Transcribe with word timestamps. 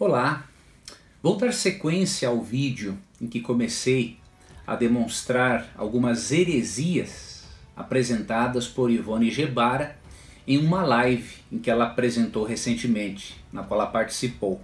Olá! 0.00 0.48
Vou 1.22 1.36
dar 1.36 1.52
sequência 1.52 2.26
ao 2.26 2.40
vídeo 2.40 2.96
em 3.20 3.26
que 3.26 3.38
comecei 3.38 4.16
a 4.66 4.74
demonstrar 4.74 5.70
algumas 5.76 6.32
heresias 6.32 7.44
apresentadas 7.76 8.66
por 8.66 8.90
Ivone 8.90 9.30
Gebara 9.30 9.98
em 10.46 10.56
uma 10.56 10.82
live 10.84 11.34
em 11.52 11.58
que 11.58 11.70
ela 11.70 11.84
apresentou 11.84 12.44
recentemente, 12.46 13.44
na 13.52 13.62
qual 13.62 13.78
ela 13.78 13.90
participou. 13.90 14.62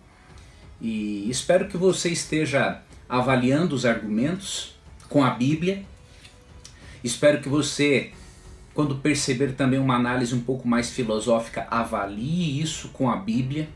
E 0.80 1.28
espero 1.28 1.68
que 1.68 1.76
você 1.76 2.08
esteja 2.08 2.80
avaliando 3.06 3.74
os 3.74 3.84
argumentos 3.84 4.74
com 5.06 5.22
a 5.22 5.28
Bíblia. 5.28 5.84
Espero 7.04 7.42
que 7.42 7.48
você, 7.50 8.10
quando 8.72 8.96
perceber 8.96 9.52
também 9.52 9.78
uma 9.78 9.96
análise 9.96 10.34
um 10.34 10.40
pouco 10.40 10.66
mais 10.66 10.88
filosófica, 10.88 11.66
avalie 11.70 12.58
isso 12.58 12.88
com 12.88 13.10
a 13.10 13.16
Bíblia 13.16 13.68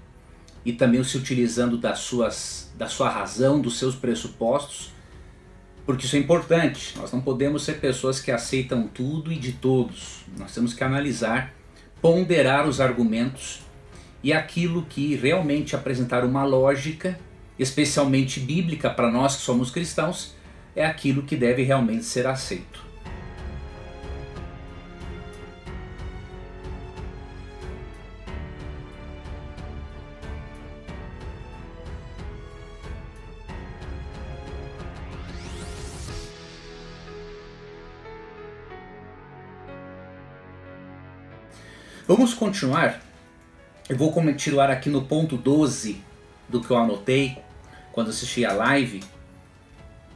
e 0.65 0.73
também 0.73 1.03
se 1.03 1.17
utilizando 1.17 1.79
das 1.79 2.01
suas, 2.01 2.71
da 2.77 2.87
sua 2.87 3.09
razão, 3.09 3.61
dos 3.61 3.79
seus 3.79 3.95
pressupostos, 3.95 4.93
porque 5.87 6.05
isso 6.05 6.17
é 6.17 6.19
importante. 6.19 6.97
Nós 6.99 7.13
não 7.13 7.21
podemos 7.21 7.63
ser 7.65 7.81
pessoas 7.81 8.21
que 8.21 8.31
aceitam 8.31 8.87
tudo 8.87 9.33
e 9.33 9.37
de 9.37 9.53
todos. 9.53 10.21
Nós 10.39 10.55
temos 10.55 10.75
que 10.75 10.85
analisar, 10.85 11.55
ponderar 12.01 12.69
os 12.69 12.81
argumentos 12.81 13.61
e 14.23 14.33
aquilo 14.33 14.83
que 14.83 15.17
realmente 15.17 15.75
apresentar 15.75 16.25
uma 16.25 16.45
lógica, 16.45 17.19
especialmente 17.59 18.39
bíblica 18.39 18.91
para 18.91 19.11
nós 19.11 19.37
que 19.37 19.43
somos 19.43 19.71
cristãos, 19.71 20.35
é 20.77 20.85
aquilo 20.85 21.23
que 21.23 21.37
deve 21.37 21.63
realmente 21.63 22.05
ser 22.05 22.27
aceito. 22.27 22.90
Vamos 42.11 42.35
continuar. 42.35 43.01
Eu 43.89 43.97
vou 43.97 44.11
continuar 44.11 44.69
aqui 44.69 44.91
no 44.91 45.03
ponto 45.03 45.37
12 45.37 46.03
do 46.49 46.61
que 46.61 46.69
eu 46.69 46.77
anotei 46.77 47.39
quando 47.93 48.11
assisti 48.11 48.45
a 48.45 48.53
live, 48.53 49.01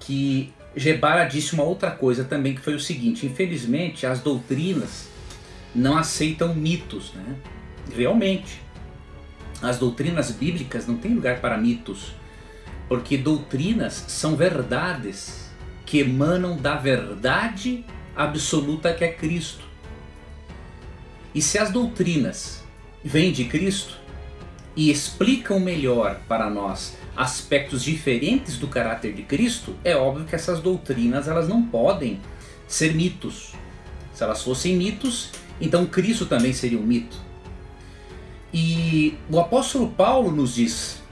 que 0.00 0.52
Gebara 0.74 1.24
disse 1.24 1.54
uma 1.54 1.62
outra 1.62 1.92
coisa 1.92 2.24
também, 2.24 2.52
que 2.52 2.60
foi 2.60 2.74
o 2.74 2.80
seguinte: 2.80 3.26
infelizmente 3.26 4.06
as 4.06 4.18
doutrinas 4.18 5.08
não 5.72 5.96
aceitam 5.96 6.52
mitos, 6.52 7.12
né? 7.12 7.36
Realmente, 7.94 8.60
as 9.62 9.78
doutrinas 9.78 10.32
bíblicas 10.32 10.88
não 10.88 10.96
têm 10.96 11.14
lugar 11.14 11.40
para 11.40 11.56
mitos, 11.56 12.12
porque 12.88 13.16
doutrinas 13.16 14.04
são 14.08 14.34
verdades 14.34 15.48
que 15.86 16.00
emanam 16.00 16.56
da 16.56 16.74
verdade 16.74 17.84
absoluta 18.16 18.92
que 18.92 19.04
é 19.04 19.12
Cristo. 19.12 19.73
E 21.34 21.42
se 21.42 21.58
as 21.58 21.70
doutrinas 21.70 22.62
vêm 23.02 23.32
de 23.32 23.44
Cristo 23.44 23.98
e 24.77 24.90
explicam 24.90 25.58
melhor 25.58 26.20
para 26.28 26.48
nós 26.48 26.96
aspectos 27.16 27.82
diferentes 27.82 28.56
do 28.58 28.68
caráter 28.68 29.12
de 29.12 29.22
Cristo, 29.22 29.74
é 29.84 29.96
óbvio 29.96 30.24
que 30.24 30.34
essas 30.34 30.60
doutrinas 30.60 31.28
elas 31.28 31.48
não 31.48 31.62
podem 31.62 32.20
ser 32.66 32.94
mitos. 32.94 33.52
Se 34.12 34.22
elas 34.22 34.42
fossem 34.42 34.77
mitos, 34.77 35.30
então 35.60 35.86
Cristo 35.86 36.27
também 36.27 36.52
seria 36.52 36.78
um 36.78 36.82
mito. 36.82 37.16
E 38.52 39.16
o 39.28 39.40
apóstolo 39.40 39.90
Paulo 39.90 40.30
nos 40.30 40.55
diz 40.55 41.02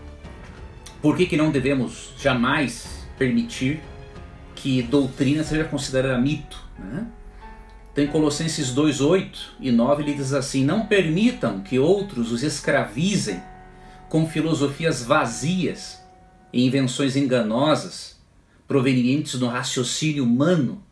por 1.00 1.16
que, 1.16 1.26
que 1.26 1.36
não 1.36 1.50
devemos 1.50 2.14
jamais 2.16 3.04
permitir 3.18 3.80
que 4.54 4.82
doutrina 4.82 5.42
seja 5.42 5.64
considerada 5.64 6.16
mito. 6.18 6.62
Né? 6.78 7.06
Então, 7.92 8.04
em 8.04 8.06
Colossenses 8.06 8.72
2, 8.72 9.02
8 9.02 9.56
e 9.60 9.70
9, 9.70 10.02
ele 10.02 10.14
diz 10.14 10.32
assim: 10.32 10.64
Não 10.64 10.86
permitam 10.86 11.60
que 11.60 11.78
outros 11.78 12.32
os 12.32 12.42
escravizem 12.42 13.42
com 14.08 14.26
filosofias 14.26 15.02
vazias 15.02 16.02
e 16.52 16.66
invenções 16.66 17.16
enganosas, 17.16 18.18
provenientes 18.66 19.38
do 19.38 19.46
raciocínio 19.46 20.24
humano, 20.24 20.82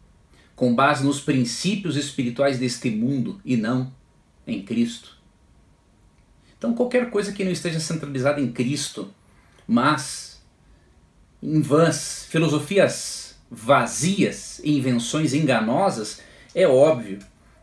com 0.55 0.75
base 0.75 1.05
nos 1.05 1.21
princípios 1.21 1.97
espirituais 1.97 2.59
deste 2.59 2.91
mundo 2.91 3.41
e 3.45 3.57
não 3.57 3.93
em 4.47 4.63
Cristo. 4.63 5.17
Então, 6.59 6.75
qualquer 6.75 7.09
coisa 7.09 7.33
que 7.33 7.43
não 7.43 7.51
esteja 7.51 7.81
centralizada 7.81 8.39
em 8.41 8.53
Cristo, 8.53 9.11
mas 9.67 10.43
em 11.43 11.63
vãs 11.63 12.27
filosofias 12.29 13.39
vazias 13.51 14.61
e 14.63 14.77
invenções 14.77 15.33
enganosas, 15.33 16.21
é 16.55 16.67
óbvio 16.67 17.19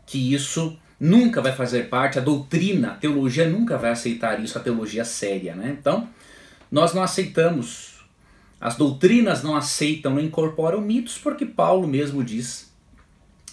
que 0.06 0.32
isso 0.32 0.78
nunca 0.98 1.40
vai 1.40 1.52
fazer 1.52 1.88
parte, 1.88 2.18
a 2.18 2.22
doutrina, 2.22 2.92
a 2.92 2.96
teologia 2.96 3.48
nunca 3.48 3.78
vai 3.78 3.90
aceitar 3.90 4.42
isso, 4.42 4.58
a 4.58 4.60
teologia 4.60 5.04
séria. 5.04 5.54
Né? 5.54 5.76
Então, 5.78 6.08
nós 6.70 6.92
não 6.92 7.02
aceitamos, 7.02 8.00
as 8.60 8.76
doutrinas 8.76 9.42
não 9.42 9.54
aceitam, 9.54 10.14
não 10.14 10.20
incorporam 10.20 10.80
mitos, 10.80 11.18
porque 11.18 11.46
Paulo 11.46 11.86
mesmo 11.86 12.24
diz 12.24 12.72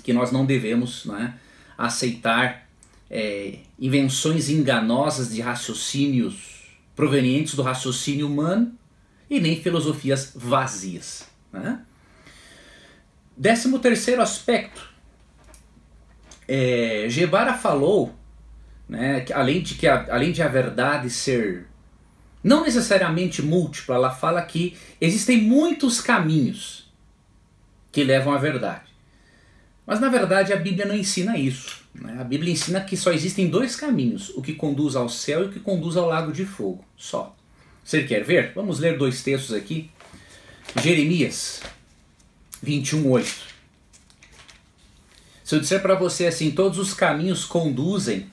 que 0.04 0.14
nós 0.14 0.32
não 0.32 0.46
devemos 0.46 1.06
né, 1.06 1.36
aceitar 1.78 2.68
é, 3.10 3.60
invenções 3.80 4.50
enganosas 4.50 5.34
de 5.34 5.42
raciocínios 5.42 6.64
provenientes 6.96 7.56
do 7.56 7.62
raciocínio 7.62 8.28
humano 8.28 8.74
e 9.30 9.40
nem 9.40 9.62
filosofias 9.62 10.32
vazias. 10.36 11.28
Né? 11.52 11.80
Décimo 13.38 13.80
terceiro 13.80 14.22
aspecto 14.22 14.95
é, 16.48 17.06
Gebara 17.10 17.54
falou, 17.54 18.14
né, 18.88 19.22
que 19.22 19.34
além, 19.34 19.62
de 19.62 19.76
que 19.76 19.88
a, 19.88 20.06
além 20.10 20.32
de 20.32 20.42
a 20.42 20.48
verdade 20.48 21.10
ser 21.10 21.68
não 22.44 22.64
necessariamente 22.64 23.42
múltipla, 23.42 23.96
ela 23.96 24.12
fala 24.12 24.40
que 24.44 24.78
existem 25.02 25.42
muitos 25.42 26.00
caminhos 26.00 26.92
que 27.92 28.04
levam 28.04 28.34
à 28.34 28.38
verdade. 28.38 28.84
Mas 29.86 30.00
na 30.00 30.10
verdade 30.10 30.54
a 30.54 30.58
Bíblia 30.58 30.86
não 30.86 30.96
ensina 30.96 31.38
isso. 31.38 31.84
Né? 31.94 32.18
A 32.20 32.24
Bíblia 32.24 32.54
ensina 32.54 32.82
que 32.82 32.96
só 32.96 33.12
existem 33.12 33.50
dois 33.50 33.76
caminhos: 33.76 34.30
o 34.30 34.42
que 34.42 34.54
conduz 34.54 34.96
ao 34.96 35.10
céu 35.10 35.44
e 35.44 35.46
o 35.48 35.52
que 35.52 35.60
conduz 35.60 35.98
ao 35.98 36.08
lago 36.08 36.32
de 36.32 36.46
fogo. 36.46 36.86
Só. 36.96 37.36
Você 37.84 38.04
quer 38.04 38.24
ver? 38.24 38.52
Vamos 38.54 38.80
ler 38.80 38.98
dois 38.98 39.24
textos 39.24 39.56
aqui. 39.56 39.90
Jeremias 40.82 41.62
21, 42.62 43.10
8. 43.10 43.55
Se 45.46 45.54
eu 45.54 45.60
disser 45.60 45.80
para 45.80 45.94
você 45.94 46.26
assim, 46.26 46.50
todos 46.50 46.80
os 46.80 46.92
caminhos 46.92 47.46
conduzem 47.46 48.26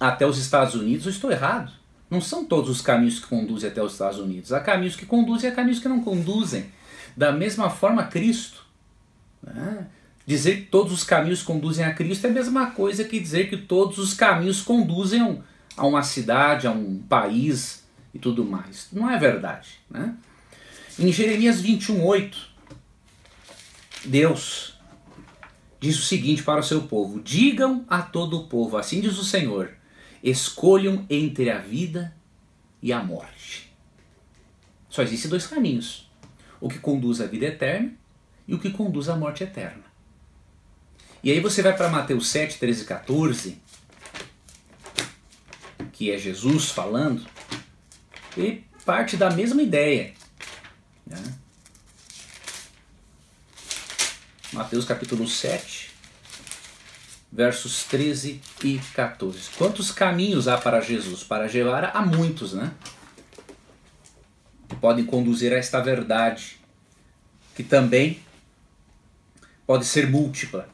até 0.00 0.26
os 0.26 0.38
Estados 0.38 0.74
Unidos, 0.74 1.04
eu 1.04 1.12
estou 1.12 1.30
errado. 1.30 1.70
Não 2.08 2.18
são 2.18 2.46
todos 2.46 2.70
os 2.70 2.80
caminhos 2.80 3.18
que 3.18 3.26
conduzem 3.26 3.68
até 3.68 3.82
os 3.82 3.92
Estados 3.92 4.18
Unidos. 4.18 4.50
Há 4.50 4.60
caminhos 4.60 4.96
que 4.96 5.04
conduzem 5.04 5.50
e 5.50 5.52
há 5.52 5.54
caminhos 5.54 5.80
que 5.80 5.88
não 5.88 6.02
conduzem. 6.02 6.72
Da 7.14 7.30
mesma 7.30 7.68
forma, 7.68 8.04
Cristo. 8.04 8.64
Né? 9.42 9.86
Dizer 10.26 10.56
que 10.56 10.62
todos 10.62 10.94
os 10.94 11.04
caminhos 11.04 11.42
conduzem 11.42 11.84
a 11.84 11.92
Cristo 11.92 12.26
é 12.26 12.30
a 12.30 12.32
mesma 12.32 12.70
coisa 12.70 13.04
que 13.04 13.20
dizer 13.20 13.50
que 13.50 13.58
todos 13.58 13.98
os 13.98 14.14
caminhos 14.14 14.62
conduzem 14.62 15.42
a 15.76 15.86
uma 15.86 16.02
cidade, 16.02 16.66
a 16.66 16.70
um 16.70 17.02
país 17.06 17.84
e 18.14 18.18
tudo 18.18 18.46
mais. 18.46 18.88
Não 18.90 19.10
é 19.10 19.18
verdade. 19.18 19.78
Né? 19.90 20.14
Em 20.98 21.12
Jeremias 21.12 21.60
21,8, 21.60 22.34
Deus 24.06 24.77
diz 25.80 25.98
o 25.98 26.02
seguinte 26.02 26.42
para 26.42 26.60
o 26.60 26.64
seu 26.64 26.82
povo: 26.82 27.20
Digam 27.20 27.84
a 27.88 28.02
todo 28.02 28.38
o 28.38 28.46
povo, 28.46 28.76
assim 28.76 29.00
diz 29.00 29.18
o 29.18 29.24
Senhor, 29.24 29.72
escolham 30.22 31.06
entre 31.08 31.50
a 31.50 31.58
vida 31.58 32.14
e 32.82 32.92
a 32.92 33.02
morte. 33.02 33.72
Só 34.88 35.02
existem 35.02 35.30
dois 35.30 35.46
caminhos: 35.46 36.10
o 36.60 36.68
que 36.68 36.78
conduz 36.78 37.20
à 37.20 37.26
vida 37.26 37.46
eterna 37.46 37.92
e 38.46 38.54
o 38.54 38.58
que 38.58 38.70
conduz 38.70 39.08
à 39.08 39.16
morte 39.16 39.44
eterna. 39.44 39.84
E 41.22 41.30
aí 41.30 41.40
você 41.40 41.62
vai 41.62 41.76
para 41.76 41.88
Mateus 41.88 42.28
7, 42.28 42.58
13 42.58 42.82
e 42.82 42.84
14, 42.86 43.58
que 45.92 46.10
é 46.10 46.16
Jesus 46.16 46.70
falando, 46.70 47.26
e 48.36 48.62
parte 48.84 49.16
da 49.16 49.30
mesma 49.30 49.60
ideia. 49.60 50.14
Né? 51.06 51.22
Mateus 54.50 54.86
capítulo 54.86 55.28
7, 55.28 55.90
versos 57.30 57.84
13 57.84 58.40
e 58.64 58.80
14. 58.94 59.50
Quantos 59.58 59.90
caminhos 59.90 60.48
há 60.48 60.56
para 60.56 60.80
Jesus? 60.80 61.22
Para 61.22 61.46
Gebara 61.46 61.90
há 61.92 62.00
muitos, 62.00 62.54
né? 62.54 62.72
Que 64.66 64.76
podem 64.76 65.04
conduzir 65.04 65.52
a 65.52 65.56
esta 65.56 65.80
verdade, 65.80 66.58
que 67.54 67.62
também 67.62 68.20
pode 69.66 69.84
ser 69.84 70.08
múltipla. 70.08 70.66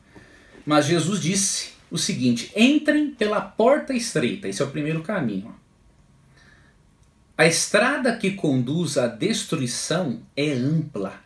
Mas 0.64 0.86
Jesus 0.86 1.20
disse 1.20 1.72
o 1.90 1.98
seguinte: 1.98 2.52
entrem 2.54 3.10
pela 3.10 3.40
porta 3.40 3.92
estreita, 3.92 4.46
esse 4.46 4.62
é 4.62 4.64
o 4.64 4.70
primeiro 4.70 5.02
caminho. 5.02 5.52
A 7.36 7.44
estrada 7.44 8.16
que 8.16 8.30
conduz 8.30 8.96
à 8.96 9.08
destruição 9.08 10.22
é 10.36 10.52
ampla, 10.52 11.23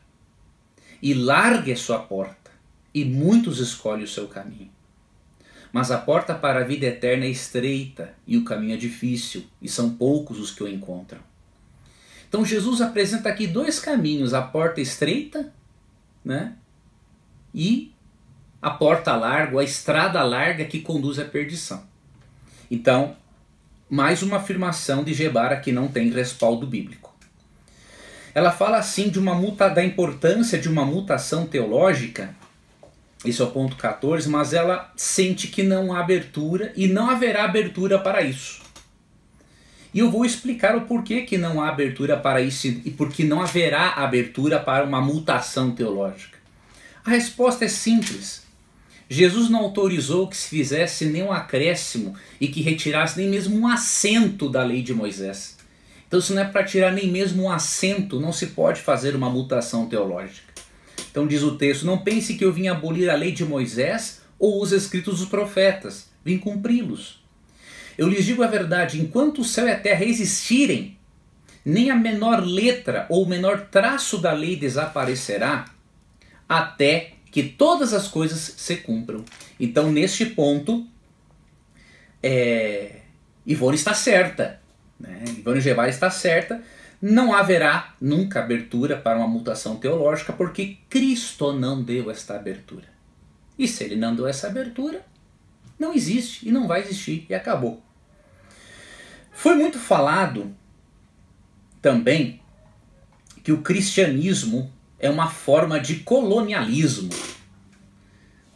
e 1.03 1.15
larga 1.15 1.73
é 1.73 1.77
sua 1.77 1.99
porta, 1.99 2.51
e 2.95 3.05
muitos 3.05 3.59
escolhem 3.61 4.05
o 4.05 4.09
seu 4.09 4.29
caminho. 4.29 4.71
Mas 5.73 5.91
a 5.91 5.99
porta 5.99 6.35
para 6.35 6.61
a 6.61 6.65
vida 6.65 6.87
eterna 6.87 7.25
é 7.25 7.31
estreita, 7.31 8.15
e 8.27 8.37
o 8.37 8.45
caminho 8.45 8.75
é 8.75 8.77
difícil, 8.77 9.45
e 9.61 9.69
são 9.69 9.91
poucos 9.91 10.39
os 10.39 10.51
que 10.51 10.63
o 10.63 10.69
encontram. 10.69 11.21
Então 12.29 12.45
Jesus 12.45 12.81
apresenta 12.81 13.29
aqui 13.29 13.47
dois 13.47 13.79
caminhos: 13.79 14.35
a 14.35 14.43
porta 14.43 14.81
estreita, 14.81 15.53
né? 16.25 16.55
E 17.55 17.93
a 18.61 18.71
porta 18.71 19.15
larga, 19.17 19.61
a 19.61 19.65
estrada 19.65 20.23
larga 20.23 20.65
que 20.65 20.81
conduz 20.81 21.19
à 21.19 21.25
perdição. 21.25 21.83
Então, 22.71 23.17
mais 23.89 24.23
uma 24.23 24.37
afirmação 24.37 25.03
de 25.03 25.15
Gebara 25.15 25.59
que 25.59 25.73
não 25.73 25.89
tem 25.89 26.11
respaldo 26.11 26.67
bíblico. 26.67 27.08
Ela 28.39 28.53
fala 28.53 28.79
assim 28.79 29.09
de 29.09 29.19
uma 29.19 29.35
muta, 29.35 29.69
da 29.69 29.85
importância 29.85 30.61
de 30.61 30.69
uma 30.69 30.85
mutação 30.85 31.45
teológica, 31.45 32.37
esse 33.25 33.43
é 33.43 33.45
o 33.45 33.51
ponto 33.51 33.75
14, 33.75 34.29
mas 34.29 34.53
ela 34.53 34.93
sente 34.95 35.49
que 35.49 35.65
não 35.65 35.93
há 35.93 35.99
abertura 35.99 36.73
e 36.77 36.87
não 36.87 37.11
haverá 37.11 37.43
abertura 37.43 37.99
para 37.99 38.23
isso. 38.23 38.61
E 39.93 39.99
eu 39.99 40.09
vou 40.09 40.25
explicar 40.25 40.77
o 40.77 40.83
porquê 40.83 41.23
que 41.23 41.37
não 41.37 41.61
há 41.61 41.69
abertura 41.69 42.17
para 42.17 42.41
isso 42.41 42.69
e 42.69 42.93
porque 42.93 43.25
não 43.25 43.43
haverá 43.43 43.95
abertura 43.95 44.61
para 44.61 44.85
uma 44.85 45.01
mutação 45.01 45.73
teológica. 45.73 46.39
A 47.05 47.11
resposta 47.11 47.65
é 47.65 47.69
simples. 47.69 48.47
Jesus 49.11 49.51
não 49.51 49.65
autorizou 49.65 50.29
que 50.29 50.37
se 50.37 50.49
fizesse 50.49 51.07
nenhum 51.07 51.33
acréscimo 51.33 52.15
e 52.41 52.47
que 52.47 52.63
retirasse 52.63 53.19
nem 53.19 53.29
mesmo 53.29 53.59
um 53.59 53.67
assento 53.67 54.49
da 54.49 54.63
lei 54.63 54.81
de 54.81 54.95
Moisés. 54.95 55.58
Então, 56.09 56.23
se 56.23 56.33
não 56.33 56.41
é 56.41 56.45
para 56.47 56.65
tirar 56.65 56.91
nem 56.91 57.07
mesmo 57.09 57.45
um 57.45 57.51
assento, 57.51 58.19
não 58.19 58.33
se 58.33 58.49
pode 58.49 58.81
fazer 58.81 59.15
uma 59.15 59.29
mutação 59.29 59.87
teológica. 59.87 60.55
Então, 61.11 61.27
diz 61.27 61.43
o 61.43 61.57
texto: 61.57 61.85
Não 61.85 61.99
pense 61.99 62.35
que 62.35 62.45
eu 62.45 62.53
vim 62.53 62.67
abolir 62.67 63.11
a 63.11 63.15
lei 63.15 63.31
de 63.31 63.45
Moisés 63.45 64.23
ou 64.39 64.63
os 64.63 64.73
escritos 64.73 65.19
dos 65.19 65.29
profetas, 65.29 66.09
vim 66.25 66.39
cumpri-los. 66.39 67.23
Eu 67.99 68.09
lhes 68.09 68.25
digo 68.25 68.43
a 68.43 68.47
verdade: 68.47 68.99
enquanto 68.99 69.43
o 69.43 69.45
céu 69.45 69.67
e 69.67 69.71
a 69.71 69.79
terra 69.79 70.05
existirem, 70.05 70.97
nem 71.63 71.91
a 71.91 71.97
menor 71.97 72.43
letra 72.43 73.07
ou 73.11 73.25
o 73.25 73.29
menor 73.29 73.67
traço 73.71 74.17
da 74.17 74.33
lei 74.33 74.57
desaparecerá, 74.57 75.67
até 76.49 77.13
que 77.31 77.43
todas 77.43 77.93
as 77.93 78.09
coisas 78.09 78.55
se 78.57 78.77
cumpram. 78.77 79.25
Então, 79.61 79.93
neste 79.93 80.25
ponto, 80.25 80.87
é, 82.23 83.01
Ivone 83.47 83.77
está 83.77 83.93
certa. 83.93 84.61
Né? 84.99 85.25
Ivone 85.39 85.61
Gevar 85.61 85.89
está 85.89 86.11
certa. 86.11 86.63
Não 87.01 87.33
haverá 87.33 87.95
nunca 88.01 88.41
abertura 88.41 88.97
para 88.97 89.19
uma 89.19 89.29
mutação 89.29 89.77
teológica, 89.77 90.33
porque 90.33 90.79
Cristo 90.91 91.53
não 91.53 91.83
deu 91.83 92.11
esta 92.11 92.35
abertura. 92.35 92.87
E 93.59 93.69
se 93.69 93.85
ele 93.85 93.97
não 93.97 94.15
deu 94.15 94.27
essa 94.27 94.49
abertura, 94.49 95.05
não 95.79 95.95
existe 95.95 96.49
e 96.49 96.53
não 96.53 96.67
vai 96.67 96.81
existir 96.81 97.25
e 97.29 97.35
acabou. 97.35 97.83
Foi 99.31 99.55
muito 99.55 99.79
falado 99.79 100.53
também 101.81 102.41
que 103.45 103.53
o 103.53 103.63
cristianismo 103.63 104.73
é 104.99 105.09
uma 105.09 105.29
forma 105.29 105.79
de 105.79 106.01
colonialismo. 106.01 107.11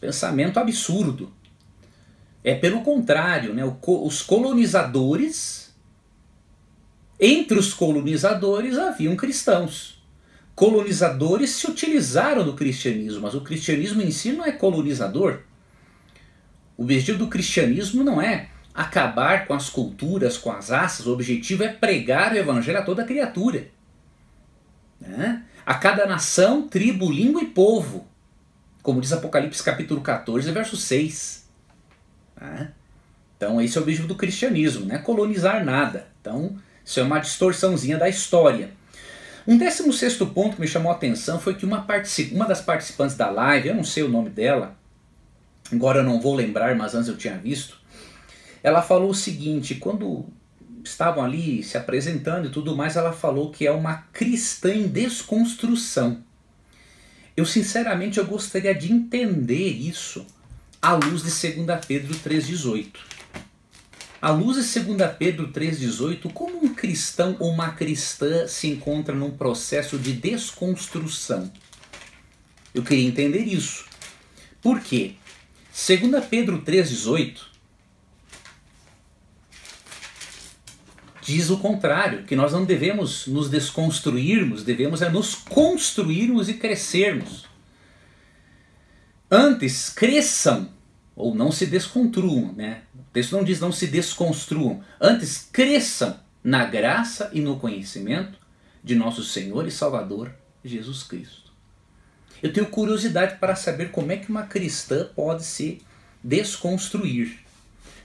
Pensamento 0.00 0.58
absurdo. 0.58 1.32
É 2.42 2.54
pelo 2.54 2.82
contrário, 2.82 3.54
né? 3.54 3.62
os 3.64 4.22
colonizadores, 4.22 5.71
entre 7.22 7.58
os 7.58 7.72
colonizadores 7.72 8.76
haviam 8.76 9.14
cristãos. 9.16 10.02
Colonizadores 10.54 11.50
se 11.50 11.70
utilizaram 11.70 12.44
do 12.44 12.54
cristianismo, 12.54 13.22
mas 13.22 13.34
o 13.34 13.40
cristianismo 13.40 14.02
em 14.02 14.10
si 14.10 14.32
não 14.32 14.44
é 14.44 14.52
colonizador. 14.52 15.40
O 16.76 16.82
objetivo 16.82 17.19
do 17.19 17.28
cristianismo 17.28 18.02
não 18.02 18.20
é 18.20 18.48
acabar 18.74 19.46
com 19.46 19.54
as 19.54 19.70
culturas, 19.70 20.36
com 20.36 20.50
as 20.50 20.70
raças, 20.70 21.06
o 21.06 21.12
objetivo 21.12 21.62
é 21.62 21.69
pregar 21.69 22.32
o 22.32 22.36
evangelho 22.36 22.78
a 22.78 22.82
toda 22.82 23.04
criatura. 23.04 23.69
Né? 25.00 25.44
a 25.64 25.74
cada 25.74 26.06
nação, 26.06 26.69
tribo, 26.69 27.10
língua 27.10 27.42
e 27.42 27.46
povo. 27.46 28.06
Como 28.82 29.00
diz 29.00 29.12
Apocalipse 29.12 29.62
capítulo 29.62 30.00
14, 30.00 30.50
verso 30.50 30.76
6. 30.76 31.48
Tá? 32.34 32.72
Então 33.36 33.60
esse 33.60 33.76
é 33.76 33.80
o 33.80 33.82
objetivo 33.82 34.08
do 34.08 34.16
cristianismo, 34.16 34.86
não 34.86 34.96
é 34.96 34.98
colonizar 34.98 35.64
nada. 35.64 36.08
Então 36.20 36.56
isso 36.84 37.00
é 37.00 37.02
uma 37.02 37.19
distorçãozinha 37.19 37.99
da 37.99 38.08
história. 38.08 38.70
Um 39.46 39.58
décimo 39.58 39.93
sexto 39.93 40.26
ponto 40.26 40.55
que 40.56 40.61
me 40.61 40.69
chamou 40.69 40.93
a 40.93 40.94
atenção 40.94 41.40
foi 41.40 41.55
que 41.55 41.64
uma, 41.64 41.87
uma 42.32 42.46
das 42.46 42.61
participantes 42.61 43.17
da 43.17 43.29
live, 43.31 43.69
eu 43.69 43.75
não 43.75 43.84
sei 43.84 44.02
o 44.02 44.08
nome 44.08 44.31
dela, 44.31 44.76
agora 45.73 46.00
eu 46.00 46.05
não 46.05 46.20
vou 46.20 46.34
lembrar, 46.34 46.75
mas 46.76 46.94
antes 46.94 47.08
eu 47.08 47.17
tinha 47.17 47.37
visto, 47.37 47.76
ela 48.62 48.82
falou 48.82 49.11
o 49.11 49.14
seguinte, 49.14 49.75
quando 49.75 50.26
estavam 50.84 51.25
ali 51.25 51.62
se 51.62 51.76
apresentando 51.76 52.46
e 52.46 52.50
tudo 52.50 52.76
mais, 52.76 52.96
ela 52.96 53.12
falou 53.12 53.50
que 53.50 53.67
é 53.67 53.73
uma 53.73 54.05
cristã 54.12 54.73
em 54.73 54.87
desconstrução. 54.87 56.23
Eu 57.37 57.46
sinceramente 57.46 58.19
eu 58.19 58.26
gostaria 58.26 58.75
de 58.75 58.93
entender 58.93 59.69
isso 59.69 60.26
à 60.81 60.93
luz 60.93 61.23
de 61.23 61.52
2 61.52 61.84
Pedro 61.87 62.14
3,18. 62.14 62.87
À 64.22 64.30
luz 64.30 64.72
de 64.72 64.80
2 64.80 65.16
Pedro 65.19 65.48
3,18, 65.48 66.32
como 66.32 66.64
um 66.64 66.72
cristão 66.72 67.34
ou 67.40 67.50
uma 67.50 67.72
cristã 67.72 68.46
se 68.46 68.69
encontra 68.69 69.12
num 69.12 69.32
processo 69.32 69.98
de 69.98 70.12
desconstrução? 70.12 71.52
Eu 72.72 72.84
queria 72.84 73.08
entender 73.08 73.40
isso. 73.40 73.84
Por 74.62 74.80
quê? 74.80 75.16
2 75.72 76.24
Pedro 76.26 76.62
3,18 76.62 77.50
diz 81.20 81.50
o 81.50 81.58
contrário, 81.58 82.22
que 82.22 82.36
nós 82.36 82.52
não 82.52 82.64
devemos 82.64 83.26
nos 83.26 83.50
desconstruirmos, 83.50 84.62
devemos 84.62 85.02
é 85.02 85.10
nos 85.10 85.34
construirmos 85.34 86.48
e 86.48 86.54
crescermos. 86.54 87.46
Antes, 89.28 89.88
cresçam, 89.88 90.70
ou 91.16 91.34
não 91.34 91.50
se 91.50 91.66
desconstruam, 91.66 92.52
né? 92.52 92.82
O 93.12 93.14
texto 93.14 93.36
não 93.36 93.44
diz 93.44 93.60
não 93.60 93.70
se 93.70 93.86
desconstruam. 93.86 94.82
Antes, 95.00 95.48
cresçam 95.52 96.18
na 96.42 96.64
graça 96.64 97.30
e 97.32 97.40
no 97.40 97.58
conhecimento 97.58 98.38
de 98.82 98.94
nosso 98.94 99.22
Senhor 99.22 99.66
e 99.68 99.70
Salvador 99.70 100.32
Jesus 100.64 101.02
Cristo. 101.02 101.52
Eu 102.42 102.52
tenho 102.52 102.66
curiosidade 102.66 103.36
para 103.36 103.54
saber 103.54 103.90
como 103.90 104.10
é 104.10 104.16
que 104.16 104.31
uma 104.31 104.44
cristã 104.44 105.06
pode 105.14 105.44
se 105.44 105.82
desconstruir. 106.24 107.38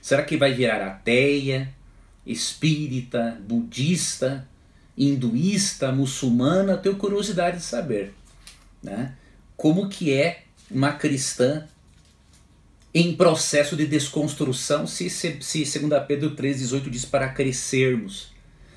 Será 0.00 0.22
que 0.22 0.36
vai 0.36 0.52
virar 0.52 0.86
ateia? 0.86 1.74
espírita, 2.28 3.40
budista, 3.40 4.46
hinduísta, 4.96 5.90
muçulmana, 5.90 6.72
eu 6.72 6.78
tenho 6.78 6.96
curiosidade 6.96 7.56
de 7.56 7.62
saber, 7.62 8.12
né? 8.82 9.14
Como 9.56 9.88
que 9.88 10.12
é 10.12 10.44
uma 10.70 10.92
cristã 10.92 11.66
em 12.94 13.14
processo 13.14 13.76
de 13.76 13.86
desconstrução, 13.86 14.86
se, 14.86 15.10
se, 15.10 15.38
se 15.40 15.78
2 15.78 16.02
Pedro 16.06 16.34
3,18 16.34 16.88
diz 16.88 17.04
para 17.04 17.28
crescermos 17.28 18.32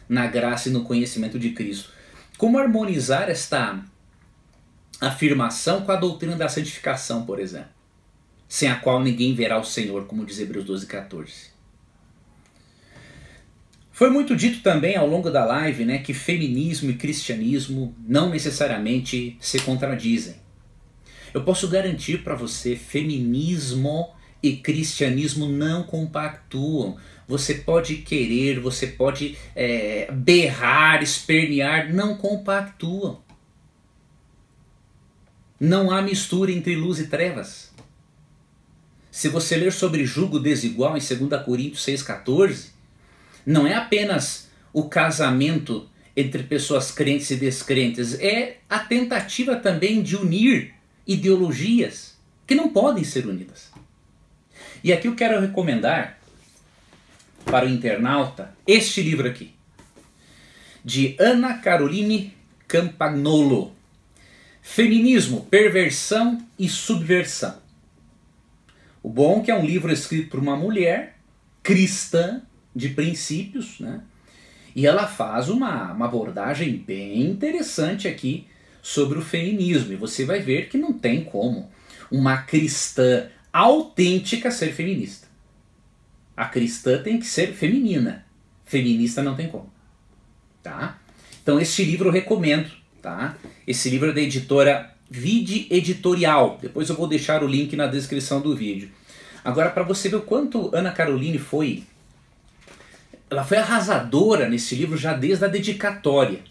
na 0.08 0.27
graça 0.27 0.70
e 0.70 0.72
no 0.72 0.84
conhecimento 0.84 1.39
de 1.39 1.51
Cristo. 1.51 1.89
Como 2.38 2.58
harmonizar 2.58 3.30
esta 3.30 3.84
afirmação 5.00 5.82
com 5.82 5.91
a 5.91 5.96
doutrina 5.96 6.36
da 6.36 6.50
santificação, 6.50 7.25
por 7.25 7.39
exemplo? 7.39 7.70
Sem 8.48 8.70
a 8.70 8.75
qual 8.75 9.01
ninguém 9.01 9.34
verá 9.34 9.58
o 9.58 9.63
Senhor, 9.63 10.06
como 10.06 10.25
diz 10.25 10.39
Hebreus 10.39 10.65
12, 10.65 10.86
14. 10.86 11.51
Foi 13.91 14.10
muito 14.10 14.36
dito 14.36 14.62
também 14.62 14.98
ao 14.98 15.08
longo 15.08 15.30
da 15.30 15.46
live 15.46 15.86
né, 15.86 16.00
que 16.00 16.13
feminismo 16.13 16.89
e 16.89 16.96
cristianismo 16.96 17.96
não 18.06 18.30
necessariamente 18.30 19.38
se 19.39 19.60
contradizem. 19.60 20.40
Eu 21.33 21.43
posso 21.43 21.67
garantir 21.67 22.23
para 22.23 22.35
você, 22.35 22.75
feminismo 22.75 24.09
e 24.43 24.57
cristianismo 24.57 25.47
não 25.47 25.83
compactuam. 25.83 26.97
Você 27.27 27.55
pode 27.55 27.97
querer, 27.97 28.59
você 28.59 28.88
pode 28.88 29.38
é, 29.55 30.11
berrar, 30.11 31.01
espernear, 31.01 31.93
não 31.93 32.17
compactuam. 32.17 33.21
Não 35.59 35.91
há 35.91 36.01
mistura 36.01 36.51
entre 36.51 36.75
luz 36.75 37.00
e 37.00 37.07
trevas. 37.07 37.71
Se 39.11 39.29
você 39.29 39.55
ler 39.55 39.71
sobre 39.71 40.05
julgo 40.05 40.39
desigual 40.39 40.97
em 40.97 41.00
2 41.00 41.43
Coríntios 41.45 41.85
6,14, 41.85 42.69
não 43.45 43.67
é 43.67 43.75
apenas 43.75 44.50
o 44.73 44.89
casamento 44.89 45.88
entre 46.15 46.43
pessoas 46.43 46.91
crentes 46.91 47.29
e 47.31 47.35
descrentes, 47.35 48.19
é 48.19 48.57
a 48.69 48.79
tentativa 48.79 49.55
também 49.55 50.01
de 50.01 50.15
unir 50.15 50.73
ideologias 51.05 52.17
que 52.46 52.55
não 52.55 52.70
podem 52.70 53.03
ser 53.03 53.25
unidas. 53.25 53.72
E 54.84 54.91
aqui 54.91 55.08
eu 55.08 55.15
quero 55.15 55.39
recomendar 55.39 56.20
para 57.46 57.65
o 57.65 57.70
internauta 57.70 58.55
este 58.65 59.01
livro 59.01 59.27
aqui. 59.27 59.53
de 60.84 61.15
Ana 61.20 61.60
Caroline 61.60 62.34
Campagnolo. 62.67 63.75
Feminismo, 64.62 65.46
perversão 65.46 66.43
e 66.58 66.67
subversão. 66.67 67.60
O 69.03 69.10
bom 69.10 69.39
é 69.39 69.43
que 69.43 69.51
é 69.51 69.55
um 69.55 69.65
livro 69.65 69.91
escrito 69.91 70.29
por 70.29 70.39
uma 70.39 70.55
mulher 70.55 71.17
cristã 71.62 72.41
de 72.75 72.89
princípios, 72.89 73.79
né? 73.79 74.01
E 74.75 74.88
ela 74.88 75.05
faz 75.05 75.50
uma, 75.50 75.91
uma 75.91 76.05
abordagem 76.05 76.77
bem 76.77 77.22
interessante 77.22 78.08
aqui 78.08 78.48
sobre 78.81 79.17
o 79.17 79.21
feminismo. 79.21 79.93
E 79.93 79.95
você 79.95 80.25
vai 80.25 80.39
ver 80.39 80.69
que 80.69 80.77
não 80.77 80.93
tem 80.93 81.23
como 81.23 81.69
uma 82.09 82.38
cristã 82.38 83.27
autêntica 83.51 84.51
ser 84.51 84.73
feminista. 84.73 85.27
A 86.35 86.45
cristã 86.45 87.01
tem 87.01 87.19
que 87.19 87.25
ser 87.25 87.53
feminina. 87.53 88.25
Feminista 88.65 89.21
não 89.21 89.35
tem 89.35 89.47
como. 89.47 89.71
Tá? 90.63 91.00
Então 91.41 91.59
este 91.59 91.83
livro 91.83 92.09
eu 92.09 92.13
recomendo. 92.13 92.69
Tá? 93.01 93.38
Esse 93.65 93.89
livro 93.89 94.09
é 94.09 94.13
da 94.13 94.21
editora 94.21 94.93
Vide 95.09 95.67
Editorial. 95.69 96.57
Depois 96.61 96.89
eu 96.89 96.95
vou 96.95 97.07
deixar 97.07 97.43
o 97.43 97.47
link 97.47 97.75
na 97.75 97.88
descrição 97.88 98.39
do 98.41 98.55
vídeo. 98.55 98.89
Agora, 99.43 99.71
para 99.71 99.83
você 99.83 100.07
ver 100.07 100.17
o 100.17 100.21
quanto 100.21 100.73
Ana 100.73 100.91
Caroline 100.91 101.39
foi 101.39 101.83
ela 103.31 103.45
foi 103.45 103.57
arrasadora 103.57 104.50
nesse 104.50 104.75
livro 104.75 104.97
já 104.97 105.13
desde 105.13 105.45
a 105.45 105.47
dedicatória. 105.47 106.41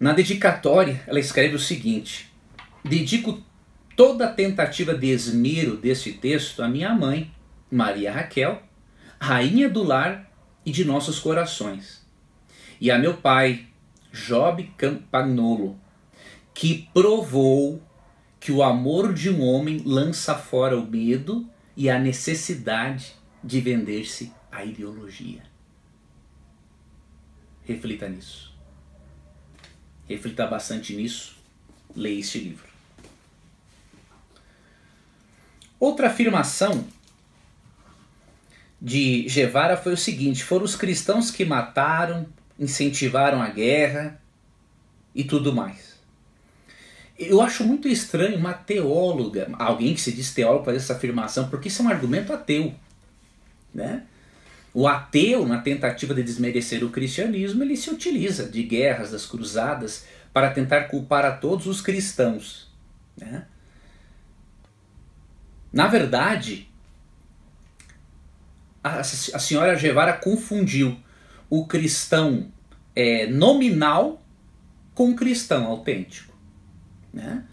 Na 0.00 0.14
dedicatória, 0.14 1.02
ela 1.06 1.20
escreve 1.20 1.54
o 1.54 1.58
seguinte: 1.58 2.32
Dedico 2.82 3.42
toda 3.94 4.24
a 4.24 4.32
tentativa 4.32 4.94
de 4.94 5.08
esmero 5.08 5.76
desse 5.76 6.14
texto 6.14 6.62
à 6.62 6.68
minha 6.68 6.94
mãe, 6.94 7.30
Maria 7.70 8.10
Raquel, 8.10 8.62
rainha 9.20 9.68
do 9.68 9.82
lar 9.82 10.32
e 10.64 10.72
de 10.72 10.86
nossos 10.86 11.18
corações, 11.18 12.02
e 12.80 12.90
a 12.90 12.98
meu 12.98 13.18
pai, 13.18 13.66
Job 14.10 14.64
Campagnolo, 14.78 15.78
que 16.54 16.88
provou 16.94 17.82
que 18.40 18.50
o 18.50 18.62
amor 18.62 19.12
de 19.12 19.28
um 19.28 19.42
homem 19.42 19.82
lança 19.84 20.34
fora 20.34 20.78
o 20.78 20.86
medo 20.86 21.46
e 21.76 21.90
a 21.90 21.98
necessidade 21.98 23.14
de 23.44 23.60
vender-se 23.60 24.32
a 24.50 24.64
ideologia. 24.64 25.42
Reflita 27.64 28.08
nisso. 28.08 28.49
Reflita 30.10 30.44
bastante 30.44 30.92
nisso. 30.96 31.36
Leia 31.94 32.18
este 32.18 32.40
livro. 32.40 32.68
Outra 35.78 36.08
afirmação 36.08 36.84
de 38.82 39.22
Guevara 39.32 39.76
foi 39.76 39.92
o 39.92 39.96
seguinte: 39.96 40.42
foram 40.42 40.64
os 40.64 40.74
cristãos 40.74 41.30
que 41.30 41.44
mataram, 41.44 42.26
incentivaram 42.58 43.40
a 43.40 43.48
guerra 43.50 44.20
e 45.14 45.22
tudo 45.22 45.54
mais. 45.54 46.00
Eu 47.16 47.40
acho 47.40 47.62
muito 47.62 47.86
estranho 47.86 48.36
uma 48.36 48.52
teóloga, 48.52 49.48
alguém 49.60 49.94
que 49.94 50.00
se 50.00 50.10
diz 50.10 50.34
teólogo 50.34 50.64
fazer 50.64 50.78
essa 50.78 50.94
afirmação, 50.94 51.48
porque 51.48 51.68
isso 51.68 51.82
é 51.82 51.84
um 51.84 51.88
argumento 51.88 52.32
ateu. 52.32 52.74
Né? 53.72 54.06
O 54.72 54.86
ateu, 54.86 55.46
na 55.46 55.60
tentativa 55.60 56.14
de 56.14 56.22
desmerecer 56.22 56.84
o 56.84 56.90
cristianismo, 56.90 57.62
ele 57.62 57.76
se 57.76 57.90
utiliza 57.90 58.48
de 58.48 58.62
guerras, 58.62 59.10
das 59.10 59.26
cruzadas, 59.26 60.06
para 60.32 60.50
tentar 60.50 60.84
culpar 60.84 61.24
a 61.24 61.32
todos 61.32 61.66
os 61.66 61.80
cristãos. 61.80 62.70
Né? 63.16 63.46
Na 65.72 65.88
verdade, 65.88 66.68
a, 68.82 69.02
senhora 69.02 69.74
Guevara 69.74 70.12
confundiu 70.12 70.96
o 71.48 71.66
cristão 71.66 72.50
é, 72.94 73.26
nominal 73.26 74.22
com 74.94 75.10
o 75.10 75.16
cristão 75.16 75.66
autêntico. 75.66 76.32
Né? 77.12 77.44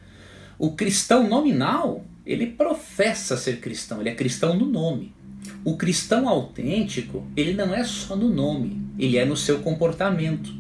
O 0.60 0.76
cristão 0.76 1.28
nominal, 1.28 2.06
ele 2.26 2.48
professa 2.48 3.36
ser 3.38 3.60
cristão, 3.60 4.02
ele 4.02 4.10
é 4.10 4.16
cristão 4.16 4.56
no 4.56 4.66
nome. 4.66 5.14
O 5.63 5.75
cristão 5.75 6.29
autêntico, 6.29 7.25
ele 7.36 7.53
não 7.53 7.74
é 7.74 7.84
só 7.84 8.15
no 8.15 8.29
nome, 8.29 8.82
ele 8.98 9.17
é 9.17 9.25
no 9.25 9.36
seu 9.36 9.60
comportamento. 9.60 10.53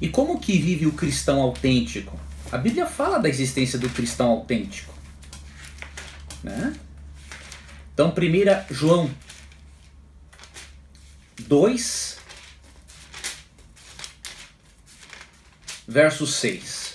E 0.00 0.08
como 0.08 0.38
que 0.38 0.58
vive 0.58 0.86
o 0.86 0.92
cristão 0.92 1.40
autêntico? 1.40 2.18
A 2.52 2.58
Bíblia 2.58 2.86
fala 2.86 3.18
da 3.18 3.28
existência 3.28 3.78
do 3.78 3.88
cristão 3.88 4.30
autêntico. 4.30 4.94
Né? 6.42 6.74
Então, 7.92 8.12
1 8.12 8.74
João 8.74 9.10
2, 11.40 12.18
verso 15.88 16.26
6. 16.26 16.94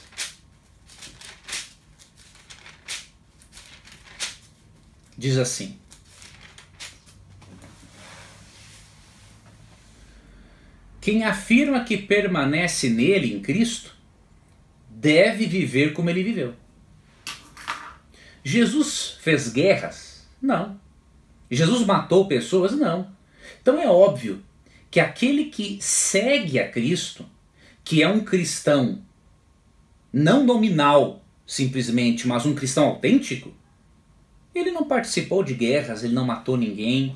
Diz 5.17 5.37
assim: 5.37 5.77
Quem 11.01 11.23
afirma 11.23 11.83
que 11.83 11.97
permanece 11.97 12.89
nele, 12.89 13.33
em 13.33 13.41
Cristo, 13.41 13.95
deve 14.89 15.45
viver 15.45 15.93
como 15.93 16.09
ele 16.09 16.23
viveu. 16.23 16.53
Jesus 18.43 19.17
fez 19.21 19.49
guerras? 19.49 20.27
Não. 20.41 20.79
Jesus 21.49 21.85
matou 21.85 22.27
pessoas? 22.27 22.73
Não. 22.73 23.11
Então 23.61 23.79
é 23.79 23.87
óbvio 23.87 24.43
que 24.91 24.99
aquele 24.99 25.45
que 25.45 25.77
segue 25.81 26.59
a 26.59 26.69
Cristo, 26.69 27.25
que 27.83 28.01
é 28.01 28.07
um 28.07 28.21
cristão 28.21 29.01
não 30.11 30.43
nominal 30.43 31.23
simplesmente, 31.45 32.27
mas 32.27 32.45
um 32.45 32.53
cristão 32.53 32.85
autêntico, 32.85 33.51
ele 34.53 34.71
não 34.71 34.85
participou 34.85 35.43
de 35.43 35.53
guerras, 35.53 36.03
ele 36.03 36.13
não 36.13 36.25
matou 36.25 36.57
ninguém. 36.57 37.15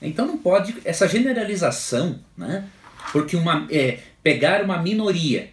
Então 0.00 0.26
não 0.26 0.38
pode 0.38 0.76
essa 0.84 1.08
generalização, 1.08 2.20
né? 2.36 2.68
Porque 3.12 3.36
uma, 3.36 3.66
é, 3.70 4.00
pegar 4.22 4.62
uma 4.62 4.78
minoria, 4.78 5.50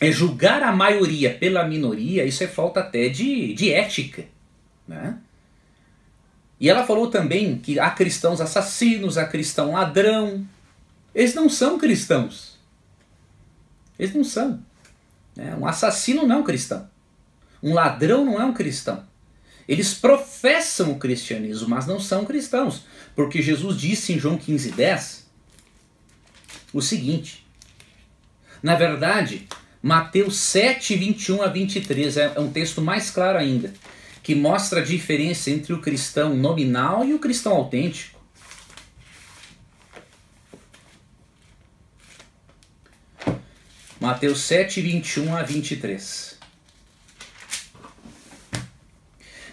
é 0.00 0.10
julgar 0.10 0.62
a 0.62 0.72
maioria 0.72 1.34
pela 1.34 1.64
minoria, 1.64 2.24
isso 2.24 2.42
é 2.42 2.48
falta 2.48 2.80
até 2.80 3.08
de, 3.08 3.54
de 3.54 3.72
ética. 3.72 4.24
Né? 4.86 5.18
E 6.58 6.68
ela 6.68 6.86
falou 6.86 7.08
também 7.08 7.58
que 7.58 7.78
há 7.78 7.90
cristãos 7.90 8.40
assassinos, 8.40 9.18
há 9.18 9.24
cristão 9.24 9.72
ladrão. 9.72 10.46
Eles 11.14 11.34
não 11.34 11.48
são 11.48 11.78
cristãos. 11.78 12.58
Eles 13.98 14.14
não 14.14 14.24
são. 14.24 14.60
Né? 15.36 15.54
Um 15.56 15.66
assassino 15.66 16.26
não 16.26 16.36
é 16.36 16.38
um 16.40 16.44
cristão. 16.44 16.88
Um 17.62 17.72
ladrão 17.72 18.24
não 18.24 18.40
é 18.40 18.44
um 18.44 18.52
cristão. 18.52 19.04
Eles 19.66 19.94
professam 19.94 20.92
o 20.92 20.98
cristianismo, 20.98 21.68
mas 21.68 21.86
não 21.86 21.98
são 21.98 22.24
cristãos. 22.24 22.82
Porque 23.16 23.40
Jesus 23.40 23.80
disse 23.80 24.12
em 24.12 24.18
João 24.18 24.36
15, 24.36 24.72
10 24.72 25.23
o 26.74 26.82
seguinte. 26.82 27.46
Na 28.60 28.74
verdade, 28.74 29.46
Mateus 29.80 30.38
7, 30.38 30.96
21 30.96 31.42
a 31.42 31.46
23 31.46 32.16
é, 32.16 32.32
é 32.34 32.40
um 32.40 32.50
texto 32.50 32.82
mais 32.82 33.10
claro 33.10 33.38
ainda, 33.38 33.72
que 34.22 34.34
mostra 34.34 34.80
a 34.80 34.84
diferença 34.84 35.50
entre 35.50 35.72
o 35.72 35.80
cristão 35.80 36.34
nominal 36.34 37.04
e 37.04 37.14
o 37.14 37.18
cristão 37.18 37.52
autêntico. 37.52 38.20
Mateus 44.00 44.40
7, 44.40 44.80
21 44.80 45.36
a 45.36 45.42
23. 45.42 46.38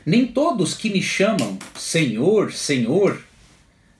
Nem 0.05 0.25
todos 0.25 0.73
que 0.73 0.89
me 0.89 1.01
chamam 1.01 1.59
Senhor, 1.75 2.51
Senhor 2.51 3.21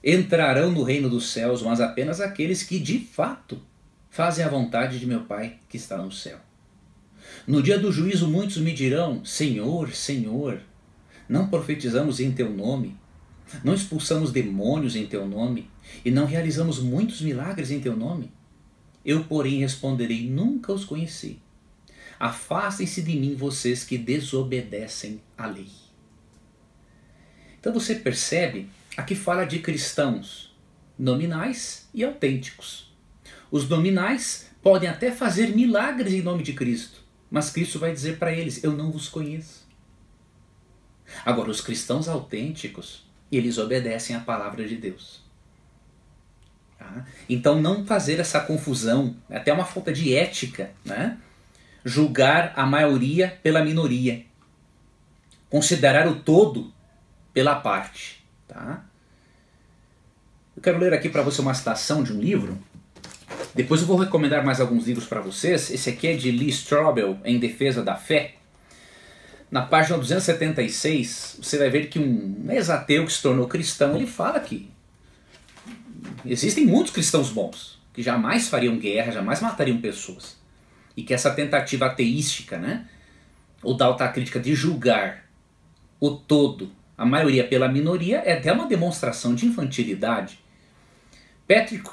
entrarão 0.04 0.72
no 0.72 0.84
reino 0.84 1.10
dos 1.10 1.30
céus, 1.30 1.62
mas 1.62 1.80
apenas 1.80 2.20
aqueles 2.20 2.64
que 2.64 2.80
de 2.80 3.00
fato 3.00 3.62
fazem 4.10 4.44
a 4.44 4.50
vontade 4.50 5.00
de 5.00 5.06
meu 5.06 5.22
Pai 5.22 5.58
que 5.70 5.78
está 5.78 5.98
no 5.98 6.12
céu. 6.12 6.38
No 7.48 7.62
dia 7.62 7.78
do 7.78 7.92
juízo, 7.92 8.28
muitos 8.28 8.58
me 8.58 8.74
dirão: 8.74 9.24
Senhor, 9.24 9.92
Senhor, 9.94 10.62
não 11.30 11.48
profetizamos 11.48 12.20
em 12.20 12.32
teu 12.32 12.52
nome, 12.52 12.98
não 13.64 13.74
expulsamos 13.74 14.32
demônios 14.32 14.96
em 14.96 15.06
teu 15.06 15.28
nome 15.28 15.70
e 16.04 16.12
não 16.12 16.26
realizamos 16.26 16.80
muitos 16.80 17.22
milagres 17.22 17.72
em 17.72 17.80
teu 17.80 17.96
nome? 17.96 18.32
Eu, 19.06 19.24
porém, 19.24 19.60
responderei: 19.60 20.30
Nunca 20.30 20.74
os 20.74 20.86
conheci. 20.86 21.40
Afastem-se 22.20 23.02
de 23.02 23.16
mim, 23.16 23.36
vocês 23.36 23.84
que 23.84 23.98
desobedecem 23.98 25.22
à 25.36 25.48
lei. 25.48 25.70
Então 27.60 27.74
você 27.74 27.96
percebe 27.96 28.70
Aqui 28.98 29.16
fala 29.16 29.46
de 29.46 29.60
cristãos 29.60 30.54
nominais 30.98 31.90
e 31.94 32.04
autênticos. 32.04 32.92
Os 33.50 33.68
nominais 33.68 34.52
podem 34.62 34.90
até 34.90 35.12
fazer 35.12 35.56
milagres 35.56 36.14
em 36.14 36.22
nome 36.22 36.44
de 36.44 36.54
Cristo, 36.54 37.02
mas 37.30 37.50
Cristo 37.50 37.80
vai 37.80 37.94
dizer 37.94 38.18
para 38.18 38.34
eles: 38.34 38.64
Eu 38.64 38.74
não 38.74 38.92
vos 38.92 39.08
conheço. 39.08 39.68
Agora, 41.26 41.50
os 41.50 41.62
cristãos 41.62 42.08
autênticos, 42.08 43.06
eles 43.32 43.58
obedecem 43.58 44.16
à 44.16 44.20
palavra 44.20 44.68
de 44.68 44.76
Deus. 44.76 45.22
Tá? 46.78 47.06
Então 47.30 47.62
não 47.62 47.86
fazer 47.86 48.20
essa 48.20 48.40
confusão, 48.42 49.16
é 49.30 49.38
até 49.38 49.54
uma 49.54 49.66
falta 49.66 49.92
de 49.92 50.16
ética, 50.16 50.72
né? 50.84 51.18
julgar 51.84 52.54
a 52.56 52.66
maioria 52.66 53.40
pela 53.42 53.64
minoria, 53.64 54.26
considerar 55.50 56.08
o 56.08 56.20
todo 56.22 56.74
pela 57.34 57.56
parte. 57.56 58.21
Tá? 58.52 58.84
Eu 60.56 60.62
quero 60.62 60.78
ler 60.78 60.94
aqui 60.94 61.08
para 61.08 61.22
você 61.22 61.40
uma 61.40 61.54
citação 61.54 62.04
de 62.04 62.12
um 62.12 62.20
livro. 62.20 62.60
Depois 63.56 63.80
eu 63.80 63.88
vou 63.88 63.96
recomendar 63.98 64.44
mais 64.44 64.60
alguns 64.60 64.86
livros 64.86 65.08
para 65.08 65.22
vocês. 65.22 65.72
Esse 65.72 65.90
aqui 65.90 66.08
é 66.08 66.16
de 66.18 66.30
Lee 66.32 66.50
Strobel, 66.50 67.18
Em 67.24 67.40
Defesa 67.40 67.82
da 67.82 67.96
Fé. 67.96 68.36
Na 69.50 69.62
página 69.62 69.98
276, 69.98 71.40
você 71.42 71.58
vai 71.58 71.70
ver 71.70 71.88
que 71.88 71.98
um 71.98 72.46
ex-ateu 72.50 73.06
que 73.06 73.14
se 73.14 73.22
tornou 73.22 73.48
cristão, 73.48 73.96
ele 73.96 74.08
fala 74.08 74.40
que 74.40 74.70
existem 76.26 76.66
muitos 76.66 76.92
cristãos 76.92 77.30
bons, 77.30 77.82
que 77.94 78.04
jamais 78.04 78.50
fariam 78.50 78.78
guerra, 78.78 79.14
jamais 79.14 79.40
matariam 79.40 79.80
pessoas. 79.80 80.38
E 80.96 81.04
que 81.04 81.14
essa 81.14 81.32
tentativa 81.32 81.86
ateística, 81.86 82.58
né, 82.58 82.86
ou 83.64 83.76
da 83.76 83.86
autocrítica 83.86 84.40
de 84.40 84.54
julgar 84.54 85.26
o 86.00 86.12
todo, 86.12 86.72
a 87.02 87.06
maioria 87.06 87.44
pela 87.44 87.68
minoria, 87.68 88.18
é 88.18 88.34
até 88.34 88.54
uma 88.54 88.68
demonstração 88.68 89.34
de 89.34 89.48
infantilidade. 89.48 90.40
Patrick 91.48 91.90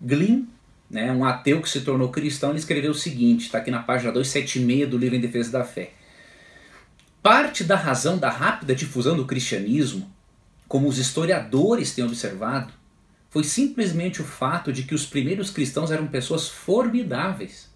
Glynn, 0.00 0.44
né, 0.88 1.10
um 1.10 1.24
ateu 1.24 1.60
que 1.60 1.68
se 1.68 1.80
tornou 1.80 2.10
cristão, 2.10 2.50
ele 2.50 2.60
escreveu 2.60 2.92
o 2.92 2.94
seguinte, 2.94 3.46
está 3.46 3.58
aqui 3.58 3.72
na 3.72 3.82
página 3.82 4.12
276 4.12 4.88
do 4.88 4.96
livro 4.96 5.16
Em 5.16 5.20
Defesa 5.20 5.50
da 5.50 5.64
Fé. 5.64 5.94
Parte 7.20 7.64
da 7.64 7.74
razão 7.74 8.18
da 8.18 8.30
rápida 8.30 8.72
difusão 8.72 9.16
do 9.16 9.26
cristianismo, 9.26 10.08
como 10.68 10.86
os 10.86 10.98
historiadores 10.98 11.92
têm 11.92 12.04
observado, 12.04 12.72
foi 13.30 13.42
simplesmente 13.42 14.22
o 14.22 14.24
fato 14.24 14.72
de 14.72 14.84
que 14.84 14.94
os 14.94 15.06
primeiros 15.06 15.50
cristãos 15.50 15.90
eram 15.90 16.06
pessoas 16.06 16.48
formidáveis. 16.48 17.68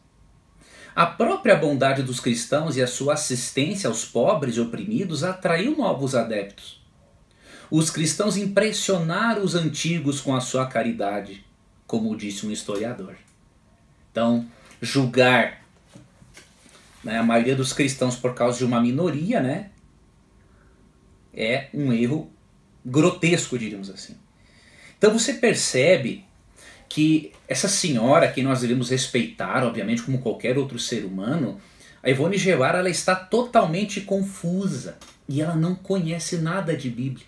A 0.94 1.06
própria 1.06 1.56
bondade 1.56 2.02
dos 2.02 2.20
cristãos 2.20 2.76
e 2.76 2.82
a 2.82 2.86
sua 2.86 3.14
assistência 3.14 3.88
aos 3.88 4.04
pobres 4.04 4.56
e 4.56 4.60
oprimidos 4.60 5.24
atraiu 5.24 5.76
novos 5.76 6.14
adeptos. 6.14 6.80
Os 7.70 7.90
cristãos 7.90 8.36
impressionaram 8.36 9.42
os 9.42 9.54
antigos 9.54 10.20
com 10.20 10.36
a 10.36 10.40
sua 10.40 10.66
caridade, 10.66 11.44
como 11.86 12.16
disse 12.16 12.46
um 12.46 12.50
historiador. 12.50 13.16
Então, 14.12 14.46
julgar 14.80 15.64
né, 17.02 17.18
a 17.18 17.22
maioria 17.22 17.56
dos 17.56 17.72
cristãos 17.72 18.14
por 18.14 18.34
causa 18.34 18.58
de 18.58 18.64
uma 18.64 18.80
minoria, 18.80 19.40
né, 19.40 19.70
é 21.32 21.68
um 21.74 21.92
erro 21.92 22.30
grotesco, 22.84 23.58
diríamos 23.58 23.90
assim. 23.90 24.16
Então 24.96 25.12
você 25.12 25.34
percebe 25.34 26.24
que 26.94 27.32
essa 27.48 27.66
senhora, 27.66 28.30
que 28.30 28.40
nós 28.40 28.60
devemos 28.60 28.88
respeitar, 28.88 29.64
obviamente, 29.64 30.02
como 30.02 30.20
qualquer 30.20 30.56
outro 30.56 30.78
ser 30.78 31.04
humano, 31.04 31.60
a 32.00 32.08
Ivone 32.08 32.38
Guevara 32.38 32.78
ela 32.78 32.88
está 32.88 33.16
totalmente 33.16 34.02
confusa 34.02 34.96
e 35.28 35.42
ela 35.42 35.56
não 35.56 35.74
conhece 35.74 36.36
nada 36.36 36.76
de 36.76 36.88
Bíblia. 36.88 37.26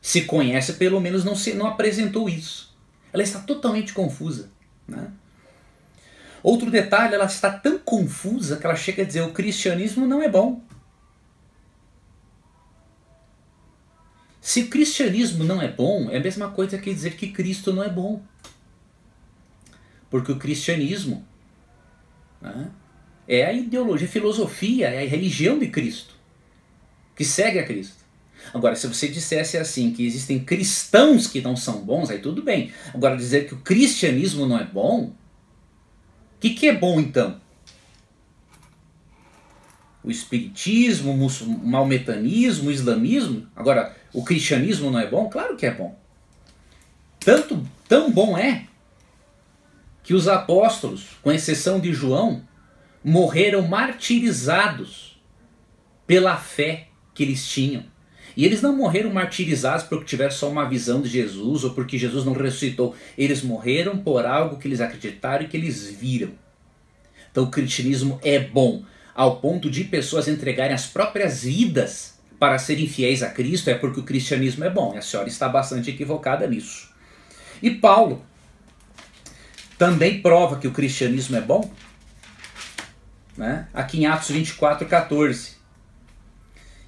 Se 0.00 0.22
conhece, 0.22 0.72
pelo 0.72 0.98
menos 0.98 1.24
não, 1.26 1.36
se, 1.36 1.52
não 1.52 1.66
apresentou 1.66 2.26
isso. 2.26 2.74
Ela 3.12 3.22
está 3.22 3.38
totalmente 3.38 3.92
confusa. 3.92 4.48
Né? 4.88 5.08
Outro 6.42 6.70
detalhe, 6.70 7.14
ela 7.14 7.26
está 7.26 7.50
tão 7.50 7.78
confusa 7.78 8.56
que 8.56 8.64
ela 8.64 8.76
chega 8.76 9.02
a 9.02 9.06
dizer 9.06 9.20
o 9.20 9.32
cristianismo 9.34 10.06
não 10.06 10.22
é 10.22 10.28
bom. 10.30 10.62
Se 14.40 14.62
o 14.62 14.68
cristianismo 14.68 15.44
não 15.44 15.60
é 15.60 15.68
bom, 15.68 16.08
é 16.10 16.16
a 16.16 16.20
mesma 16.20 16.48
coisa 16.48 16.78
que 16.78 16.94
dizer 16.94 17.14
que 17.14 17.28
Cristo 17.28 17.70
não 17.70 17.84
é 17.84 17.90
bom. 17.90 18.22
Porque 20.14 20.30
o 20.30 20.36
cristianismo 20.36 21.26
né, 22.40 22.70
é 23.26 23.46
a 23.46 23.52
ideologia, 23.52 24.06
a 24.06 24.10
filosofia, 24.10 24.86
é 24.86 25.02
a 25.02 25.08
religião 25.08 25.58
de 25.58 25.66
Cristo, 25.66 26.14
que 27.16 27.24
segue 27.24 27.58
a 27.58 27.66
Cristo. 27.66 27.96
Agora, 28.54 28.76
se 28.76 28.86
você 28.86 29.08
dissesse 29.08 29.58
assim, 29.58 29.92
que 29.92 30.06
existem 30.06 30.38
cristãos 30.38 31.26
que 31.26 31.40
não 31.40 31.56
são 31.56 31.84
bons, 31.84 32.10
aí 32.10 32.20
tudo 32.20 32.44
bem. 32.44 32.72
Agora, 32.94 33.16
dizer 33.16 33.48
que 33.48 33.54
o 33.54 33.58
cristianismo 33.58 34.46
não 34.46 34.56
é 34.56 34.62
bom, 34.62 35.06
o 35.06 35.12
que, 36.38 36.50
que 36.50 36.68
é 36.68 36.72
bom 36.72 37.00
então? 37.00 37.40
O 40.04 40.12
espiritismo, 40.12 41.10
o 41.10 41.66
maometanismo, 41.66 42.68
o 42.68 42.72
islamismo? 42.72 43.48
Agora, 43.56 43.96
o 44.12 44.22
cristianismo 44.22 44.92
não 44.92 45.00
é 45.00 45.08
bom? 45.08 45.28
Claro 45.28 45.56
que 45.56 45.66
é 45.66 45.74
bom. 45.74 45.98
Tanto, 47.18 47.68
tão 47.88 48.12
bom 48.12 48.38
é 48.38 48.68
que 50.04 50.14
os 50.14 50.28
apóstolos, 50.28 51.06
com 51.22 51.32
exceção 51.32 51.80
de 51.80 51.92
João, 51.92 52.46
morreram 53.02 53.62
martirizados 53.62 55.18
pela 56.06 56.36
fé 56.36 56.88
que 57.14 57.22
eles 57.22 57.48
tinham. 57.48 57.82
E 58.36 58.44
eles 58.44 58.60
não 58.60 58.76
morreram 58.76 59.12
martirizados 59.12 59.84
porque 59.86 60.04
tiveram 60.04 60.30
só 60.30 60.50
uma 60.50 60.68
visão 60.68 61.00
de 61.00 61.08
Jesus 61.08 61.64
ou 61.64 61.70
porque 61.70 61.96
Jesus 61.96 62.24
não 62.24 62.32
ressuscitou. 62.32 62.94
Eles 63.16 63.42
morreram 63.42 63.96
por 63.98 64.26
algo 64.26 64.58
que 64.58 64.68
eles 64.68 64.80
acreditaram 64.80 65.44
e 65.44 65.48
que 65.48 65.56
eles 65.56 65.88
viram. 65.88 66.32
Então 67.30 67.44
o 67.44 67.50
cristianismo 67.50 68.20
é 68.22 68.38
bom, 68.38 68.84
ao 69.14 69.40
ponto 69.40 69.70
de 69.70 69.84
pessoas 69.84 70.28
entregarem 70.28 70.74
as 70.74 70.86
próprias 70.86 71.44
vidas 71.44 72.18
para 72.38 72.58
serem 72.58 72.86
fiéis 72.86 73.22
a 73.22 73.30
Cristo 73.30 73.70
é 73.70 73.74
porque 73.74 74.00
o 74.00 74.04
cristianismo 74.04 74.64
é 74.64 74.70
bom. 74.70 74.94
E 74.94 74.98
a 74.98 75.02
senhora 75.02 75.28
está 75.28 75.48
bastante 75.48 75.90
equivocada 75.90 76.46
nisso. 76.46 76.92
E 77.62 77.70
Paulo 77.70 78.22
também 79.78 80.20
prova 80.20 80.58
que 80.58 80.68
o 80.68 80.72
cristianismo 80.72 81.36
é 81.36 81.40
bom. 81.40 81.70
Né? 83.36 83.66
Aqui 83.74 84.00
em 84.00 84.06
Atos 84.06 84.30
24, 84.30 84.86
14. 84.86 85.54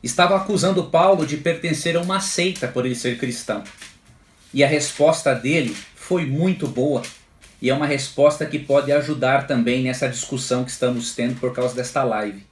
Estava 0.03 0.37
acusando 0.37 0.85
Paulo 0.85 1.27
de 1.27 1.37
pertencer 1.37 1.97
a 1.97 2.01
uma 2.01 2.21
seita 2.21 2.69
por 2.69 2.87
ele 2.87 2.95
ser 2.95 3.19
cristão. 3.19 3.65
E 4.55 4.63
a 4.63 4.69
resposta 4.69 5.35
dele 5.35 5.77
foi 5.95 6.25
muito 6.25 6.69
boa. 6.69 7.03
E 7.61 7.71
é 7.71 7.75
uma 7.75 7.87
resposta 7.87 8.47
que 8.47 8.59
pode 8.59 8.93
ajudar 8.93 9.47
também 9.47 9.83
nessa 9.83 10.09
discussão 10.09 10.65
que 10.65 10.71
estamos 10.71 11.15
tendo 11.15 11.41
por 11.41 11.53
causa 11.53 11.75
desta 11.75 12.05
live. 12.05 12.47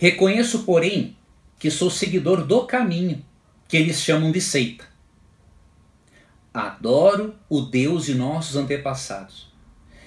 Reconheço, 0.00 0.60
porém, 0.60 1.16
que 1.58 1.70
sou 1.70 1.90
seguidor 1.90 2.44
do 2.44 2.66
caminho, 2.66 3.24
que 3.68 3.76
eles 3.76 4.00
chamam 4.00 4.32
de 4.32 4.40
seita. 4.40 4.93
Adoro 6.54 7.34
o 7.48 7.62
Deus 7.62 8.06
de 8.06 8.14
nossos 8.14 8.54
antepassados 8.54 9.52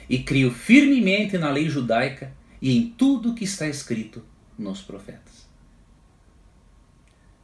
e 0.10 0.19
crio 0.19 0.49
firmemente 0.49 1.38
na 1.38 1.51
lei 1.51 1.69
judaica 1.69 2.31
e 2.62 2.77
em 2.77 2.89
tudo 2.89 3.33
que 3.33 3.43
está 3.43 3.67
escrito 3.67 4.23
nos 4.57 4.81
profetas. 4.81 5.45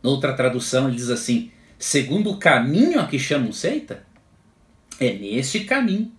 Noutra 0.02 0.34
tradução 0.34 0.88
ele 0.88 0.96
diz 0.96 1.10
assim: 1.10 1.52
segundo 1.78 2.32
o 2.32 2.38
caminho 2.38 3.02
a 3.02 3.06
que 3.06 3.20
chamam 3.20 3.52
seita, 3.52 4.06
é 4.98 5.12
neste 5.12 5.66
caminho 5.66 6.10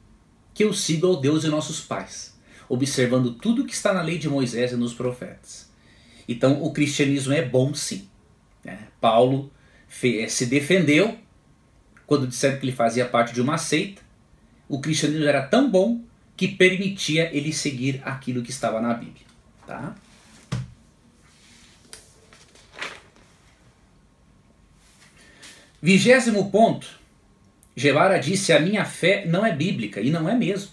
que 0.53 0.63
eu 0.63 0.75
sigo 0.75 1.07
ao 1.07 1.21
Deus 1.21 1.41
de 1.41 1.49
nossos 1.49 1.81
pais, 1.81 2.39
observando 2.69 3.33
tudo 3.33 3.65
que 3.65 3.73
está 3.73 3.95
na 3.95 4.03
lei 4.03 4.19
de 4.19 4.29
Moisés 4.29 4.73
e 4.73 4.77
nos 4.77 4.93
profetas. 4.93 5.71
Então 6.29 6.63
o 6.63 6.71
cristianismo 6.71 7.33
é 7.33 7.41
bom 7.41 7.73
sim. 7.73 8.09
Né? 8.63 8.89
Paulo 9.01 9.51
eh, 10.03 10.29
se 10.29 10.47
defendeu 10.47 11.24
quando 12.07 12.27
disseram 12.27 12.59
que 12.59 12.65
ele 12.65 12.73
fazia 12.73 13.07
parte 13.07 13.33
de 13.33 13.41
uma 13.41 13.59
seita. 13.59 14.03
O 14.69 14.81
cristianismo 14.81 15.27
era 15.27 15.43
tão 15.43 15.71
bom 15.71 16.01
que 16.37 16.49
permitia 16.49 17.31
ele 17.37 17.53
seguir 17.53 18.01
aquilo 18.05 18.43
que 18.43 18.51
estava 18.51 18.81
na 18.81 18.95
Bíblia. 18.95 19.27
Tá? 19.67 19.95
Vigésimo 25.81 26.51
ponto. 26.51 26.87
Guevara 27.77 28.19
disse: 28.19 28.53
a 28.53 28.61
minha 28.61 28.85
fé 28.85 29.27
não 29.27 29.45
é 29.45 29.55
bíblica, 29.55 30.01
e 30.01 30.11
não 30.11 30.29
é 30.29 30.35
mesmo. 30.35 30.71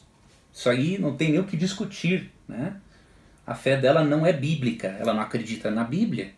Isso 0.54 0.70
aí 0.70 0.98
não 0.98 1.16
tem 1.16 1.32
nem 1.32 1.40
o 1.40 1.46
que 1.46 1.58
discutir. 1.58 2.32
Né? 2.48 2.76
a 3.46 3.56
fé 3.56 3.76
dela 3.76 4.04
não 4.04 4.26
é 4.26 4.32
bíblica, 4.32 4.88
ela 5.00 5.14
não 5.14 5.22
acredita 5.22 5.70
na 5.70 5.84
Bíblia. 5.84 6.32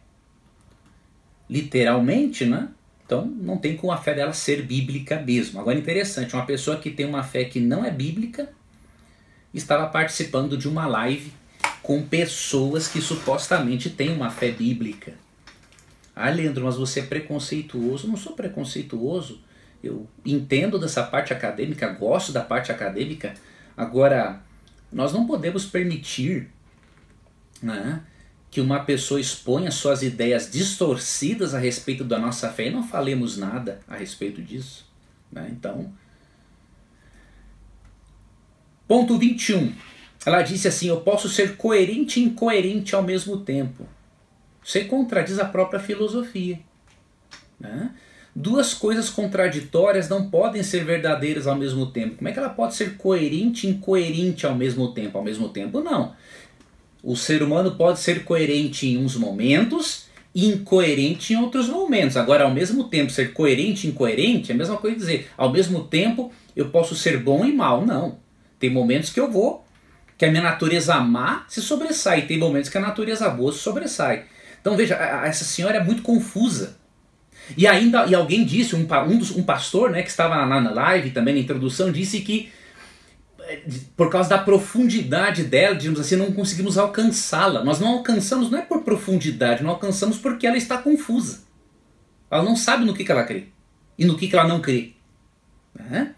Literalmente, 1.49 2.45
né? 2.45 2.69
Então 3.13 3.25
não 3.27 3.57
tem 3.57 3.77
como 3.77 3.93
a 3.93 3.97
fé 3.97 4.15
dela 4.15 4.33
ser 4.33 4.63
bíblica 4.63 5.19
mesmo. 5.19 5.59
Agora 5.59 5.77
interessante, 5.77 6.33
uma 6.33 6.47
pessoa 6.47 6.77
que 6.77 6.89
tem 6.89 7.05
uma 7.05 7.21
fé 7.21 7.45
que 7.45 7.59
não 7.59 7.85
é 7.85 7.91
bíblica 7.91 8.49
estava 9.53 9.85
participando 9.87 10.57
de 10.57 10.67
uma 10.67 10.87
live 10.87 11.31
com 11.83 12.01
pessoas 12.01 12.87
que 12.87 12.99
supostamente 12.99 13.91
têm 13.91 14.11
uma 14.11 14.31
fé 14.31 14.49
bíblica. 14.49 15.13
Ah, 16.15 16.31
Leandro, 16.31 16.65
mas 16.65 16.75
você 16.75 17.01
é 17.01 17.03
preconceituoso. 17.03 18.07
Não 18.07 18.17
sou 18.17 18.33
preconceituoso. 18.33 19.39
Eu 19.83 20.07
entendo 20.25 20.79
dessa 20.79 21.03
parte 21.03 21.33
acadêmica, 21.33 21.87
gosto 21.89 22.31
da 22.31 22.41
parte 22.41 22.71
acadêmica. 22.71 23.35
Agora, 23.77 24.41
nós 24.91 25.13
não 25.13 25.27
podemos 25.27 25.65
permitir 25.65 26.49
né, 27.61 28.01
que 28.53 28.61
uma 28.61 28.81
pessoa 28.81 29.19
exponha 29.19 29.71
suas 29.71 30.03
ideias 30.03 30.49
distorcidas 30.49 31.53
a 31.53 31.59
respeito 31.59 32.03
da 32.03 32.19
nossa 32.19 32.49
fé 32.49 32.67
e 32.67 32.71
não 32.71 32.87
falemos 32.87 33.35
nada 33.35 33.79
a 33.87 33.95
respeito 33.95 34.41
disso. 34.41 34.85
Né? 35.31 35.49
Então, 35.51 35.91
Ponto 38.87 39.17
21. 39.17 39.73
Ela 40.25 40.41
disse 40.41 40.67
assim: 40.67 40.87
Eu 40.87 41.01
posso 41.01 41.27
ser 41.27 41.57
coerente 41.57 42.19
e 42.19 42.23
incoerente 42.23 42.93
ao 42.93 43.01
mesmo 43.01 43.37
tempo. 43.37 43.87
Você 44.63 44.85
contradiz 44.85 45.39
a 45.39 45.45
própria 45.45 45.79
filosofia. 45.79 46.59
Né? 47.59 47.91
Duas 48.35 48.73
coisas 48.73 49.09
contraditórias 49.09 50.09
não 50.09 50.29
podem 50.29 50.63
ser 50.63 50.83
verdadeiras 50.83 51.47
ao 51.47 51.55
mesmo 51.55 51.87
tempo. 51.87 52.17
Como 52.17 52.27
é 52.27 52.31
que 52.31 52.39
ela 52.39 52.49
pode 52.49 52.75
ser 52.75 52.97
coerente 52.97 53.67
e 53.67 53.71
incoerente 53.71 54.45
ao 54.45 54.55
mesmo 54.55 54.93
tempo? 54.93 55.17
Ao 55.17 55.23
mesmo 55.23 55.49
tempo, 55.49 55.81
não. 55.81 56.15
O 57.03 57.17
ser 57.17 57.43
humano 57.43 57.75
pode 57.75 57.99
ser 57.99 58.23
coerente 58.23 58.87
em 58.87 58.97
uns 58.97 59.17
momentos 59.17 60.05
e 60.33 60.47
incoerente 60.47 61.33
em 61.33 61.35
outros 61.35 61.67
momentos. 61.67 62.15
Agora, 62.15 62.45
ao 62.45 62.51
mesmo 62.51 62.85
tempo, 62.85 63.11
ser 63.11 63.33
coerente 63.33 63.85
e 63.85 63.89
incoerente 63.89 64.51
é 64.51 64.55
a 64.55 64.57
mesma 64.57 64.77
coisa 64.77 64.95
dizer, 64.95 65.29
ao 65.35 65.51
mesmo 65.51 65.83
tempo, 65.83 66.31
eu 66.55 66.69
posso 66.69 66.95
ser 66.95 67.17
bom 67.17 67.43
e 67.43 67.51
mal. 67.51 67.85
Não. 67.85 68.17
Tem 68.57 68.69
momentos 68.69 69.09
que 69.09 69.19
eu 69.19 69.29
vou, 69.29 69.65
que 70.17 70.23
a 70.23 70.31
minha 70.31 70.41
natureza 70.41 70.97
má 71.01 71.45
se 71.49 71.61
sobressai, 71.61 72.19
e 72.19 72.25
tem 72.25 72.37
momentos 72.37 72.69
que 72.69 72.77
a 72.77 72.81
natureza 72.81 73.29
boa 73.29 73.51
se 73.51 73.59
sobressai. 73.59 74.23
Então 74.61 74.77
veja, 74.77 74.95
essa 74.95 75.43
senhora 75.43 75.77
é 75.77 75.83
muito 75.83 76.01
confusa. 76.01 76.77
E 77.57 77.67
ainda, 77.67 78.05
e 78.05 78.15
alguém 78.15 78.45
disse, 78.45 78.77
um, 78.77 78.87
um, 79.09 79.17
dos, 79.17 79.31
um 79.31 79.43
pastor 79.43 79.91
né, 79.91 80.01
que 80.01 80.09
estava 80.09 80.37
lá 80.37 80.61
na 80.61 80.71
live, 80.71 81.11
também 81.11 81.33
na 81.33 81.41
introdução, 81.41 81.91
disse 81.91 82.21
que 82.21 82.49
por 83.95 84.09
causa 84.09 84.29
da 84.29 84.37
profundidade 84.37 85.43
dela, 85.43 85.75
digamos 85.75 85.99
assim, 85.99 86.15
não 86.15 86.31
conseguimos 86.31 86.77
alcançá-la. 86.77 87.63
Nós 87.63 87.79
não 87.79 87.89
alcançamos, 87.89 88.49
não 88.49 88.59
é 88.59 88.61
por 88.61 88.83
profundidade, 88.83 89.63
não 89.63 89.71
alcançamos 89.71 90.17
porque 90.17 90.47
ela 90.47 90.57
está 90.57 90.77
confusa. 90.77 91.41
Ela 92.31 92.43
não 92.43 92.55
sabe 92.55 92.85
no 92.85 92.93
que, 92.93 93.03
que 93.03 93.11
ela 93.11 93.23
crê 93.23 93.47
e 93.97 94.05
no 94.05 94.17
que, 94.17 94.27
que 94.27 94.35
ela 94.35 94.47
não 94.47 94.61
crê. 94.61 94.93
Né? 95.75 96.15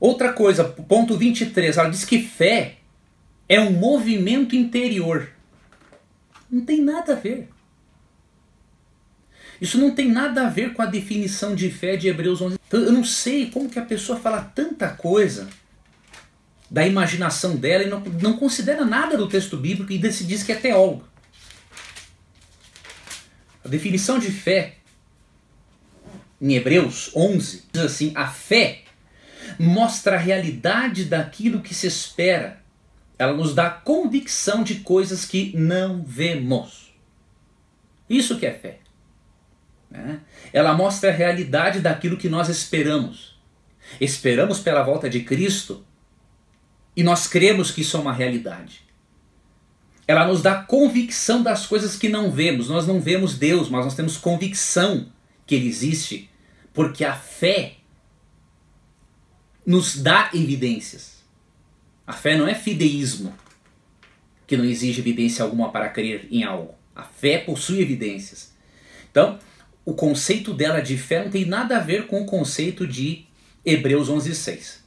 Outra 0.00 0.32
coisa, 0.32 0.64
ponto 0.64 1.16
23, 1.16 1.76
ela 1.76 1.90
diz 1.90 2.04
que 2.04 2.22
fé 2.22 2.76
é 3.46 3.60
um 3.60 3.70
movimento 3.70 4.56
interior. 4.56 5.28
Não 6.50 6.64
tem 6.64 6.80
nada 6.80 7.12
a 7.12 7.16
ver. 7.16 7.49
Isso 9.60 9.78
não 9.78 9.90
tem 9.94 10.10
nada 10.10 10.46
a 10.46 10.50
ver 10.50 10.72
com 10.72 10.82
a 10.82 10.86
definição 10.86 11.54
de 11.54 11.70
fé 11.70 11.96
de 11.96 12.08
Hebreus 12.08 12.40
11. 12.40 12.58
Então, 12.66 12.80
eu 12.80 12.92
não 12.92 13.04
sei 13.04 13.50
como 13.50 13.68
que 13.68 13.78
a 13.78 13.84
pessoa 13.84 14.18
fala 14.18 14.42
tanta 14.42 14.88
coisa 14.88 15.48
da 16.70 16.86
imaginação 16.86 17.56
dela 17.56 17.84
e 17.84 17.88
não, 17.88 18.00
não 18.22 18.36
considera 18.36 18.84
nada 18.84 19.16
do 19.16 19.28
texto 19.28 19.56
bíblico 19.56 19.92
e 19.92 20.12
se 20.12 20.24
diz 20.24 20.42
que 20.42 20.52
é 20.52 20.56
teólogo. 20.56 21.06
A 23.64 23.68
definição 23.68 24.18
de 24.18 24.30
fé 24.30 24.76
em 26.40 26.54
Hebreus 26.54 27.10
11 27.14 27.64
diz 27.72 27.82
assim: 27.82 28.12
a 28.14 28.26
fé 28.26 28.84
mostra 29.58 30.16
a 30.16 30.18
realidade 30.18 31.04
daquilo 31.04 31.60
que 31.60 31.74
se 31.74 31.86
espera 31.86 32.60
ela 33.20 33.34
nos 33.34 33.54
dá 33.54 33.68
convicção 33.68 34.62
de 34.62 34.76
coisas 34.76 35.26
que 35.26 35.54
não 35.54 36.02
vemos. 36.02 36.90
Isso 38.08 38.38
que 38.38 38.46
é 38.46 38.52
fé. 38.54 38.79
Né? 39.90 40.20
Ela 40.52 40.74
mostra 40.74 41.10
a 41.10 41.14
realidade 41.14 41.80
daquilo 41.80 42.16
que 42.16 42.28
nós 42.28 42.48
esperamos. 42.48 43.38
Esperamos 44.00 44.60
pela 44.60 44.82
volta 44.82 45.10
de 45.10 45.20
Cristo 45.20 45.84
e 46.96 47.02
nós 47.02 47.26
cremos 47.26 47.70
que 47.70 47.80
isso 47.80 47.96
é 47.96 48.00
uma 48.00 48.12
realidade. 48.12 48.82
Ela 50.06 50.26
nos 50.26 50.42
dá 50.42 50.62
convicção 50.62 51.42
das 51.42 51.66
coisas 51.66 51.96
que 51.96 52.08
não 52.08 52.30
vemos. 52.30 52.68
Nós 52.68 52.86
não 52.86 53.00
vemos 53.00 53.38
Deus, 53.38 53.68
mas 53.68 53.84
nós 53.84 53.94
temos 53.94 54.16
convicção 54.16 55.06
que 55.46 55.54
Ele 55.54 55.68
existe, 55.68 56.28
porque 56.74 57.04
a 57.04 57.14
fé 57.14 57.74
nos 59.64 59.96
dá 59.96 60.30
evidências. 60.34 61.20
A 62.06 62.12
fé 62.12 62.36
não 62.36 62.48
é 62.48 62.54
fideísmo, 62.54 63.32
que 64.46 64.56
não 64.56 64.64
exige 64.64 65.00
evidência 65.00 65.44
alguma 65.44 65.70
para 65.70 65.88
crer 65.88 66.26
em 66.30 66.42
algo. 66.42 66.74
A 66.94 67.04
fé 67.04 67.38
possui 67.38 67.80
evidências. 67.80 68.52
Então, 69.10 69.38
o 69.90 69.94
conceito 69.94 70.54
dela 70.54 70.80
de 70.80 70.96
fé 70.96 71.24
não 71.24 71.30
tem 71.32 71.44
nada 71.44 71.76
a 71.76 71.80
ver 71.80 72.06
com 72.06 72.22
o 72.22 72.24
conceito 72.24 72.86
de 72.86 73.24
Hebreus 73.66 74.08
11:6. 74.08 74.78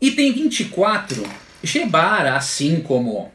Item 0.00 0.32
24, 0.32 1.22
Gebara, 1.62 2.34
assim 2.34 2.80
como, 2.80 3.30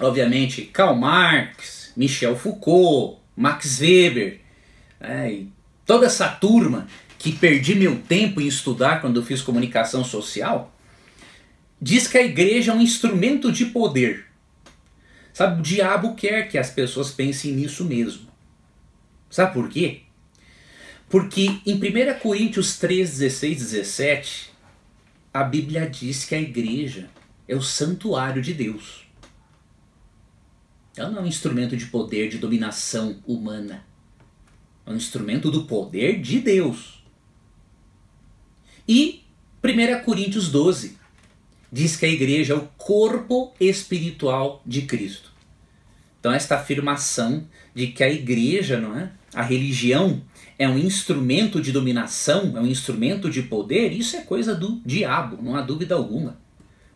obviamente, 0.00 0.62
Karl 0.62 0.96
Marx, 0.96 1.92
Michel 1.94 2.36
Foucault, 2.36 3.18
Max 3.36 3.80
Weber, 3.80 4.40
né, 4.98 5.30
e 5.30 5.52
toda 5.84 6.06
essa 6.06 6.28
turma 6.28 6.86
que 7.18 7.32
perdi 7.32 7.74
meu 7.74 7.96
tempo 7.98 8.40
em 8.40 8.46
estudar 8.46 9.02
quando 9.02 9.20
eu 9.20 9.26
fiz 9.26 9.42
comunicação 9.42 10.02
social, 10.02 10.74
diz 11.78 12.08
que 12.08 12.16
a 12.16 12.24
igreja 12.24 12.72
é 12.72 12.74
um 12.74 12.80
instrumento 12.80 13.52
de 13.52 13.66
poder. 13.66 14.24
Sabe, 15.34 15.60
o 15.60 15.62
diabo 15.62 16.14
quer 16.14 16.48
que 16.48 16.56
as 16.56 16.70
pessoas 16.70 17.10
pensem 17.10 17.52
nisso 17.52 17.84
mesmo. 17.84 18.31
Sabe 19.32 19.54
por 19.54 19.70
quê? 19.70 20.02
Porque 21.08 21.46
em 21.64 21.74
1 21.76 22.18
Coríntios 22.20 22.76
3, 22.76 23.18
16, 23.18 23.56
17, 23.56 24.50
a 25.32 25.42
Bíblia 25.42 25.88
diz 25.88 26.26
que 26.26 26.34
a 26.34 26.40
igreja 26.40 27.08
é 27.48 27.56
o 27.56 27.62
santuário 27.62 28.42
de 28.42 28.52
Deus. 28.52 29.06
Ela 30.94 31.08
não 31.08 31.20
é 31.20 31.22
um 31.22 31.26
instrumento 31.26 31.74
de 31.74 31.86
poder, 31.86 32.28
de 32.28 32.36
dominação 32.36 33.22
humana. 33.26 33.82
É 34.84 34.90
um 34.90 34.96
instrumento 34.96 35.50
do 35.50 35.64
poder 35.64 36.20
de 36.20 36.38
Deus. 36.38 37.02
E 38.86 39.22
1 39.64 40.04
Coríntios 40.04 40.50
12, 40.50 40.98
diz 41.72 41.96
que 41.96 42.04
a 42.04 42.10
igreja 42.10 42.52
é 42.52 42.56
o 42.56 42.68
corpo 42.76 43.54
espiritual 43.58 44.62
de 44.66 44.82
Cristo. 44.82 45.32
Então 46.20 46.34
esta 46.34 46.56
afirmação 46.56 47.48
de 47.74 47.86
que 47.86 48.04
a 48.04 48.10
igreja, 48.10 48.78
não 48.78 48.94
é? 48.98 49.10
A 49.34 49.42
religião 49.42 50.22
é 50.58 50.68
um 50.68 50.78
instrumento 50.78 51.60
de 51.60 51.72
dominação, 51.72 52.56
é 52.56 52.60
um 52.60 52.66
instrumento 52.66 53.30
de 53.30 53.42
poder, 53.42 53.92
isso 53.92 54.16
é 54.16 54.20
coisa 54.20 54.54
do 54.54 54.80
diabo, 54.84 55.42
não 55.42 55.56
há 55.56 55.62
dúvida 55.62 55.94
alguma. 55.94 56.36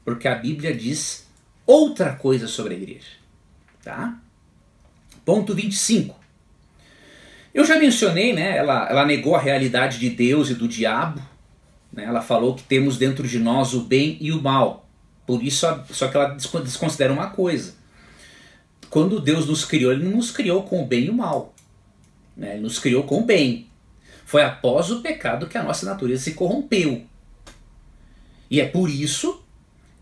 Porque 0.04 0.28
a 0.28 0.34
Bíblia 0.34 0.74
diz 0.74 1.26
outra 1.66 2.12
coisa 2.14 2.46
sobre 2.46 2.74
a 2.74 2.76
igreja. 2.76 3.16
Tá? 3.82 4.20
Ponto 5.24 5.54
25. 5.54 6.14
Eu 7.52 7.64
já 7.64 7.78
mencionei, 7.78 8.34
né? 8.34 8.58
Ela, 8.58 8.86
ela 8.88 9.06
negou 9.06 9.34
a 9.34 9.40
realidade 9.40 9.98
de 9.98 10.10
Deus 10.10 10.50
e 10.50 10.54
do 10.54 10.68
diabo, 10.68 11.20
né? 11.90 12.04
Ela 12.04 12.20
falou 12.20 12.54
que 12.54 12.62
temos 12.62 12.98
dentro 12.98 13.26
de 13.26 13.38
nós 13.38 13.72
o 13.72 13.80
bem 13.80 14.18
e 14.20 14.30
o 14.30 14.42
mal. 14.42 14.86
Por 15.26 15.42
isso, 15.42 15.66
só 15.90 16.06
que 16.06 16.16
ela 16.16 16.36
desconsidera 16.62 17.12
uma 17.12 17.30
coisa. 17.30 17.74
Quando 18.90 19.18
Deus 19.18 19.46
nos 19.46 19.64
criou, 19.64 19.90
Ele 19.90 20.04
não 20.04 20.18
nos 20.18 20.30
criou 20.30 20.62
com 20.62 20.82
o 20.82 20.86
bem 20.86 21.06
e 21.06 21.10
o 21.10 21.14
mal. 21.14 21.55
Né? 22.36 22.54
Ele 22.54 22.62
nos 22.62 22.78
criou 22.78 23.04
com 23.04 23.24
bem. 23.24 23.68
Foi 24.24 24.42
após 24.42 24.90
o 24.90 25.00
pecado 25.00 25.46
que 25.46 25.56
a 25.56 25.62
nossa 25.62 25.86
natureza 25.86 26.24
se 26.24 26.34
corrompeu. 26.34 27.04
E 28.50 28.60
é 28.60 28.66
por 28.66 28.90
isso 28.90 29.42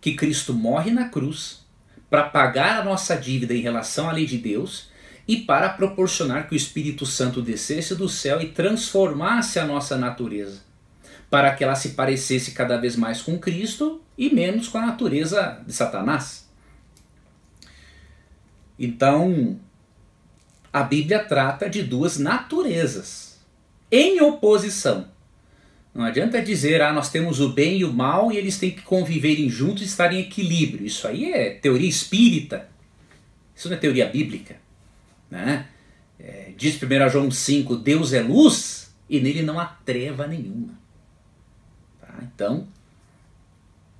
que 0.01 0.15
Cristo 0.15 0.53
morre 0.53 0.91
na 0.91 1.09
cruz 1.09 1.65
para 2.11 2.25
pagar 2.25 2.81
a 2.81 2.85
nossa 2.85 3.17
dívida 3.17 3.55
em 3.55 3.61
relação 3.61 4.09
à 4.09 4.13
lei 4.13 4.27
de 4.27 4.39
Deus 4.39 4.89
e 5.27 5.39
para 5.39 5.71
proporcionar 5.71 6.49
que 6.49 6.55
o 6.55 6.57
Espírito 6.57 7.07
Santo 7.07 7.41
descesse 7.41 7.95
do 7.95 8.09
céu 8.09 8.41
e 8.41 8.49
transformasse 8.49 9.59
a 9.59 9.67
nossa 9.67 9.97
natureza 9.97 10.61
para 11.35 11.53
que 11.53 11.65
ela 11.65 11.75
se 11.75 11.91
parecesse 11.91 12.53
cada 12.53 12.77
vez 12.77 12.95
mais 12.95 13.21
com 13.21 13.37
Cristo 13.37 14.01
e 14.17 14.33
menos 14.33 14.69
com 14.69 14.79
a 14.79 14.87
natureza 14.87 15.61
de 15.67 15.73
Satanás. 15.73 16.49
Então, 18.79 19.59
a 20.75 20.83
Bíblia 20.83 21.21
trata 21.21 21.71
de 21.71 21.85
duas 21.85 22.19
naturezas 22.19 23.39
em 23.93 24.21
oposição. 24.21 25.07
Não 25.95 26.03
adianta 26.03 26.43
dizer, 26.43 26.83
ah, 26.83 26.93
nós 26.93 27.13
temos 27.13 27.39
o 27.39 27.51
bem 27.51 27.79
e 27.79 27.85
o 27.85 27.93
mal 27.93 28.33
e 28.33 28.37
eles 28.37 28.59
têm 28.59 28.73
que 28.73 28.83
conviverem 28.83 29.49
juntos 29.49 29.83
e 29.83 29.87
estar 29.87 30.13
em 30.13 30.19
equilíbrio. 30.19 30.85
Isso 30.85 31.07
aí 31.07 31.33
é 31.33 31.51
teoria 31.51 31.89
espírita. 31.89 32.69
Isso 33.55 33.69
não 33.69 33.77
é 33.77 33.79
teoria 33.79 34.07
bíblica. 34.07 34.57
Né? 35.31 35.69
É, 36.19 36.51
diz 36.57 36.75
1 36.75 37.09
João 37.09 37.31
5, 37.31 37.77
Deus 37.77 38.13
é 38.13 38.21
luz 38.21 38.93
e 39.09 39.21
nele 39.21 39.43
não 39.43 39.61
há 39.61 39.67
treva 39.67 40.27
nenhuma. 40.27 40.77
Então, 42.21 42.67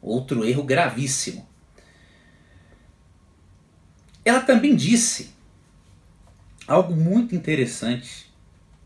outro 0.03 0.45
erro 0.45 0.65
gravíssimo. 0.65 1.47
Ela 4.25 4.41
também 4.41 4.75
disse 4.75 5.34
algo 6.67 6.95
muito 6.95 7.35
interessante 7.35 8.27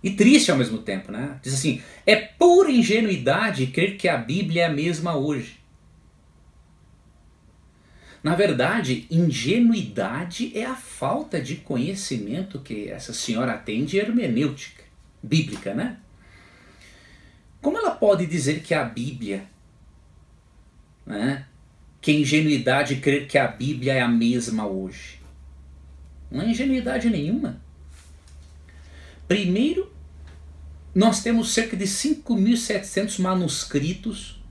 e 0.03 0.11
triste 0.11 0.51
ao 0.51 0.57
mesmo 0.57 0.79
tempo, 0.79 1.11
né? 1.11 1.38
Diz 1.43 1.55
assim: 1.55 1.83
é 2.07 2.17
pura 2.17 2.71
ingenuidade 2.71 3.67
crer 3.69 3.97
que 3.97 4.09
a 4.09 4.17
Bíblia 4.17 4.62
é 4.62 4.67
a 4.67 4.73
mesma 4.73 5.17
hoje. 5.17 5.59
Na 8.23 8.35
verdade, 8.35 9.07
ingenuidade 9.11 10.57
é 10.57 10.64
a 10.64 10.75
falta 10.75 11.41
de 11.41 11.57
conhecimento 11.57 12.59
que 12.59 12.88
essa 12.88 13.12
senhora 13.12 13.57
tem 13.57 13.85
de 13.85 13.97
hermenêutica 13.97 14.83
bíblica, 15.23 15.73
né? 15.73 15.99
Como 17.61 17.79
ela 17.79 17.93
pode 17.93 18.27
dizer 18.27 18.61
que 18.62 18.75
a 18.75 18.85
Bíblia 18.85 19.47
né, 21.09 21.47
que 22.03 22.12
ingenuidade 22.12 22.97
crer 22.97 23.27
que 23.27 23.38
a 23.38 23.49
Bíblia 23.49 23.95
é 23.95 24.01
a 24.01 24.09
mesma 24.09 24.67
hoje. 24.67 25.19
Não 26.31 26.43
é 26.43 26.51
ingenuidade 26.51 27.09
nenhuma. 27.09 27.61
Primeiro, 29.29 29.93
nós 30.95 31.23
temos 31.23 31.53
cerca 31.53 31.77
de 31.77 31.85
5.700 31.85 33.21
manuscritos 33.21 34.43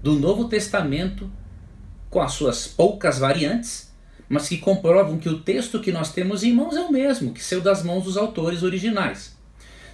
do 0.00 0.14
Novo 0.14 0.48
Testamento 0.48 1.30
com 2.08 2.20
as 2.20 2.32
suas 2.32 2.68
poucas 2.68 3.18
variantes, 3.18 3.92
mas 4.28 4.48
que 4.48 4.58
comprovam 4.58 5.18
que 5.18 5.28
o 5.28 5.40
texto 5.40 5.80
que 5.80 5.90
nós 5.90 6.12
temos 6.12 6.44
em 6.44 6.52
mãos 6.52 6.76
é 6.76 6.80
o 6.80 6.92
mesmo, 6.92 7.34
que 7.34 7.42
saiu 7.42 7.60
das 7.60 7.82
mãos 7.82 8.04
dos 8.04 8.16
autores 8.16 8.62
originais. 8.62 9.36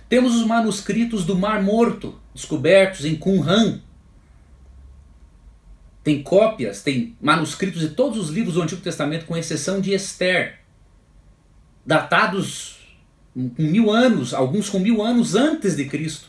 Temos 0.08 0.36
os 0.36 0.46
manuscritos 0.46 1.24
do 1.24 1.36
Mar 1.36 1.62
Morto, 1.62 2.18
descobertos 2.34 3.04
em 3.04 3.16
Qumran. 3.16 3.80
Tem 6.04 6.22
cópias, 6.22 6.82
tem 6.82 7.16
manuscritos 7.20 7.80
de 7.80 7.90
todos 7.90 8.18
os 8.18 8.30
livros 8.30 8.54
do 8.54 8.62
Antigo 8.62 8.80
Testamento, 8.80 9.26
com 9.26 9.36
exceção 9.36 9.80
de 9.80 9.92
Esther, 9.92 10.60
datados 11.84 12.77
com 13.34 13.62
mil 13.62 13.90
anos, 13.90 14.34
alguns 14.34 14.68
com 14.68 14.78
mil 14.78 15.02
anos 15.02 15.34
antes 15.34 15.76
de 15.76 15.84
Cristo. 15.86 16.28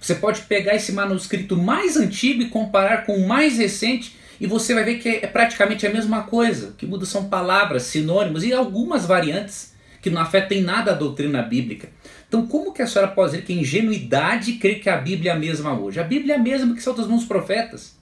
Você 0.00 0.14
pode 0.14 0.42
pegar 0.42 0.74
esse 0.74 0.92
manuscrito 0.92 1.56
mais 1.56 1.96
antigo 1.96 2.42
e 2.42 2.48
comparar 2.48 3.04
com 3.04 3.16
o 3.16 3.28
mais 3.28 3.58
recente 3.58 4.16
e 4.40 4.46
você 4.46 4.72
vai 4.72 4.84
ver 4.84 4.98
que 4.98 5.08
é 5.08 5.26
praticamente 5.26 5.86
a 5.86 5.92
mesma 5.92 6.22
coisa. 6.22 6.68
O 6.68 6.72
que 6.72 6.86
muda 6.86 7.04
são 7.04 7.28
palavras, 7.28 7.82
sinônimos 7.84 8.42
e 8.42 8.52
algumas 8.52 9.04
variantes 9.04 9.74
que 10.00 10.08
não 10.08 10.22
afetem 10.22 10.62
nada 10.62 10.92
a 10.92 10.94
doutrina 10.94 11.42
bíblica. 11.42 11.90
Então, 12.26 12.46
como 12.46 12.72
que 12.72 12.80
a 12.80 12.86
senhora 12.86 13.10
pode 13.10 13.32
dizer 13.32 13.44
que 13.44 13.52
ingenuidade 13.52 14.54
crê 14.54 14.76
que 14.76 14.88
a 14.88 14.96
Bíblia 14.96 15.32
é 15.32 15.34
a 15.34 15.38
mesma 15.38 15.78
hoje? 15.78 16.00
A 16.00 16.04
Bíblia 16.04 16.34
é 16.34 16.36
a 16.38 16.42
mesma 16.42 16.74
que 16.74 16.82
são 16.82 16.94
dos 16.94 17.06
mãos 17.06 17.24
profetas. 17.26 17.98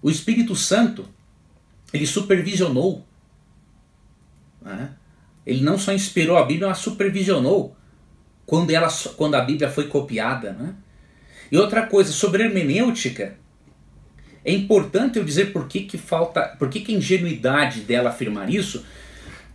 O 0.00 0.08
Espírito 0.08 0.56
Santo, 0.56 1.06
ele 1.92 2.06
supervisionou 2.06 3.06
né? 4.62 4.90
Ele 5.48 5.62
não 5.62 5.78
só 5.78 5.94
inspirou 5.94 6.36
a 6.36 6.44
Bíblia, 6.44 6.68
mas 6.68 6.76
supervisionou 6.76 7.74
quando, 8.44 8.70
ela, 8.70 8.88
quando 9.16 9.34
a 9.34 9.40
Bíblia 9.40 9.70
foi 9.70 9.88
copiada. 9.88 10.52
Né? 10.52 10.74
E 11.50 11.56
outra 11.56 11.86
coisa, 11.86 12.12
sobre 12.12 12.42
hermenêutica, 12.42 13.34
é 14.44 14.52
importante 14.52 15.18
eu 15.18 15.24
dizer 15.24 15.50
por 15.50 15.66
que, 15.66 15.80
que 15.84 15.96
falta, 15.96 16.42
por 16.58 16.68
que, 16.68 16.80
que 16.80 16.94
a 16.94 16.98
ingenuidade 16.98 17.80
dela 17.80 18.10
afirmar 18.10 18.50
isso, 18.52 18.84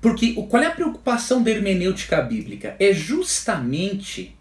porque 0.02 0.34
qual 0.34 0.64
é 0.64 0.66
a 0.66 0.72
preocupação 0.72 1.44
da 1.44 1.52
hermenêutica 1.52 2.20
bíblica? 2.24 2.76
É 2.80 2.92
justamente 2.92 4.36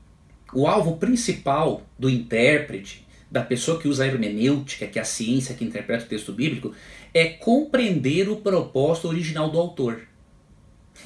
o 0.55 0.67
alvo 0.67 0.97
principal 0.97 1.83
do 1.99 2.09
intérprete, 2.09 3.07
da 3.31 3.43
pessoa 3.43 3.79
que 3.79 3.89
usa 3.89 4.05
a 4.05 4.07
hermenêutica, 4.07 4.87
que 4.87 4.99
é 4.99 5.03
a 5.03 5.05
ciência 5.05 5.55
que 5.55 5.67
interpreta 5.67 6.07
o 6.07 6.09
texto 6.09 6.33
bíblico, 6.33 6.75
é 7.13 7.29
compreender 7.29 8.31
o 8.31 8.37
propósito 8.37 9.09
original 9.09 9.51
do 9.51 9.59
autor 9.59 10.12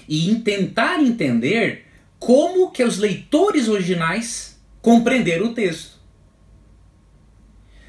e 0.09 0.31
em 0.31 0.41
tentar 0.41 1.01
entender 1.01 1.87
como 2.19 2.71
que 2.71 2.83
os 2.83 2.99
leitores 2.99 3.69
originais 3.69 4.61
compreenderam 4.81 5.47
o 5.47 5.55
texto. 5.55 5.97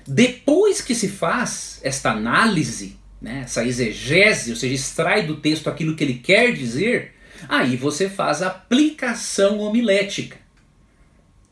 Depois 0.08 0.82
que 0.82 0.96
se 0.96 1.10
faz 1.10 1.80
esta 1.84 2.12
análise, 2.12 2.98
né, 3.22 3.42
essa 3.44 3.66
exegese, 3.66 4.52
ou 4.52 4.56
seja, 4.56 4.74
extrai 4.74 5.26
do 5.26 5.38
texto 5.38 5.70
aquilo 5.70 5.96
que 5.96 6.04
ele 6.04 6.16
quer 6.16 6.54
dizer, 6.54 7.14
aí 7.50 7.76
você 7.76 8.10
faz 8.10 8.42
a 8.42 8.48
aplicação 8.48 9.60
homilética. 9.60 10.38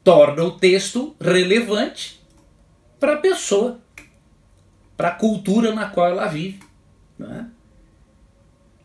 Torna 0.04 0.44
o 0.44 0.52
texto 0.52 1.16
relevante 1.20 2.22
para 3.00 3.14
a 3.14 3.18
pessoa, 3.18 3.82
para 4.96 5.10
a 5.10 5.16
cultura 5.16 5.74
na 5.74 5.90
qual 5.90 6.10
ela 6.10 6.28
vive. 6.28 6.60
Né? 7.18 7.48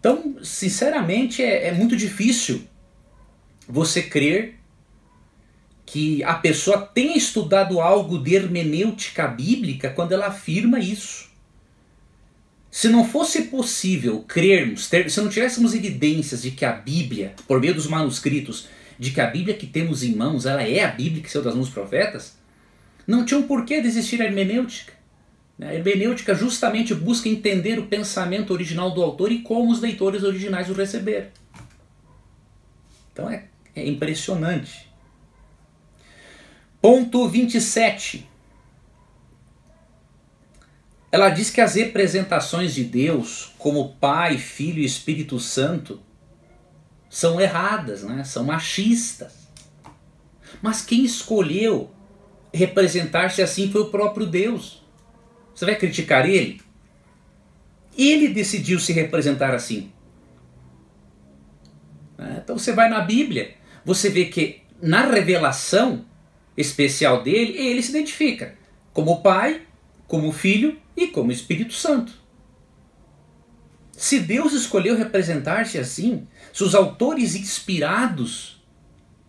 Então, 0.01 0.37
sinceramente, 0.43 1.43
é, 1.43 1.69
é 1.69 1.73
muito 1.73 1.95
difícil 1.95 2.63
você 3.69 4.03
crer 4.03 4.59
que 5.85 6.23
a 6.25 6.35
pessoa 6.35 6.79
tenha 6.79 7.17
estudado 7.17 7.81
algo 7.81 8.19
de 8.19 8.35
hermenêutica 8.35 9.27
bíblica 9.27 9.91
quando 9.91 10.13
ela 10.13 10.29
afirma 10.29 10.79
isso. 10.79 11.29
Se 12.71 12.89
não 12.89 13.05
fosse 13.05 13.43
possível 13.43 14.21
crermos, 14.23 14.89
ter, 14.89 15.11
se 15.11 15.21
não 15.21 15.29
tivéssemos 15.29 15.75
evidências 15.75 16.43
de 16.43 16.53
que 16.53 16.65
a 16.65 16.73
Bíblia, 16.73 17.35
por 17.47 17.61
meio 17.61 17.75
dos 17.75 17.89
manuscritos, 17.89 18.69
de 18.99 19.11
que 19.11 19.21
a 19.21 19.27
Bíblia 19.27 19.57
que 19.57 19.67
temos 19.67 20.03
em 20.03 20.15
mãos, 20.15 20.47
ela 20.47 20.63
é 20.63 20.85
a 20.85 20.93
Bíblia 20.93 21.23
que 21.23 21.31
saiu 21.31 21.43
das 21.43 21.55
mãos 21.55 21.67
dos 21.67 21.75
profetas, 21.75 22.39
não 23.07 23.25
tinha 23.25 23.41
um 23.41 23.47
porquê 23.47 23.81
de 23.81 23.89
existir 23.89 24.23
a 24.23 24.27
hermenêutica. 24.27 24.93
A 25.61 25.75
hermenêutica 25.75 26.35
justamente 26.35 26.95
busca 26.95 27.29
entender 27.29 27.79
o 27.79 27.87
pensamento 27.87 28.53
original 28.53 28.91
do 28.91 29.03
autor 29.03 29.31
e 29.31 29.43
como 29.43 29.71
os 29.71 29.81
leitores 29.81 30.23
originais 30.23 30.71
o 30.71 30.73
receberam. 30.73 31.29
Então 33.13 33.29
é, 33.29 33.45
é 33.75 33.87
impressionante. 33.87 34.89
Ponto 36.81 37.29
27. 37.29 38.27
Ela 41.13 41.29
diz 41.29 41.51
que 41.51 41.61
as 41.61 41.75
representações 41.75 42.75
de 42.75 42.85
Deus 42.85 43.53
como 43.59 43.95
Pai, 43.97 44.39
Filho 44.39 44.81
e 44.81 44.85
Espírito 44.85 45.39
Santo 45.39 46.01
são 47.11 47.41
erradas, 47.41 48.03
né? 48.05 48.23
são 48.25 48.45
machistas. 48.45 49.35
Mas 50.63 50.81
quem 50.81 51.05
escolheu 51.05 51.91
representar-se 52.55 53.43
assim 53.43 53.71
foi 53.71 53.83
o 53.83 53.91
próprio 53.91 54.27
Deus. 54.27 54.80
Você 55.61 55.67
vai 55.67 55.77
criticar 55.77 56.27
ele? 56.27 56.59
Ele 57.95 58.29
decidiu 58.29 58.81
se 58.81 58.95
representar 58.95 59.55
assim. 59.55 59.93
É, 62.19 62.39
então 62.39 62.57
você 62.57 62.73
vai 62.73 62.89
na 62.89 63.03
Bíblia, 63.03 63.57
você 63.85 64.09
vê 64.09 64.25
que 64.25 64.63
na 64.81 65.03
revelação 65.03 66.07
especial 66.57 67.23
dele, 67.23 67.59
ele 67.59 67.83
se 67.83 67.91
identifica 67.91 68.57
como 68.95 69.21
Pai, 69.21 69.61
como 70.07 70.33
Filho 70.33 70.81
e 70.97 71.09
como 71.09 71.31
Espírito 71.31 71.75
Santo. 71.75 72.15
Se 73.93 74.19
Deus 74.19 74.55
escolheu 74.55 74.97
representar-se 74.97 75.77
assim, 75.77 76.27
se 76.55 76.65
os 76.65 76.75
autores 76.75 77.35
inspirados 77.35 78.60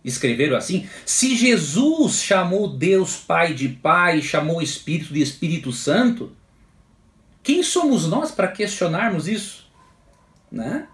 escreveram 0.04 0.56
assim. 0.56 0.88
Se 1.06 1.36
Jesus 1.36 2.22
chamou 2.22 2.68
Deus 2.68 3.16
Pai 3.16 3.54
de 3.54 3.68
Pai, 3.68 4.20
chamou 4.20 4.58
o 4.58 4.62
Espírito 4.62 5.14
de 5.14 5.20
Espírito 5.20 5.72
Santo, 5.72 6.32
quem 7.42 7.62
somos 7.62 8.06
nós 8.06 8.30
para 8.30 8.48
questionarmos 8.48 9.28
isso? 9.28 9.70
Né? 10.50 10.86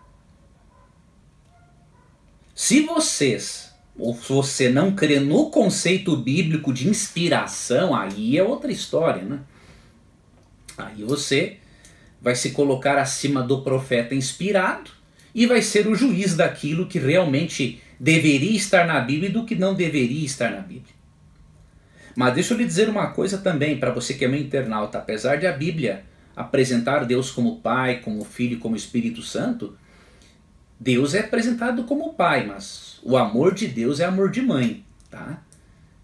Se 2.55 2.81
vocês, 2.83 3.73
ou 3.97 4.15
se 4.15 4.33
você 4.33 4.69
não 4.69 4.95
crê 4.95 5.21
no 5.21 5.51
conceito 5.51 6.17
bíblico 6.17 6.73
de 6.73 6.89
inspiração, 6.89 7.95
aí 7.95 8.37
é 8.37 8.43
outra 8.43 8.73
história, 8.73 9.23
né? 9.23 9.41
Aí 10.77 11.03
você 11.03 11.59
vai 12.21 12.35
se 12.35 12.51
colocar 12.51 12.99
acima 12.99 13.43
do 13.43 13.63
profeta 13.63 14.15
inspirado 14.15 14.91
e 15.35 15.47
vai 15.47 15.63
ser 15.63 15.87
o 15.87 15.95
juiz 15.95 16.35
daquilo 16.35 16.87
que 16.87 16.99
realmente 16.99 17.83
deveria 17.99 18.57
estar 18.57 18.87
na 18.87 19.01
Bíblia 19.01 19.29
e 19.29 19.33
do 19.33 19.45
que 19.45 19.55
não 19.55 19.75
deveria 19.75 20.25
estar 20.25 20.51
na 20.51 20.61
Bíblia. 20.61 20.95
Mas 22.15 22.35
deixa 22.35 22.55
eu 22.55 22.59
lhe 22.59 22.65
dizer 22.65 22.89
uma 22.89 23.09
coisa 23.09 23.39
também, 23.39 23.79
para 23.79 23.93
você 23.93 24.15
que 24.15 24.25
é 24.25 24.29
meu 24.29 24.41
internauta: 24.41 24.99
apesar 24.99 25.37
de 25.37 25.47
a 25.47 25.53
Bíblia 25.53 26.05
apresentar 26.35 27.05
Deus 27.05 27.31
como 27.31 27.61
Pai, 27.61 28.01
como 28.01 28.25
Filho 28.25 28.59
como 28.59 28.77
Espírito 28.77 29.23
Santo, 29.23 29.77
Deus 30.79 31.15
é 31.15 31.21
apresentado 31.21 31.85
como 31.85 32.15
Pai, 32.15 32.47
mas 32.47 33.01
o 33.03 33.17
amor 33.17 33.55
de 33.55 33.67
Deus 33.67 34.01
é 34.01 34.05
amor 34.05 34.31
de 34.31 34.43
mãe. 34.43 34.85
Tá? 35.11 35.43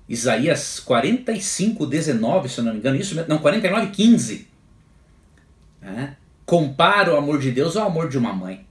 Isaías 0.09 0.81
45, 0.81 1.87
19, 1.87 2.49
se 2.49 2.59
eu 2.59 2.65
não 2.65 2.73
me 2.73 2.79
engano, 2.79 2.97
isso, 2.97 3.15
não, 3.29 3.39
49, 3.39 3.89
15. 3.89 4.49
Né? 5.81 6.17
Compara 6.45 7.15
o 7.15 7.17
amor 7.17 7.39
de 7.39 7.51
Deus 7.51 7.77
ao 7.77 7.87
amor 7.87 8.09
de 8.09 8.19
uma 8.19 8.33
mãe. 8.33 8.67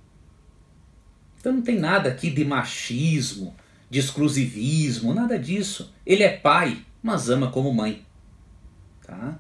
Então 1.43 1.51
não 1.51 1.61
tem 1.61 1.77
nada 1.77 2.07
aqui 2.07 2.29
de 2.29 2.45
machismo, 2.45 3.53
de 3.89 3.99
exclusivismo, 3.99 5.13
nada 5.13 5.37
disso. 5.37 5.93
Ele 6.05 6.23
é 6.23 6.29
pai, 6.29 6.85
mas 7.01 7.29
ama 7.29 7.51
como 7.51 7.73
mãe. 7.73 8.01
Tá? 9.05 9.37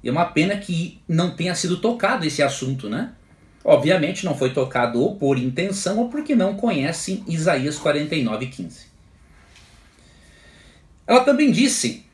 E 0.00 0.08
é 0.08 0.12
uma 0.12 0.26
pena 0.26 0.56
que 0.56 1.00
não 1.08 1.34
tenha 1.34 1.52
sido 1.56 1.78
tocado 1.78 2.24
esse 2.24 2.40
assunto, 2.40 2.88
né? 2.88 3.14
Obviamente 3.64 4.24
não 4.24 4.36
foi 4.36 4.52
tocado 4.52 5.00
ou 5.00 5.16
por 5.16 5.36
intenção 5.38 5.98
ou 5.98 6.08
porque 6.08 6.36
não 6.36 6.54
conhecem 6.54 7.24
Isaías 7.26 7.76
49, 7.78 8.46
15. 8.46 8.86
Ela 11.04 11.24
também 11.24 11.50
disse, 11.50 12.06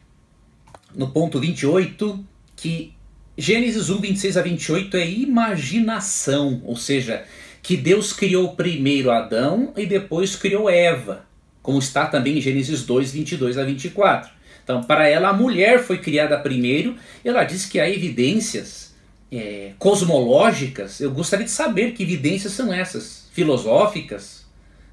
no 0.95 1.11
ponto 1.11 1.39
28, 1.39 2.25
que 2.57 2.95
Gênesis 3.37 3.91
1, 3.91 4.01
26 4.01 4.37
a 4.39 4.41
28 4.41 4.97
é 4.97 5.07
imaginação, 5.07 6.63
ou 6.65 6.75
seja, 6.75 7.27
que 7.67 7.77
Deus 7.77 8.13
criou 8.13 8.55
primeiro 8.55 9.11
Adão 9.11 9.73
e 9.77 9.87
depois 9.87 10.37
criou 10.37 10.71
Eva, 10.71 11.27
como 11.61 11.81
está 11.81 12.07
também 12.07 12.39
em 12.39 12.41
Gênesis 12.41 12.85
2, 12.85 13.11
22 13.11 13.59
a 13.59 13.65
24. 13.65 14.31
Então, 14.63 14.85
para 14.85 15.09
ela, 15.09 15.31
a 15.31 15.33
mulher 15.33 15.81
foi 15.81 15.99
criada 15.99 16.39
primeiro, 16.39 16.97
e 17.25 17.29
ela 17.29 17.43
diz 17.43 17.67
que 17.67 17.81
há 17.81 17.91
evidências 17.91 18.95
é, 19.33 19.73
cosmológicas, 19.81 21.01
eu 21.01 21.11
gostaria 21.11 21.45
de 21.45 21.51
saber 21.51 21.91
que 21.91 22.05
evidências 22.05 22.53
são 22.53 22.73
essas, 22.73 23.27
filosóficas. 23.33 24.47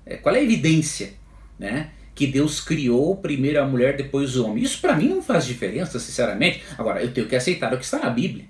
É, 0.03 0.17
qual 0.17 0.33
é 0.33 0.39
a 0.39 0.43
evidência, 0.43 1.13
né? 1.59 1.91
Que 2.15 2.25
Deus 2.25 2.59
criou 2.59 3.15
primeiro 3.17 3.61
a 3.61 3.67
mulher, 3.67 3.95
depois 3.95 4.35
o 4.35 4.47
homem. 4.47 4.63
Isso 4.63 4.81
para 4.81 4.95
mim 4.95 5.09
não 5.09 5.21
faz 5.21 5.45
diferença, 5.45 5.99
sinceramente. 5.99 6.63
Agora, 6.75 7.03
eu 7.03 7.13
tenho 7.13 7.27
que 7.27 7.35
aceitar 7.35 7.71
o 7.71 7.77
que 7.77 7.85
está 7.85 7.99
na 7.99 8.09
Bíblia. 8.09 8.45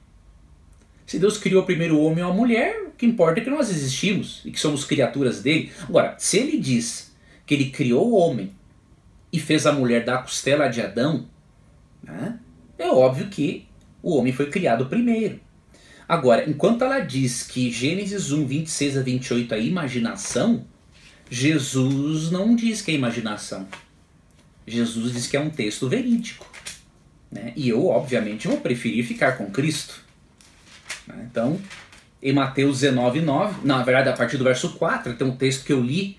Se 1.14 1.20
Deus 1.20 1.38
criou 1.38 1.62
primeiro 1.62 1.96
o 1.96 2.04
homem 2.06 2.24
ou 2.24 2.32
a 2.32 2.34
mulher, 2.34 2.88
o 2.88 2.90
que 2.98 3.06
importa 3.06 3.40
é 3.40 3.44
que 3.44 3.50
nós 3.52 3.70
existimos 3.70 4.42
e 4.44 4.50
que 4.50 4.60
somos 4.60 4.84
criaturas 4.84 5.44
dele. 5.44 5.72
Agora, 5.84 6.16
se 6.18 6.40
ele 6.40 6.58
diz 6.58 7.14
que 7.46 7.54
ele 7.54 7.70
criou 7.70 8.10
o 8.10 8.16
homem 8.16 8.52
e 9.32 9.40
fez 9.40 9.68
a 9.68 9.72
mulher 9.72 10.04
da 10.04 10.18
costela 10.18 10.68
de 10.68 10.82
Adão, 10.82 11.28
né, 12.02 12.40
é 12.80 12.88
óbvio 12.88 13.28
que 13.28 13.68
o 14.02 14.18
homem 14.18 14.34
foi 14.34 14.50
criado 14.50 14.88
primeiro. 14.88 15.40
Agora, 16.10 16.50
enquanto 16.50 16.84
ela 16.84 17.00
diz 17.00 17.44
que 17.44 17.70
Gênesis 17.70 18.32
1, 18.32 18.48
26 18.48 18.98
a 18.98 19.02
28 19.04 19.54
é 19.54 19.62
imaginação, 19.62 20.66
Jesus 21.30 22.32
não 22.32 22.56
diz 22.56 22.82
que 22.82 22.90
é 22.90 22.96
imaginação. 22.96 23.68
Jesus 24.66 25.14
diz 25.14 25.28
que 25.28 25.38
é 25.38 25.40
um 25.40 25.52
texto 25.52 25.88
verídico. 25.88 26.44
Né? 27.32 27.54
E 27.56 27.70
eu, 27.70 27.86
obviamente, 27.86 28.48
vou 28.48 28.60
preferir 28.60 29.06
ficar 29.06 29.34
com 29.34 29.52
Cristo. 29.52 30.03
Né? 31.08 31.28
Então, 31.30 31.60
em 32.22 32.34
Mateus 32.34 32.80
19, 32.80 33.22
9, 33.22 33.66
na 33.66 33.84
verdade, 33.84 34.10
a 34.10 34.14
partir 34.14 34.38
do 34.38 34.44
verso 34.44 34.74
4, 34.74 35.16
tem 35.16 35.28
um 35.28 35.36
texto 35.36 35.66
que 35.66 35.74
eu 35.74 35.82
li 35.82 36.18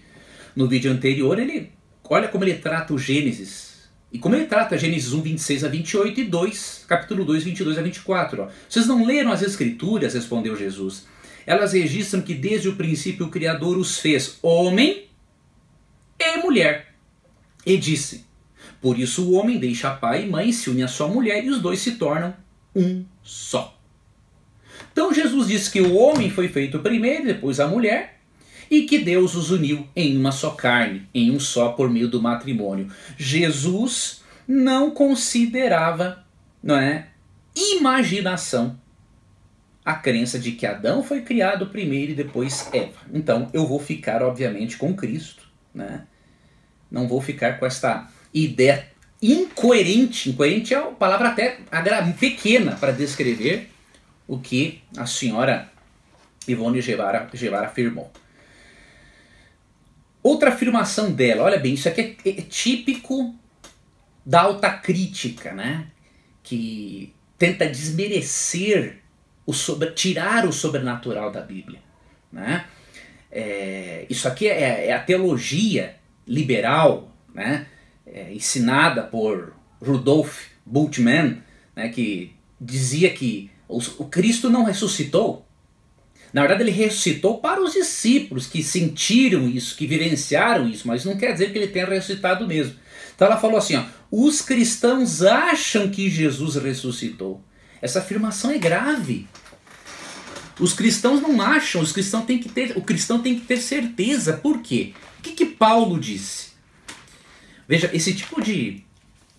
no 0.55 0.69
vídeo 0.69 0.93
anterior, 0.93 1.39
ele 1.39 1.73
olha 2.05 2.29
como 2.29 2.45
ele 2.45 2.55
trata 2.55 2.93
o 2.93 2.99
Gênesis. 2.99 3.75
E 4.13 4.19
como 4.19 4.37
ele 4.37 4.47
trata 4.47 4.79
Gênesis 4.79 5.13
1, 5.13 5.23
26 5.23 5.65
a 5.65 5.69
28 5.69 6.21
e 6.21 6.25
2, 6.25 6.85
capítulo 6.87 7.25
2, 7.25 7.43
22 7.43 7.79
a 7.79 7.83
24. 7.83 8.43
Ó. 8.43 8.49
Vocês 8.69 8.87
não 8.87 9.05
leram 9.05 9.33
as 9.33 9.43
Escrituras? 9.43 10.15
Respondeu 10.15 10.57
Jesus. 10.57 11.07
Elas 11.47 11.73
registram 11.73 12.23
que 12.23 12.35
desde 12.35 12.69
o 12.69 12.77
princípio 12.77 13.27
o 13.27 13.31
Criador 13.31 13.77
os 13.77 13.99
fez 13.99 14.39
homem 14.41 15.07
e 16.19 16.37
mulher. 16.39 16.95
E 17.67 17.77
disse: 17.77 18.25
Por 18.81 18.99
isso 18.99 19.29
o 19.29 19.33
homem 19.33 19.59
deixa 19.59 19.91
pai 19.91 20.25
e 20.25 20.31
mãe, 20.31 20.53
se 20.53 20.71
une 20.71 20.83
à 20.83 20.89
sua 20.89 21.09
mulher 21.09 21.45
e 21.45 21.51
os 21.51 21.61
dois 21.61 21.81
se 21.81 21.93
tornam 21.93 22.35
um 22.75 23.05
só. 23.23 23.77
Então 24.95 25.13
Jesus 25.13 25.49
disse 25.49 25.73
que 25.73 25.81
o 25.81 25.97
homem 25.97 26.31
foi 26.31 26.47
feito 26.47 26.79
primeiro, 26.79 27.27
depois 27.27 27.59
a 27.59 27.67
mulher, 27.67 28.21
e 28.71 28.83
que 28.83 28.99
Deus 28.99 29.35
os 29.35 29.51
uniu 29.51 29.89
em 29.97 30.17
uma 30.17 30.31
só 30.31 30.51
carne, 30.51 31.03
em 31.13 31.33
um 31.33 31.41
só 31.41 31.71
por 31.71 31.91
meio 31.91 32.07
do 32.07 32.23
matrimônio. 32.23 32.89
Jesus 33.19 34.23
não 34.47 34.93
considerava, 34.93 36.25
não 36.63 36.77
é, 36.77 37.09
imaginação 37.57 38.79
a 39.85 39.95
crença 39.95 40.39
de 40.39 40.53
que 40.53 40.65
Adão 40.65 41.03
foi 41.03 41.23
criado 41.23 41.67
primeiro 41.67 42.13
e 42.13 42.15
depois 42.15 42.69
Eva. 42.73 43.01
Então 43.13 43.51
eu 43.53 43.67
vou 43.67 43.81
ficar, 43.81 44.23
obviamente, 44.23 44.77
com 44.77 44.95
Cristo, 44.95 45.43
né? 45.75 46.05
Não 46.89 47.09
vou 47.09 47.21
ficar 47.21 47.59
com 47.59 47.67
esta 47.67 48.09
ideia 48.33 48.87
incoerente. 49.21 50.31
Incoerente 50.31 50.73
é 50.73 50.81
uma 50.81 50.93
palavra 50.93 51.31
até 51.31 51.59
pequena 52.17 52.77
para 52.77 52.93
descrever 52.93 53.74
o 54.27 54.39
que 54.39 54.83
a 54.97 55.07
senhora 55.07 55.71
Ivone 56.47 56.81
Guevara, 56.81 57.29
Guevara 57.33 57.67
afirmou. 57.67 58.11
Outra 60.23 60.51
afirmação 60.51 61.13
dela, 61.13 61.43
olha 61.43 61.59
bem, 61.59 61.75
isso 61.75 61.89
aqui 61.89 62.17
é, 62.25 62.31
é 62.31 62.43
típico 62.43 63.35
da 64.25 64.43
alta 64.43 64.71
crítica, 64.71 65.53
né? 65.53 65.87
Que 66.43 67.13
tenta 67.39 67.69
desmerecer, 67.69 69.03
o 69.47 69.53
sobre, 69.53 69.91
tirar 69.91 70.47
o 70.47 70.53
sobrenatural 70.53 71.31
da 71.31 71.43
Bíblia. 71.43 71.79
Né? 72.33 72.65
É, 73.31 74.07
isso 74.09 74.27
aqui 74.27 74.49
é, 74.49 74.89
é, 74.89 74.93
a 74.93 75.01
teologia 75.01 75.97
liberal, 76.27 77.15
né? 77.35 77.67
É, 78.07 78.33
ensinada 78.33 79.03
por 79.03 79.55
Rudolf 79.83 80.47
Bultmann, 80.65 81.43
né? 81.77 81.89
que 81.91 82.35
dizia 82.61 83.11
que 83.11 83.51
o, 83.69 84.05
Cristo 84.05 84.51
não 84.51 84.65
ressuscitou. 84.65 85.47
Na 86.33 86.41
verdade, 86.43 86.63
ele 86.63 86.71
ressuscitou 86.71 87.39
para 87.39 87.63
os 87.63 87.73
discípulos 87.73 88.47
que 88.47 88.63
sentiram 88.63 89.49
isso, 89.49 89.77
que 89.77 89.87
vivenciaram 89.87 90.69
isso, 90.69 90.87
mas 90.87 91.05
não 91.05 91.17
quer 91.17 91.33
dizer 91.33 91.53
que 91.53 91.59
ele 91.59 91.69
tenha 91.69 91.87
ressuscitado 91.87 92.47
mesmo. 92.47 92.75
Então 93.15 93.27
ela 93.29 93.37
falou 93.37 93.57
assim: 93.57 93.77
ó, 93.77 93.85
os 94.11 94.41
cristãos 94.41 95.23
acham 95.23 95.89
que 95.89 96.11
Jesus 96.11 96.57
ressuscitou. 96.57 97.41
Essa 97.81 98.01
afirmação 98.01 98.51
é 98.51 98.59
grave. 98.59 99.29
Os 100.59 100.73
cristãos 100.73 101.21
não 101.21 101.41
acham, 101.41 101.83
os 101.83 101.93
cristãos 101.93 102.25
têm 102.25 102.39
que 102.39 102.49
ter, 102.49 102.77
o 102.77 102.83
cristão 102.83 103.21
tem 103.21 103.39
que 103.39 103.45
ter 103.45 103.59
certeza. 103.59 104.35
Por 104.35 104.61
quê? 104.61 104.95
O 105.19 105.23
que, 105.23 105.33
que 105.33 105.47
Paulo 105.47 105.99
disse? 105.99 106.49
Veja, 107.67 107.91
esse 107.93 108.15
tipo 108.15 108.43
de, 108.43 108.85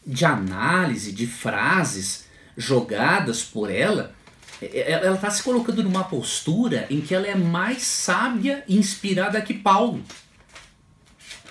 de 0.06 0.26
análise, 0.26 1.12
de 1.12 1.28
frases 1.28 2.25
jogadas 2.58 3.44
por 3.44 3.70
ela, 3.70 4.16
ela 4.62 5.16
está 5.16 5.30
se 5.30 5.44
colocando 5.44 5.84
numa 5.84 6.04
postura 6.04 6.88
em 6.90 7.02
que 7.02 7.14
ela 7.14 7.28
é 7.28 7.36
mais 7.36 7.84
sábia 7.84 8.64
e 8.68 8.78
inspirada 8.78 9.42
que 9.42 9.54
Paulo. 9.54 10.04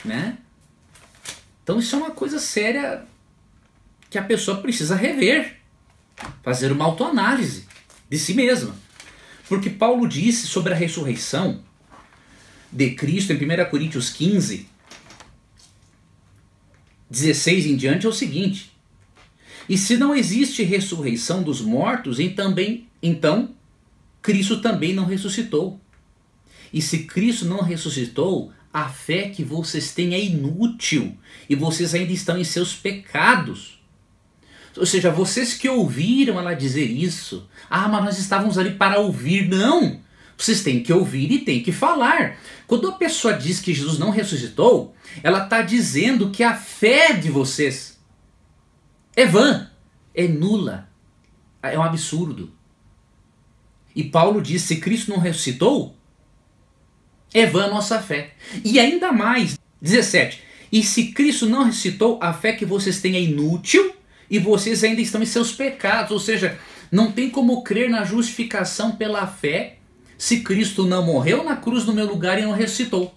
Né? 0.04 0.38
Então 1.62 1.78
isso 1.78 1.94
é 1.94 1.98
uma 1.98 2.10
coisa 2.10 2.38
séria 2.38 3.04
que 4.10 4.18
a 4.18 4.22
pessoa 4.22 4.60
precisa 4.60 4.94
rever, 4.94 5.56
fazer 6.42 6.70
uma 6.72 6.84
autoanálise 6.84 7.66
de 8.08 8.18
si 8.18 8.34
mesma. 8.34 8.74
Porque 9.48 9.68
Paulo 9.68 10.08
disse 10.08 10.46
sobre 10.46 10.72
a 10.72 10.76
ressurreição 10.76 11.62
de 12.70 12.90
Cristo 12.90 13.32
em 13.32 13.36
1 13.36 13.70
Coríntios 13.70 14.10
15, 14.10 14.68
16 17.10 17.66
em 17.66 17.76
diante 17.76 18.06
é 18.06 18.08
o 18.08 18.12
seguinte: 18.12 18.73
e 19.68 19.78
se 19.78 19.96
não 19.96 20.14
existe 20.14 20.62
ressurreição 20.62 21.42
dos 21.42 21.60
mortos, 21.60 22.18
também, 22.34 22.86
então 23.02 23.50
Cristo 24.20 24.60
também 24.60 24.92
não 24.92 25.04
ressuscitou. 25.04 25.80
E 26.72 26.82
se 26.82 27.04
Cristo 27.04 27.46
não 27.46 27.62
ressuscitou, 27.62 28.52
a 28.72 28.88
fé 28.88 29.28
que 29.28 29.44
vocês 29.44 29.92
têm 29.92 30.14
é 30.14 30.22
inútil 30.22 31.16
e 31.48 31.54
vocês 31.54 31.94
ainda 31.94 32.12
estão 32.12 32.36
em 32.36 32.44
seus 32.44 32.74
pecados. 32.74 33.78
Ou 34.76 34.84
seja, 34.84 35.10
vocês 35.10 35.54
que 35.54 35.68
ouviram 35.68 36.38
ela 36.40 36.54
dizer 36.54 36.86
isso, 36.86 37.48
ah, 37.70 37.86
mas 37.86 38.04
nós 38.04 38.18
estávamos 38.18 38.58
ali 38.58 38.72
para 38.72 38.98
ouvir. 38.98 39.48
Não! 39.48 40.00
Vocês 40.36 40.62
têm 40.62 40.82
que 40.82 40.92
ouvir 40.92 41.30
e 41.30 41.38
têm 41.38 41.62
que 41.62 41.70
falar. 41.70 42.38
Quando 42.66 42.88
a 42.88 42.92
pessoa 42.92 43.34
diz 43.34 43.60
que 43.60 43.72
Jesus 43.72 43.98
não 43.98 44.10
ressuscitou, 44.10 44.96
ela 45.22 45.44
está 45.44 45.62
dizendo 45.62 46.30
que 46.30 46.42
a 46.42 46.54
fé 46.54 47.12
de 47.12 47.30
vocês 47.30 47.93
é 49.16 49.26
vã, 49.26 49.70
é 50.14 50.26
nula, 50.26 50.88
é 51.62 51.78
um 51.78 51.82
absurdo. 51.82 52.52
E 53.94 54.04
Paulo 54.04 54.40
diz: 54.40 54.62
se 54.62 54.76
Cristo 54.76 55.10
não 55.10 55.18
ressuscitou, 55.18 55.96
é 57.32 57.46
vã 57.46 57.64
a 57.64 57.70
nossa 57.70 58.00
fé. 58.00 58.34
E 58.64 58.78
ainda 58.78 59.12
mais, 59.12 59.58
17: 59.80 60.42
e 60.74 60.82
se 60.82 61.12
Cristo 61.12 61.46
não 61.46 61.64
ressuscitou, 61.64 62.18
a 62.20 62.32
fé 62.32 62.52
que 62.52 62.64
vocês 62.64 63.00
têm 63.00 63.14
é 63.14 63.20
inútil 63.20 63.94
e 64.28 64.40
vocês 64.40 64.82
ainda 64.82 65.00
estão 65.00 65.22
em 65.22 65.26
seus 65.26 65.52
pecados. 65.52 66.10
Ou 66.10 66.18
seja, 66.18 66.58
não 66.90 67.12
tem 67.12 67.30
como 67.30 67.62
crer 67.62 67.88
na 67.88 68.04
justificação 68.04 68.96
pela 68.96 69.26
fé 69.26 69.78
se 70.18 70.40
Cristo 70.40 70.84
não 70.84 71.04
morreu 71.04 71.44
na 71.44 71.56
cruz 71.56 71.84
no 71.84 71.92
meu 71.92 72.06
lugar 72.06 72.38
e 72.38 72.42
não 72.42 72.52
ressuscitou. 72.52 73.14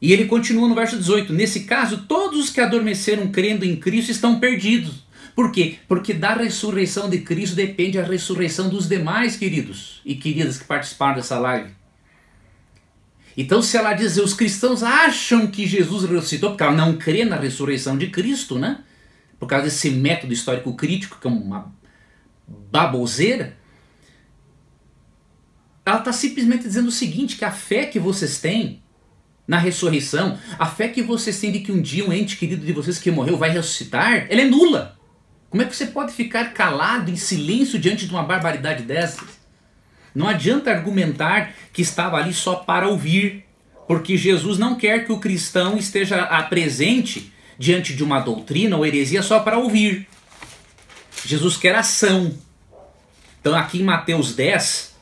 E 0.00 0.12
ele 0.12 0.26
continua 0.26 0.68
no 0.68 0.74
verso 0.74 0.96
18: 0.96 1.32
Nesse 1.32 1.60
caso, 1.60 2.04
todos 2.08 2.38
os 2.44 2.50
que 2.50 2.60
adormeceram 2.60 3.28
crendo 3.28 3.64
em 3.64 3.76
Cristo 3.76 4.10
estão 4.10 4.38
perdidos. 4.38 5.06
Por 5.34 5.52
quê? 5.52 5.78
Porque 5.86 6.14
da 6.14 6.34
ressurreição 6.34 7.10
de 7.10 7.18
Cristo 7.18 7.56
depende 7.56 7.98
a 7.98 8.04
ressurreição 8.04 8.68
dos 8.68 8.88
demais 8.88 9.36
queridos 9.36 10.00
e 10.04 10.14
queridas 10.14 10.56
que 10.56 10.64
participaram 10.64 11.16
dessa 11.16 11.38
live. 11.38 11.70
Então, 13.36 13.60
se 13.60 13.76
ela 13.76 13.92
dizer 13.92 14.22
os 14.22 14.32
cristãos 14.32 14.82
acham 14.82 15.46
que 15.46 15.66
Jesus 15.66 16.08
ressuscitou, 16.08 16.50
porque 16.50 16.62
ela 16.62 16.72
não 16.72 16.96
crê 16.96 17.22
na 17.24 17.36
ressurreição 17.36 17.98
de 17.98 18.06
Cristo, 18.06 18.58
né? 18.58 18.82
Por 19.38 19.46
causa 19.46 19.66
desse 19.66 19.90
método 19.90 20.32
histórico 20.32 20.72
crítico, 20.74 21.18
que 21.20 21.26
é 21.26 21.30
uma 21.30 21.70
baboseira, 22.70 23.58
ela 25.84 25.98
está 25.98 26.12
simplesmente 26.14 26.62
dizendo 26.62 26.88
o 26.88 26.92
seguinte: 26.92 27.36
que 27.36 27.44
a 27.44 27.50
fé 27.50 27.84
que 27.84 27.98
vocês 27.98 28.40
têm 28.40 28.82
na 29.46 29.58
ressurreição, 29.58 30.38
a 30.58 30.66
fé 30.66 30.88
que 30.88 31.02
vocês 31.02 31.38
têm 31.38 31.52
de 31.52 31.60
que 31.60 31.70
um 31.70 31.80
dia 31.80 32.04
um 32.04 32.12
ente 32.12 32.36
querido 32.36 32.66
de 32.66 32.72
vocês 32.72 32.98
que 32.98 33.10
morreu 33.10 33.38
vai 33.38 33.50
ressuscitar, 33.50 34.26
ela 34.28 34.40
é 34.40 34.44
nula. 34.44 34.98
Como 35.48 35.62
é 35.62 35.66
que 35.66 35.76
você 35.76 35.86
pode 35.86 36.12
ficar 36.12 36.52
calado 36.52 37.10
em 37.10 37.16
silêncio 37.16 37.78
diante 37.78 38.06
de 38.06 38.12
uma 38.12 38.24
barbaridade 38.24 38.82
dessas? 38.82 39.28
Não 40.14 40.26
adianta 40.26 40.70
argumentar 40.70 41.52
que 41.72 41.82
estava 41.82 42.16
ali 42.16 42.32
só 42.32 42.56
para 42.56 42.88
ouvir, 42.88 43.44
porque 43.86 44.16
Jesus 44.16 44.58
não 44.58 44.74
quer 44.74 45.04
que 45.04 45.12
o 45.12 45.20
cristão 45.20 45.76
esteja 45.76 46.24
presente 46.48 47.32
diante 47.58 47.94
de 47.94 48.02
uma 48.02 48.20
doutrina 48.20 48.76
ou 48.76 48.84
heresia 48.84 49.22
só 49.22 49.40
para 49.40 49.58
ouvir. 49.58 50.08
Jesus 51.24 51.56
quer 51.56 51.74
ação. 51.74 52.36
Então 53.40 53.54
aqui 53.54 53.80
em 53.80 53.84
Mateus 53.84 54.34
10, 54.34 54.96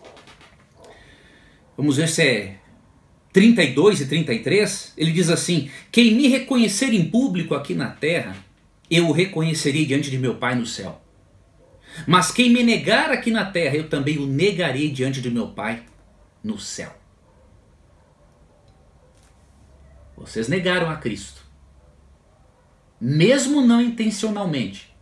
vamos 1.76 1.96
ver 1.96 2.08
se 2.08 2.22
é 2.22 2.56
32 3.34 4.02
e 4.02 4.06
33, 4.06 4.92
ele 4.96 5.10
diz 5.10 5.28
assim: 5.28 5.68
Quem 5.90 6.14
me 6.14 6.28
reconhecer 6.28 6.94
em 6.94 7.10
público 7.10 7.56
aqui 7.56 7.74
na 7.74 7.90
terra, 7.90 8.36
eu 8.88 9.08
o 9.08 9.12
reconhecerei 9.12 9.84
diante 9.84 10.08
de 10.08 10.16
meu 10.16 10.36
Pai 10.36 10.54
no 10.54 10.64
céu. 10.64 11.02
Mas 12.06 12.30
quem 12.30 12.48
me 12.48 12.62
negar 12.62 13.10
aqui 13.10 13.32
na 13.32 13.44
terra, 13.44 13.74
eu 13.74 13.88
também 13.88 14.18
o 14.18 14.26
negarei 14.26 14.88
diante 14.88 15.20
de 15.20 15.28
meu 15.32 15.48
Pai 15.48 15.82
no 16.44 16.60
céu. 16.60 16.96
Vocês 20.16 20.46
negaram 20.46 20.88
a 20.88 20.96
Cristo. 20.96 21.42
Mesmo 23.00 23.60
não 23.60 23.80
intencionalmente. 23.80 24.94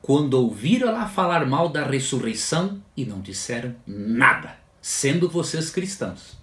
Quando 0.00 0.34
ouviram 0.34 0.90
ela 0.90 1.08
falar 1.08 1.44
mal 1.44 1.68
da 1.68 1.84
ressurreição 1.84 2.80
e 2.96 3.04
não 3.04 3.20
disseram 3.20 3.74
nada, 3.84 4.58
sendo 4.80 5.28
vocês 5.28 5.70
cristãos. 5.70 6.38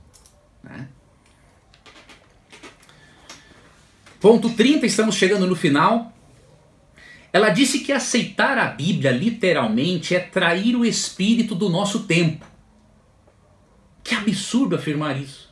Né? 0.62 0.90
Ponto 4.22 4.52
30, 4.52 4.86
estamos 4.86 5.16
chegando 5.16 5.48
no 5.48 5.56
final. 5.56 6.14
Ela 7.34 7.50
disse 7.50 7.80
que 7.80 7.92
aceitar 7.92 8.56
a 8.56 8.68
Bíblia 8.68 9.10
literalmente 9.10 10.16
é 10.16 10.20
trair 10.20 10.76
o 10.76 10.86
espírito 10.86 11.56
do 11.56 11.68
nosso 11.68 12.02
tempo. 12.02 12.46
Que 14.04 14.14
absurdo 14.14 14.76
afirmar 14.76 15.20
isso. 15.20 15.50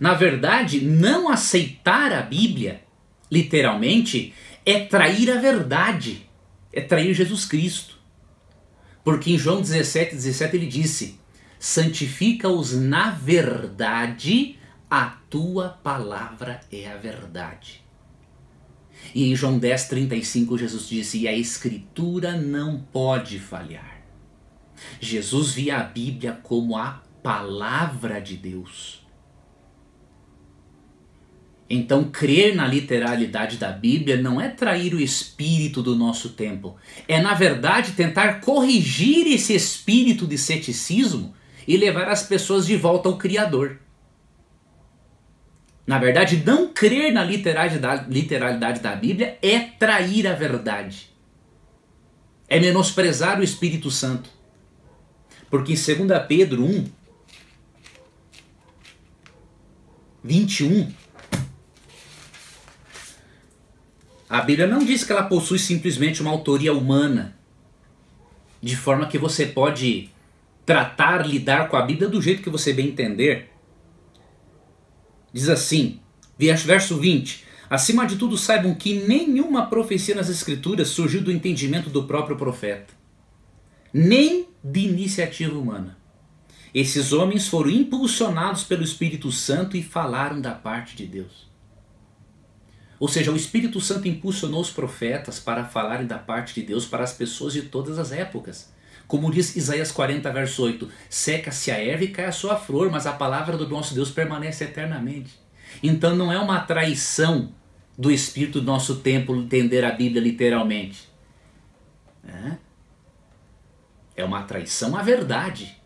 Na 0.00 0.14
verdade, 0.14 0.80
não 0.80 1.28
aceitar 1.28 2.12
a 2.12 2.22
Bíblia 2.22 2.82
literalmente 3.30 4.32
é 4.64 4.80
trair 4.80 5.30
a 5.30 5.38
verdade, 5.38 6.26
é 6.72 6.80
trair 6.80 7.12
Jesus 7.12 7.44
Cristo. 7.44 7.98
Porque 9.04 9.32
em 9.32 9.38
João 9.38 9.60
17, 9.60 10.14
17 10.14 10.56
ele 10.56 10.66
disse: 10.66 11.20
Santifica-os 11.58 12.72
na 12.72 13.10
verdade, 13.10 14.58
a 14.90 15.16
tua 15.28 15.68
palavra 15.68 16.60
é 16.70 16.90
a 16.90 16.96
verdade. 16.96 17.84
E 19.14 19.30
em 19.30 19.36
João 19.36 19.58
10, 19.58 19.88
35, 19.88 20.58
Jesus 20.58 20.88
disse: 20.88 21.18
E 21.20 21.28
a 21.28 21.36
Escritura 21.36 22.36
não 22.36 22.80
pode 22.80 23.38
falhar. 23.38 24.02
Jesus 25.00 25.52
via 25.52 25.78
a 25.78 25.82
Bíblia 25.82 26.38
como 26.42 26.76
a 26.76 27.02
palavra 27.22 28.20
de 28.20 28.36
Deus. 28.36 29.04
Então, 31.68 32.04
crer 32.04 32.54
na 32.54 32.66
literalidade 32.66 33.56
da 33.56 33.72
Bíblia 33.72 34.16
não 34.16 34.40
é 34.40 34.48
trair 34.48 34.94
o 34.94 35.00
espírito 35.00 35.82
do 35.82 35.96
nosso 35.96 36.30
tempo, 36.30 36.76
é, 37.08 37.20
na 37.20 37.34
verdade, 37.34 37.92
tentar 37.92 38.40
corrigir 38.40 39.26
esse 39.26 39.52
espírito 39.52 40.28
de 40.28 40.38
ceticismo 40.38 41.34
e 41.66 41.76
levar 41.76 42.08
as 42.08 42.22
pessoas 42.22 42.66
de 42.66 42.76
volta 42.76 43.08
ao 43.08 43.18
Criador. 43.18 43.80
Na 45.86 45.98
verdade, 45.98 46.42
não 46.44 46.68
crer 46.72 47.12
na 47.12 47.22
literalidade 47.22 48.80
da 48.80 48.96
Bíblia 48.96 49.38
é 49.40 49.60
trair 49.60 50.26
a 50.26 50.34
verdade. 50.34 51.14
É 52.48 52.58
menosprezar 52.58 53.38
o 53.38 53.44
Espírito 53.44 53.90
Santo. 53.90 54.28
Porque 55.48 55.74
em 55.74 56.06
2 56.06 56.26
Pedro 56.26 56.64
1, 56.64 56.86
21, 60.24 60.92
a 64.28 64.40
Bíblia 64.40 64.66
não 64.66 64.80
diz 64.80 65.04
que 65.04 65.12
ela 65.12 65.22
possui 65.22 65.60
simplesmente 65.60 66.20
uma 66.20 66.32
autoria 66.32 66.74
humana, 66.74 67.38
de 68.60 68.76
forma 68.76 69.06
que 69.06 69.18
você 69.18 69.46
pode 69.46 70.10
tratar, 70.64 71.24
lidar 71.24 71.68
com 71.68 71.76
a 71.76 71.82
Bíblia 71.82 72.08
do 72.08 72.20
jeito 72.20 72.42
que 72.42 72.50
você 72.50 72.72
bem 72.72 72.88
entender. 72.88 73.55
Diz 75.36 75.50
assim, 75.50 76.00
verso 76.38 76.96
20: 76.96 77.44
Acima 77.68 78.06
de 78.06 78.16
tudo, 78.16 78.38
saibam 78.38 78.74
que 78.74 79.00
nenhuma 79.00 79.66
profecia 79.66 80.14
nas 80.14 80.30
Escrituras 80.30 80.88
surgiu 80.88 81.20
do 81.20 81.30
entendimento 81.30 81.90
do 81.90 82.04
próprio 82.04 82.38
profeta, 82.38 82.94
nem 83.92 84.48
de 84.64 84.80
iniciativa 84.80 85.58
humana. 85.58 85.98
Esses 86.72 87.12
homens 87.12 87.48
foram 87.48 87.68
impulsionados 87.68 88.64
pelo 88.64 88.82
Espírito 88.82 89.30
Santo 89.30 89.76
e 89.76 89.82
falaram 89.82 90.40
da 90.40 90.52
parte 90.52 90.96
de 90.96 91.04
Deus. 91.04 91.46
Ou 92.98 93.06
seja, 93.06 93.30
o 93.30 93.36
Espírito 93.36 93.78
Santo 93.78 94.08
impulsionou 94.08 94.62
os 94.62 94.70
profetas 94.70 95.38
para 95.38 95.66
falarem 95.66 96.06
da 96.06 96.16
parte 96.16 96.54
de 96.54 96.62
Deus 96.62 96.86
para 96.86 97.04
as 97.04 97.12
pessoas 97.12 97.52
de 97.52 97.60
todas 97.60 97.98
as 97.98 98.10
épocas. 98.10 98.72
Como 99.06 99.30
diz 99.30 99.54
Isaías 99.54 99.92
40, 99.92 100.30
verso 100.32 100.62
8: 100.64 100.90
Seca-se 101.08 101.70
a 101.70 101.78
erva 101.78 102.04
e 102.04 102.08
cai 102.08 102.26
a 102.26 102.32
sua 102.32 102.56
flor, 102.56 102.90
mas 102.90 103.06
a 103.06 103.12
palavra 103.12 103.56
do 103.56 103.68
nosso 103.68 103.94
Deus 103.94 104.10
permanece 104.10 104.64
eternamente. 104.64 105.38
Então 105.82 106.16
não 106.16 106.32
é 106.32 106.38
uma 106.38 106.60
traição 106.60 107.52
do 107.96 108.10
espírito 108.10 108.60
do 108.60 108.66
nosso 108.66 108.96
tempo 108.96 109.34
entender 109.34 109.84
a 109.84 109.92
Bíblia 109.92 110.20
literalmente. 110.20 111.08
É, 112.26 112.56
é 114.16 114.24
uma 114.24 114.42
traição 114.42 114.96
à 114.96 115.02
verdade 115.02 115.76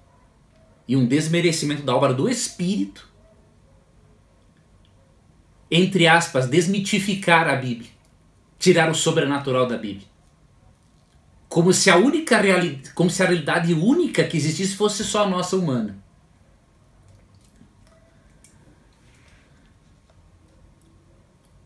e 0.89 0.97
um 0.97 1.07
desmerecimento 1.07 1.83
da 1.83 1.95
obra 1.95 2.15
do 2.15 2.29
Espírito. 2.29 3.09
Entre 5.71 6.09
aspas, 6.09 6.49
desmitificar 6.49 7.47
a 7.47 7.55
Bíblia, 7.55 7.91
tirar 8.59 8.91
o 8.91 8.95
sobrenatural 8.95 9.67
da 9.67 9.77
Bíblia 9.77 10.10
como 11.51 11.73
se 11.73 11.91
a 11.91 11.97
única 11.97 12.41
realidade, 12.41 12.93
como 12.95 13.11
se 13.11 13.21
a 13.25 13.27
realidade 13.27 13.75
única 13.75 14.23
que 14.23 14.37
existisse 14.37 14.77
fosse 14.77 15.05
só 15.05 15.25
a 15.25 15.29
nossa 15.29 15.57
humana. 15.57 15.99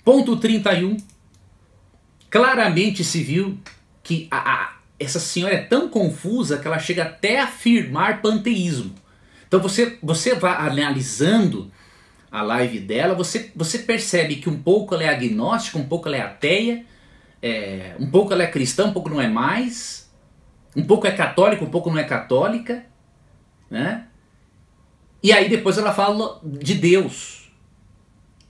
Ponto 0.03 0.39
31. 0.39 0.97
Claramente 2.31 3.05
se 3.05 3.23
viu 3.23 3.59
que 4.03 4.27
a, 4.31 4.39
a, 4.39 4.77
essa 4.99 5.21
senhora 5.21 5.55
é 5.55 5.63
tão 5.63 5.91
confusa 5.91 6.57
que 6.57 6.67
ela 6.67 6.79
chega 6.79 7.03
até 7.03 7.41
a 7.41 7.45
afirmar 7.45 8.23
panteísmo. 8.23 8.95
Então 9.47 9.61
você, 9.61 9.99
você 10.03 10.35
vai 10.35 10.67
analisando 10.67 11.71
a 12.33 12.41
live 12.41 12.81
dela, 12.81 13.15
você, 13.15 13.53
você 13.55 13.81
percebe 13.81 14.37
que 14.37 14.49
um 14.49 14.63
pouco 14.63 14.95
ela 14.95 15.05
é 15.05 15.09
agnóstica, 15.11 15.79
um 15.79 15.87
pouco 15.87 16.09
ela 16.09 16.17
é 16.17 16.23
ateia, 16.23 16.87
é, 17.47 17.95
um 18.01 18.11
pouco 18.11 18.33
ela 18.33 18.43
é 18.43 18.47
cristã, 18.47 18.87
um 18.87 18.93
pouco 18.95 19.11
não 19.11 19.21
é 19.21 19.29
mais, 19.29 20.11
um 20.75 20.83
pouco 20.83 21.07
é 21.07 21.11
católica, 21.11 21.63
um 21.63 21.69
pouco 21.69 21.91
não 21.91 21.99
é 21.99 22.05
católica, 22.05 22.87
né? 23.71 24.07
E 25.23 25.31
aí 25.31 25.47
depois 25.47 25.77
ela 25.77 25.93
fala 25.93 26.41
de 26.43 26.73
Deus, 26.73 27.53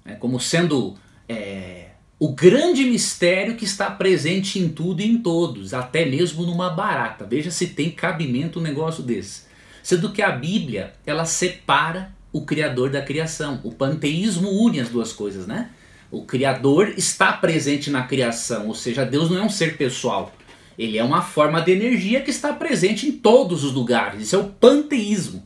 né, 0.05 0.15
como 0.15 0.39
sendo 0.39 0.95
é, 1.29 1.89
o 2.21 2.33
grande 2.33 2.85
mistério 2.85 3.57
que 3.57 3.65
está 3.65 3.91
presente 3.91 4.61
em 4.61 4.69
tudo 4.69 5.01
e 5.01 5.11
em 5.11 5.19
todos, 5.19 5.75
até 5.75 6.05
mesmo 6.07 6.47
numa 6.47 6.71
barata. 6.71 7.27
Veja 7.27 7.51
se 7.51 7.67
tem 7.67 7.91
cabimento 7.91 8.61
um 8.61 8.63
negócio 8.63 9.03
desse. 9.03 9.47
Sendo 9.83 10.13
que 10.13 10.23
a 10.23 10.31
Bíblia, 10.31 10.95
ela 11.05 11.25
separa 11.25 12.15
o 12.33 12.43
Criador 12.43 12.91
da 12.91 13.03
criação. 13.03 13.61
O 13.65 13.73
panteísmo 13.73 14.51
une 14.51 14.79
as 14.79 14.89
duas 14.89 15.13
coisas, 15.13 15.49
né? 15.49 15.71
O 16.15 16.25
Criador 16.25 16.95
está 16.97 17.33
presente 17.33 17.91
na 17.91 18.05
criação, 18.05 18.69
ou 18.69 18.75
seja, 18.75 19.05
Deus 19.05 19.29
não 19.29 19.39
é 19.39 19.43
um 19.43 19.49
ser 19.49 19.77
pessoal. 19.77 20.33
Ele 20.79 20.97
é 20.97 21.03
uma 21.03 21.23
forma 21.23 21.61
de 21.61 21.73
energia 21.73 22.21
que 22.21 22.31
está 22.31 22.53
presente 22.53 23.09
em 23.09 23.13
todos 23.13 23.65
os 23.65 23.73
lugares. 23.73 24.23
Isso 24.23 24.37
é 24.37 24.39
o 24.39 24.49
panteísmo. 24.49 25.45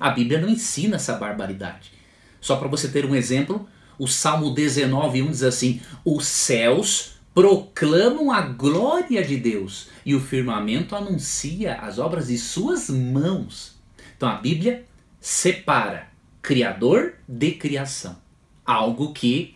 A 0.00 0.08
Bíblia 0.08 0.40
não 0.40 0.48
ensina 0.48 0.96
essa 0.96 1.14
barbaridade. 1.14 1.92
Só 2.40 2.56
para 2.56 2.68
você 2.68 2.88
ter 2.88 3.04
um 3.04 3.14
exemplo, 3.14 3.68
o 3.98 4.06
Salmo 4.06 4.54
19, 4.54 5.20
1 5.20 5.30
diz 5.30 5.42
assim: 5.42 5.82
Os 6.02 6.26
céus 6.26 7.16
proclamam 7.34 8.32
a 8.32 8.40
glória 8.40 9.22
de 9.22 9.36
Deus 9.36 9.88
e 10.04 10.14
o 10.14 10.20
firmamento 10.20 10.96
anuncia 10.96 11.74
as 11.74 11.98
obras 11.98 12.28
de 12.28 12.38
suas 12.38 12.88
mãos. 12.88 13.76
Então 14.16 14.28
a 14.30 14.36
Bíblia 14.36 14.84
separa 15.20 16.08
Criador 16.40 17.14
de 17.28 17.52
criação. 17.52 18.16
Algo 18.64 19.12
que 19.12 19.55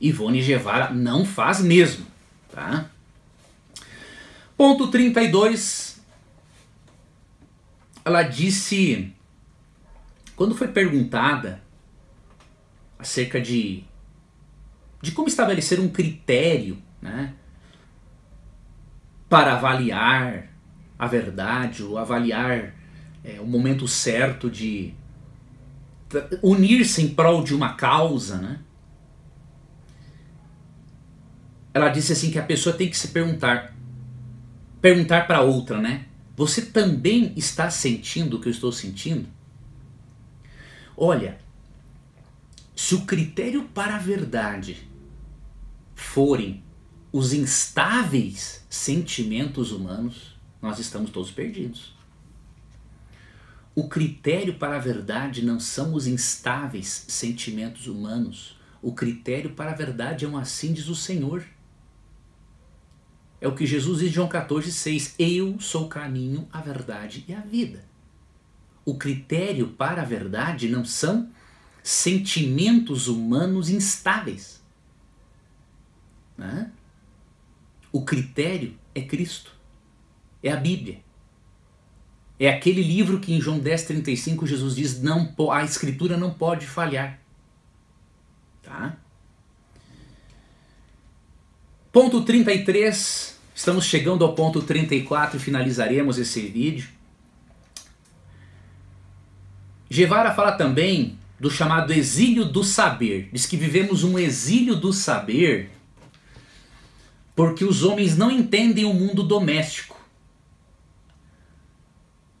Ivone 0.00 0.42
Guevara 0.42 0.90
não 0.92 1.24
faz 1.24 1.60
mesmo. 1.60 2.06
Tá? 2.50 2.90
Ponto 4.56 4.88
32. 4.88 6.00
Ela 8.04 8.22
disse, 8.22 9.12
quando 10.34 10.54
foi 10.54 10.68
perguntada 10.68 11.62
acerca 12.98 13.40
de, 13.40 13.84
de 15.02 15.12
como 15.12 15.28
estabelecer 15.28 15.78
um 15.78 15.88
critério 15.88 16.78
né, 17.00 17.34
para 19.28 19.54
avaliar 19.54 20.48
a 20.98 21.06
verdade, 21.06 21.82
ou 21.82 21.96
avaliar 21.96 22.74
é, 23.24 23.40
o 23.40 23.46
momento 23.46 23.86
certo 23.86 24.50
de 24.50 24.92
unir-se 26.42 27.02
em 27.02 27.08
prol 27.08 27.42
de 27.42 27.54
uma 27.54 27.74
causa, 27.74 28.38
né? 28.38 28.60
Ela 31.72 31.88
disse 31.88 32.12
assim 32.12 32.30
que 32.30 32.38
a 32.38 32.44
pessoa 32.44 32.74
tem 32.74 32.88
que 32.88 32.96
se 32.96 33.08
perguntar, 33.08 33.74
perguntar 34.80 35.26
para 35.26 35.40
outra, 35.40 35.80
né? 35.80 36.06
Você 36.36 36.62
também 36.62 37.32
está 37.36 37.70
sentindo 37.70 38.36
o 38.36 38.40
que 38.40 38.48
eu 38.48 38.52
estou 38.52 38.72
sentindo? 38.72 39.28
Olha, 40.96 41.38
se 42.74 42.94
o 42.94 43.02
critério 43.02 43.64
para 43.74 43.96
a 43.96 43.98
verdade 43.98 44.88
forem 45.94 46.62
os 47.12 47.32
instáveis 47.32 48.64
sentimentos 48.70 49.70
humanos, 49.70 50.34
nós 50.62 50.78
estamos 50.78 51.10
todos 51.10 51.30
perdidos. 51.30 51.94
O 53.74 53.88
critério 53.88 54.54
para 54.54 54.76
a 54.76 54.80
verdade 54.80 55.44
não 55.44 55.60
são 55.60 55.94
os 55.94 56.06
instáveis 56.06 57.04
sentimentos 57.08 57.86
humanos. 57.86 58.58
O 58.82 58.92
critério 58.92 59.50
para 59.50 59.70
a 59.70 59.74
verdade 59.74 60.24
é 60.24 60.28
um 60.28 60.36
assim 60.36 60.72
diz 60.72 60.88
o 60.88 60.94
Senhor. 60.94 61.44
É 63.40 63.48
o 63.48 63.54
que 63.54 63.66
Jesus 63.66 64.00
diz 64.00 64.10
em 64.10 64.12
João 64.12 64.28
14, 64.28 64.70
6. 64.70 65.14
Eu 65.18 65.58
sou 65.60 65.86
o 65.86 65.88
caminho, 65.88 66.46
a 66.52 66.60
verdade 66.60 67.24
e 67.26 67.34
a 67.34 67.40
vida. 67.40 67.84
O 68.84 68.96
critério 68.96 69.68
para 69.68 70.02
a 70.02 70.04
verdade 70.04 70.68
não 70.68 70.84
são 70.84 71.30
sentimentos 71.82 73.08
humanos 73.08 73.70
instáveis. 73.70 74.62
Né? 76.36 76.70
O 77.90 78.04
critério 78.04 78.74
é 78.94 79.00
Cristo, 79.00 79.52
é 80.42 80.52
a 80.52 80.56
Bíblia. 80.56 81.00
É 82.38 82.48
aquele 82.48 82.82
livro 82.82 83.20
que 83.20 83.32
em 83.32 83.40
João 83.40 83.60
10,35 83.60 84.46
Jesus 84.46 84.76
diz: 84.76 85.02
não, 85.02 85.34
a 85.52 85.64
Escritura 85.64 86.16
não 86.16 86.32
pode 86.32 86.66
falhar. 86.66 87.20
Tá? 88.62 88.96
Ponto 91.92 92.22
33, 92.22 93.36
estamos 93.52 93.84
chegando 93.84 94.24
ao 94.24 94.32
ponto 94.32 94.62
34 94.62 95.36
e 95.36 95.40
finalizaremos 95.40 96.18
esse 96.18 96.40
vídeo. 96.42 96.88
Guevara 99.90 100.32
fala 100.32 100.52
também 100.52 101.18
do 101.40 101.50
chamado 101.50 101.92
exílio 101.92 102.44
do 102.44 102.62
saber. 102.62 103.28
Diz 103.32 103.44
que 103.44 103.56
vivemos 103.56 104.04
um 104.04 104.16
exílio 104.16 104.76
do 104.76 104.92
saber 104.92 105.68
porque 107.34 107.64
os 107.64 107.82
homens 107.82 108.16
não 108.16 108.30
entendem 108.30 108.84
o 108.84 108.94
mundo 108.94 109.24
doméstico. 109.24 109.98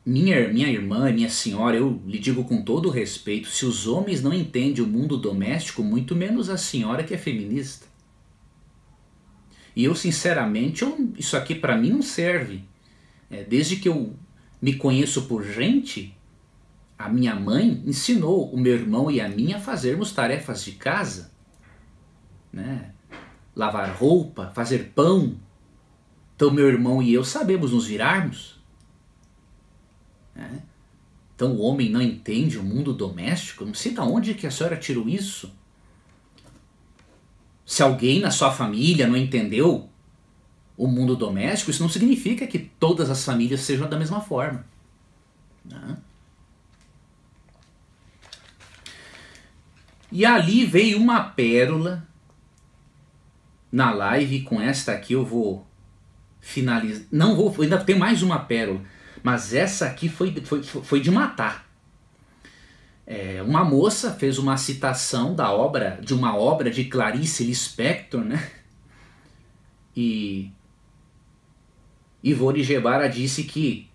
Minha, 0.06 0.46
minha 0.46 0.68
irmã, 0.68 1.10
minha 1.10 1.28
senhora, 1.28 1.76
eu 1.76 2.00
lhe 2.06 2.20
digo 2.20 2.44
com 2.44 2.62
todo 2.62 2.88
respeito: 2.88 3.48
se 3.48 3.66
os 3.66 3.88
homens 3.88 4.22
não 4.22 4.32
entendem 4.32 4.84
o 4.84 4.86
mundo 4.86 5.16
doméstico, 5.16 5.82
muito 5.82 6.14
menos 6.14 6.48
a 6.48 6.56
senhora 6.56 7.02
que 7.02 7.14
é 7.14 7.18
feminista. 7.18 7.89
E 9.74 9.84
eu, 9.84 9.94
sinceramente, 9.94 10.82
eu, 10.82 11.12
isso 11.16 11.36
aqui 11.36 11.54
para 11.54 11.76
mim 11.76 11.90
não 11.90 12.02
serve. 12.02 12.64
É, 13.30 13.44
desde 13.44 13.76
que 13.76 13.88
eu 13.88 14.14
me 14.60 14.74
conheço 14.74 15.22
por 15.22 15.44
gente, 15.44 16.16
a 16.98 17.08
minha 17.08 17.34
mãe 17.34 17.82
ensinou 17.86 18.52
o 18.52 18.60
meu 18.60 18.74
irmão 18.74 19.10
e 19.10 19.20
a 19.20 19.28
mim 19.28 19.52
a 19.52 19.60
fazermos 19.60 20.12
tarefas 20.12 20.64
de 20.64 20.72
casa, 20.72 21.30
né? 22.52 22.92
lavar 23.54 23.94
roupa, 23.94 24.50
fazer 24.54 24.92
pão. 24.94 25.36
Então, 26.34 26.50
meu 26.50 26.68
irmão 26.68 27.02
e 27.02 27.12
eu 27.12 27.24
sabemos 27.24 27.72
nos 27.72 27.86
virarmos. 27.86 28.60
Né? 30.34 30.62
Então, 31.34 31.52
o 31.52 31.60
homem 31.60 31.90
não 31.90 32.02
entende 32.02 32.58
o 32.58 32.62
mundo 32.62 32.92
doméstico. 32.92 33.64
Não 33.64 33.74
sei 33.74 33.92
de 33.92 34.00
onde 34.00 34.34
que 34.34 34.46
a 34.46 34.50
senhora 34.50 34.76
tirou 34.76 35.08
isso. 35.08 35.52
Se 37.70 37.84
alguém 37.84 38.18
na 38.18 38.32
sua 38.32 38.50
família 38.50 39.06
não 39.06 39.16
entendeu 39.16 39.88
o 40.76 40.88
mundo 40.88 41.14
doméstico, 41.14 41.70
isso 41.70 41.80
não 41.80 41.88
significa 41.88 42.44
que 42.44 42.58
todas 42.58 43.08
as 43.08 43.24
famílias 43.24 43.60
sejam 43.60 43.88
da 43.88 43.96
mesma 43.96 44.20
forma. 44.20 44.66
Né? 45.64 45.96
E 50.10 50.24
ali 50.24 50.66
veio 50.66 50.98
uma 50.98 51.22
pérola 51.22 52.04
na 53.70 53.92
live. 53.92 54.42
Com 54.42 54.60
esta 54.60 54.90
aqui 54.90 55.12
eu 55.12 55.24
vou 55.24 55.64
finalizar. 56.40 57.06
Não 57.12 57.36
vou, 57.36 57.54
ainda 57.62 57.78
tem 57.78 57.96
mais 57.96 58.20
uma 58.20 58.40
pérola. 58.40 58.80
Mas 59.22 59.54
essa 59.54 59.86
aqui 59.86 60.08
foi, 60.08 60.34
foi, 60.44 60.64
foi 60.64 61.00
de 61.00 61.12
matar. 61.12 61.69
É, 63.12 63.42
uma 63.42 63.64
moça 63.64 64.12
fez 64.12 64.38
uma 64.38 64.56
citação 64.56 65.34
da 65.34 65.52
obra, 65.52 65.98
de 66.00 66.14
uma 66.14 66.36
obra 66.36 66.70
de 66.70 66.84
Clarice 66.84 67.42
Lispector, 67.42 68.20
né? 68.20 68.52
E 69.96 70.52
Ivone 72.22 72.62
Gebara 72.62 73.08
disse 73.08 73.42
que 73.42 73.90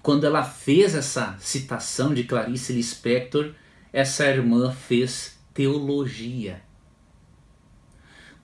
quando 0.00 0.24
ela 0.24 0.44
fez 0.44 0.94
essa 0.94 1.36
citação 1.40 2.14
de 2.14 2.22
Clarice 2.22 2.72
Lispector, 2.72 3.54
essa 3.92 4.24
irmã 4.24 4.70
fez 4.70 5.36
teologia. 5.52 6.62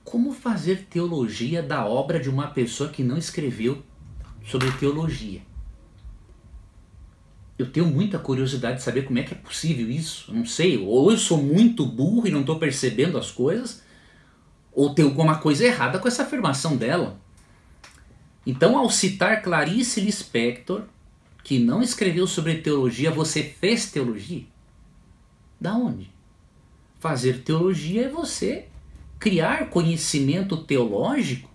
Como 0.03 0.33
fazer 0.33 0.89
teologia 0.91 1.63
da 1.63 1.87
obra 1.87 2.19
de 2.19 2.29
uma 2.29 2.49
pessoa 2.49 2.91
que 2.91 3.05
não 3.05 3.17
escreveu 3.17 3.81
sobre 4.45 4.73
teologia? 4.73 5.43
Eu 7.59 7.71
tenho 7.71 7.87
muita 7.87 8.19
curiosidade 8.19 8.79
de 8.79 8.83
saber 8.83 9.03
como 9.03 9.19
é 9.19 9.23
que 9.23 9.33
é 9.33 9.37
possível 9.37 9.91
isso. 9.91 10.33
Não 10.33 10.45
sei, 10.45 10.77
ou 10.79 11.11
eu 11.11 11.17
sou 11.17 11.43
muito 11.43 11.87
burro 11.87 12.27
e 12.27 12.31
não 12.31 12.41
estou 12.41 12.59
percebendo 12.59 13.17
as 13.17 13.31
coisas, 13.31 13.83
ou 14.73 14.95
tem 14.95 15.05
alguma 15.05 15.39
coisa 15.39 15.65
errada 15.65 15.99
com 15.99 16.07
essa 16.07 16.23
afirmação 16.23 16.77
dela. 16.77 17.19
Então, 18.47 18.77
ao 18.77 18.91
citar 18.91 19.43
Clarice 19.43 20.01
Lispector, 20.01 20.83
que 21.43 21.59
não 21.59 21.83
escreveu 21.83 22.27
sobre 22.27 22.57
teologia, 22.57 23.11
você 23.11 23.43
fez 23.43 23.91
teologia? 23.91 24.45
Da 25.61 25.75
onde? 25.75 26.11
Fazer 26.99 27.43
teologia 27.43 28.07
é 28.07 28.09
você 28.09 28.67
criar 29.19 29.71
conhecimento 29.71 30.57
teológico, 30.59 31.51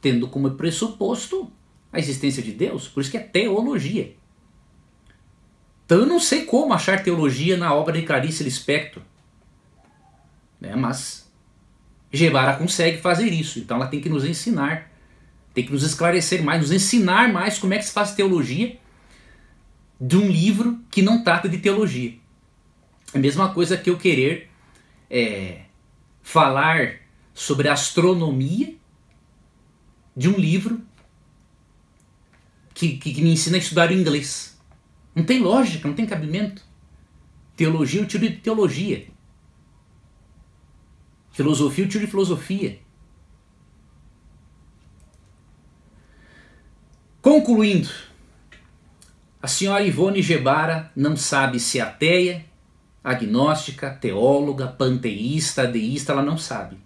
tendo 0.00 0.28
como 0.28 0.52
pressuposto 0.52 1.50
a 1.92 1.98
existência 1.98 2.42
de 2.42 2.52
Deus. 2.52 2.86
Por 2.86 3.00
isso 3.00 3.10
que 3.10 3.16
é 3.16 3.20
teologia. 3.20 4.14
Então 5.88 6.00
eu 6.00 6.06
não 6.06 6.20
sei 6.20 6.44
como 6.44 6.74
achar 6.74 7.02
teologia 7.02 7.56
na 7.56 7.72
obra 7.72 7.94
de 7.94 8.02
Clarice 8.02 8.44
Lispector. 8.44 9.02
Né? 10.60 10.76
Mas 10.76 11.26
Gebara 12.12 12.58
consegue 12.58 12.98
fazer 12.98 13.28
isso. 13.32 13.58
Então 13.58 13.78
ela 13.78 13.86
tem 13.86 13.98
que 13.98 14.10
nos 14.10 14.22
ensinar, 14.22 14.92
tem 15.54 15.64
que 15.64 15.72
nos 15.72 15.82
esclarecer 15.82 16.42
mais, 16.44 16.60
nos 16.60 16.72
ensinar 16.72 17.32
mais 17.32 17.58
como 17.58 17.72
é 17.72 17.78
que 17.78 17.86
se 17.86 17.92
faz 17.92 18.12
teologia 18.12 18.78
de 19.98 20.18
um 20.18 20.28
livro 20.28 20.78
que 20.90 21.00
não 21.00 21.24
trata 21.24 21.48
de 21.48 21.56
teologia. 21.56 22.18
A 23.14 23.18
mesma 23.18 23.54
coisa 23.54 23.74
que 23.74 23.88
eu 23.88 23.96
querer 23.96 24.50
é, 25.08 25.62
falar 26.22 26.96
sobre 27.32 27.66
astronomia 27.66 28.74
de 30.14 30.28
um 30.28 30.38
livro 30.38 30.82
que, 32.74 32.98
que, 32.98 33.14
que 33.14 33.22
me 33.22 33.32
ensina 33.32 33.56
a 33.56 33.58
estudar 33.58 33.90
inglês. 33.90 34.57
Não 35.18 35.24
tem 35.24 35.40
lógica, 35.40 35.88
não 35.88 35.96
tem 35.96 36.06
cabimento. 36.06 36.62
Teologia, 37.56 38.00
eu 38.00 38.06
tiro 38.06 38.28
de 38.28 38.36
teologia. 38.36 39.08
Filosofia, 41.32 41.84
eu 41.84 41.88
tiro 41.88 42.04
de 42.04 42.10
filosofia. 42.10 42.78
Concluindo, 47.20 47.90
a 49.42 49.48
senhora 49.48 49.82
Ivone 49.82 50.22
Gebara 50.22 50.92
não 50.94 51.16
sabe 51.16 51.58
se 51.58 51.80
é 51.80 51.82
ateia, 51.82 52.44
agnóstica, 53.02 53.90
teóloga, 53.90 54.68
panteísta, 54.68 55.66
deísta, 55.66 56.12
ela 56.12 56.22
não 56.22 56.38
sabe. 56.38 56.78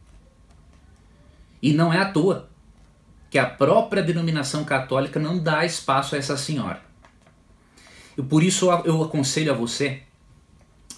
E 1.60 1.74
não 1.74 1.92
é 1.92 1.98
à 1.98 2.10
toa 2.10 2.48
que 3.28 3.38
a 3.38 3.44
própria 3.44 4.02
denominação 4.02 4.64
católica 4.64 5.20
não 5.20 5.38
dá 5.38 5.66
espaço 5.66 6.14
a 6.14 6.18
essa 6.18 6.38
senhora. 6.38 6.91
E 8.16 8.22
por 8.22 8.42
isso 8.42 8.70
eu 8.84 9.02
aconselho 9.02 9.52
a 9.52 9.56
você, 9.56 10.02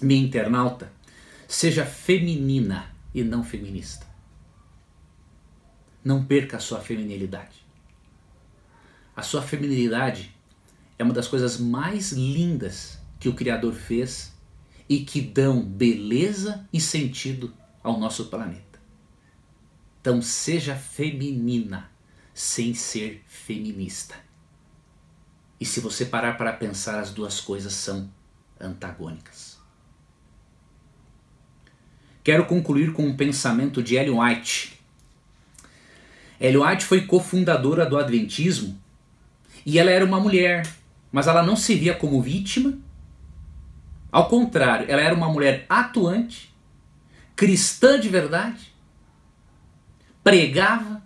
minha 0.01 0.21
internauta, 0.21 0.91
seja 1.47 1.85
feminina 1.85 2.93
e 3.13 3.23
não 3.23 3.43
feminista. 3.43 4.05
Não 6.03 6.23
perca 6.25 6.57
a 6.57 6.59
sua 6.59 6.79
feminilidade. 6.79 7.65
A 9.15 9.21
sua 9.21 9.41
feminilidade 9.41 10.35
é 10.99 11.03
uma 11.03 11.13
das 11.13 11.27
coisas 11.27 11.57
mais 11.57 12.11
lindas 12.11 12.99
que 13.19 13.29
o 13.29 13.33
Criador 13.33 13.73
fez 13.73 14.33
e 14.87 14.99
que 14.99 15.21
dão 15.21 15.61
beleza 15.61 16.67
e 16.71 16.79
sentido 16.79 17.53
ao 17.81 17.99
nosso 17.99 18.25
planeta. 18.25 18.79
Então 20.01 20.21
seja 20.21 20.75
feminina 20.75 21.89
sem 22.33 22.73
ser 22.73 23.23
feminista. 23.27 24.24
E 25.59 25.65
se 25.65 25.79
você 25.79 26.05
parar 26.05 26.37
para 26.37 26.51
pensar, 26.51 26.99
as 26.99 27.11
duas 27.11 27.39
coisas 27.39 27.73
são 27.73 28.09
antagônicas. 28.59 29.57
Quero 32.23 32.45
concluir 32.45 32.91
com 32.91 33.05
um 33.05 33.15
pensamento 33.15 33.81
de 33.81 33.95
Ellen 33.95 34.19
White. 34.19 34.79
Ellen 36.39 36.63
White 36.65 36.85
foi 36.85 37.05
cofundadora 37.05 37.85
do 37.85 37.97
Adventismo 37.97 38.77
E 39.65 39.79
ela 39.79 39.89
era 39.89 40.03
uma 40.03 40.19
mulher, 40.19 40.67
mas 41.11 41.27
ela 41.27 41.41
não 41.43 41.55
se 41.55 41.75
via 41.75 41.93
como 41.93 42.21
vítima. 42.21 42.77
Ao 44.11 44.27
contrário, 44.27 44.89
ela 44.89 45.01
era 45.01 45.15
uma 45.15 45.29
mulher 45.29 45.65
atuante, 45.69 46.53
cristã 47.35 47.99
de 47.99 48.09
verdade, 48.09 48.73
pregava, 50.23 51.03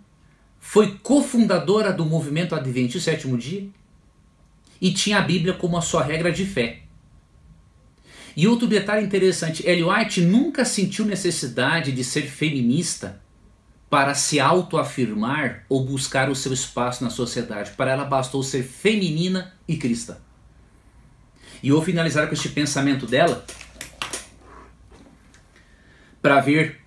foi 0.58 0.98
cofundadora 0.98 1.92
do 1.92 2.04
movimento 2.04 2.54
Adventista 2.54 3.10
Sétimo 3.10 3.36
Dia 3.36 3.68
e 4.80 4.92
tinha 4.92 5.18
a 5.18 5.22
Bíblia 5.22 5.54
como 5.54 5.76
a 5.76 5.82
sua 5.82 6.02
regra 6.02 6.32
de 6.32 6.46
fé. 6.46 6.80
E 8.36 8.46
outro 8.46 8.66
detalhe 8.66 9.04
interessante, 9.04 9.66
Ellen 9.66 9.84
White 9.84 10.20
nunca 10.22 10.64
sentiu 10.64 11.04
necessidade 11.04 11.92
de 11.92 12.02
ser 12.04 12.22
feminista 12.22 13.20
para 13.90 14.14
se 14.14 14.38
autoafirmar 14.38 15.64
ou 15.68 15.84
buscar 15.84 16.30
o 16.30 16.34
seu 16.34 16.52
espaço 16.52 17.02
na 17.02 17.10
sociedade. 17.10 17.72
Para 17.72 17.90
ela 17.90 18.04
bastou 18.04 18.42
ser 18.42 18.62
feminina 18.62 19.52
e 19.66 19.76
cristã. 19.76 20.16
E 21.62 21.72
vou 21.72 21.82
finalizar 21.82 22.28
com 22.28 22.34
este 22.34 22.48
pensamento 22.48 23.04
dela 23.04 23.44
para 26.22 26.40
ver, 26.40 26.80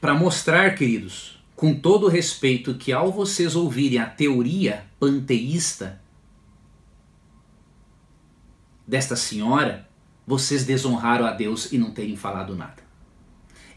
para 0.00 0.14
mostrar, 0.14 0.74
queridos, 0.74 1.38
com 1.54 1.74
todo 1.74 2.08
respeito, 2.08 2.74
que 2.74 2.92
ao 2.92 3.12
vocês 3.12 3.54
ouvirem 3.54 3.98
a 3.98 4.06
teoria 4.06 4.84
panteísta 4.98 6.00
desta 8.88 9.14
senhora, 9.14 9.86
vocês 10.26 10.64
desonraram 10.64 11.26
a 11.26 11.32
Deus 11.32 11.70
e 11.70 11.76
não 11.76 11.90
terem 11.90 12.16
falado 12.16 12.56
nada. 12.56 12.82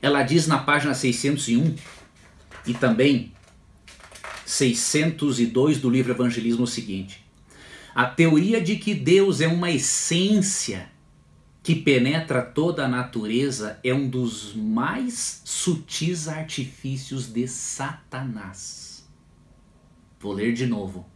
Ela 0.02 0.24
diz 0.24 0.48
na 0.48 0.58
página 0.58 0.94
601 0.94 1.76
e 2.66 2.74
também 2.74 3.34
602 4.46 5.80
do 5.80 5.90
livro 5.90 6.14
Evangelismo 6.14 6.64
o 6.64 6.68
seguinte: 6.68 7.24
a 7.94 8.06
teoria 8.06 8.62
de 8.62 8.78
que 8.78 8.96
Deus 8.96 9.42
é 9.42 9.48
uma 9.48 9.70
essência 9.70 10.90
que 11.62 11.76
penetra 11.76 12.42
toda 12.42 12.86
a 12.86 12.90
natureza 12.90 13.80
é 13.84 13.94
um 13.94 14.10
dos 14.10 14.56
mais 14.56 15.42
sutis 15.46 16.28
artifícios 16.28 17.32
de 17.32 17.48
Satanás. 17.48 19.08
Vou 20.20 20.34
ler 20.34 20.54
de 20.54 20.66
novo. 20.66 21.11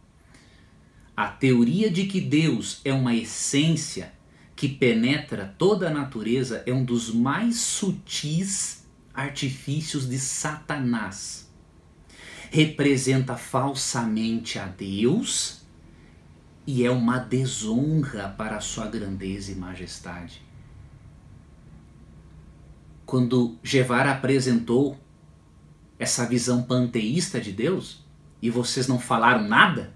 A 1.16 1.28
teoria 1.28 1.90
de 1.90 2.04
que 2.06 2.20
Deus 2.20 2.82
é 2.84 2.92
uma 2.92 3.14
essência 3.14 4.12
que 4.54 4.68
penetra 4.68 5.54
toda 5.56 5.88
a 5.88 5.92
natureza 5.92 6.62
é 6.66 6.72
um 6.72 6.84
dos 6.84 7.10
mais 7.10 7.56
sutis 7.56 8.84
artifícios 9.14 10.06
de 10.06 10.18
Satanás. 10.18 11.50
Representa 12.50 13.34
falsamente 13.34 14.58
a 14.58 14.66
Deus 14.66 15.62
e 16.66 16.84
é 16.84 16.90
uma 16.90 17.18
desonra 17.18 18.28
para 18.28 18.56
a 18.56 18.60
sua 18.60 18.86
grandeza 18.86 19.52
e 19.52 19.54
majestade. 19.54 20.42
Quando 23.06 23.56
Guevara 23.62 24.12
apresentou 24.12 24.98
essa 25.98 26.26
visão 26.26 26.62
panteísta 26.62 27.40
de 27.40 27.52
Deus 27.52 28.04
e 28.42 28.50
vocês 28.50 28.86
não 28.86 28.98
falaram 28.98 29.48
nada, 29.48 29.95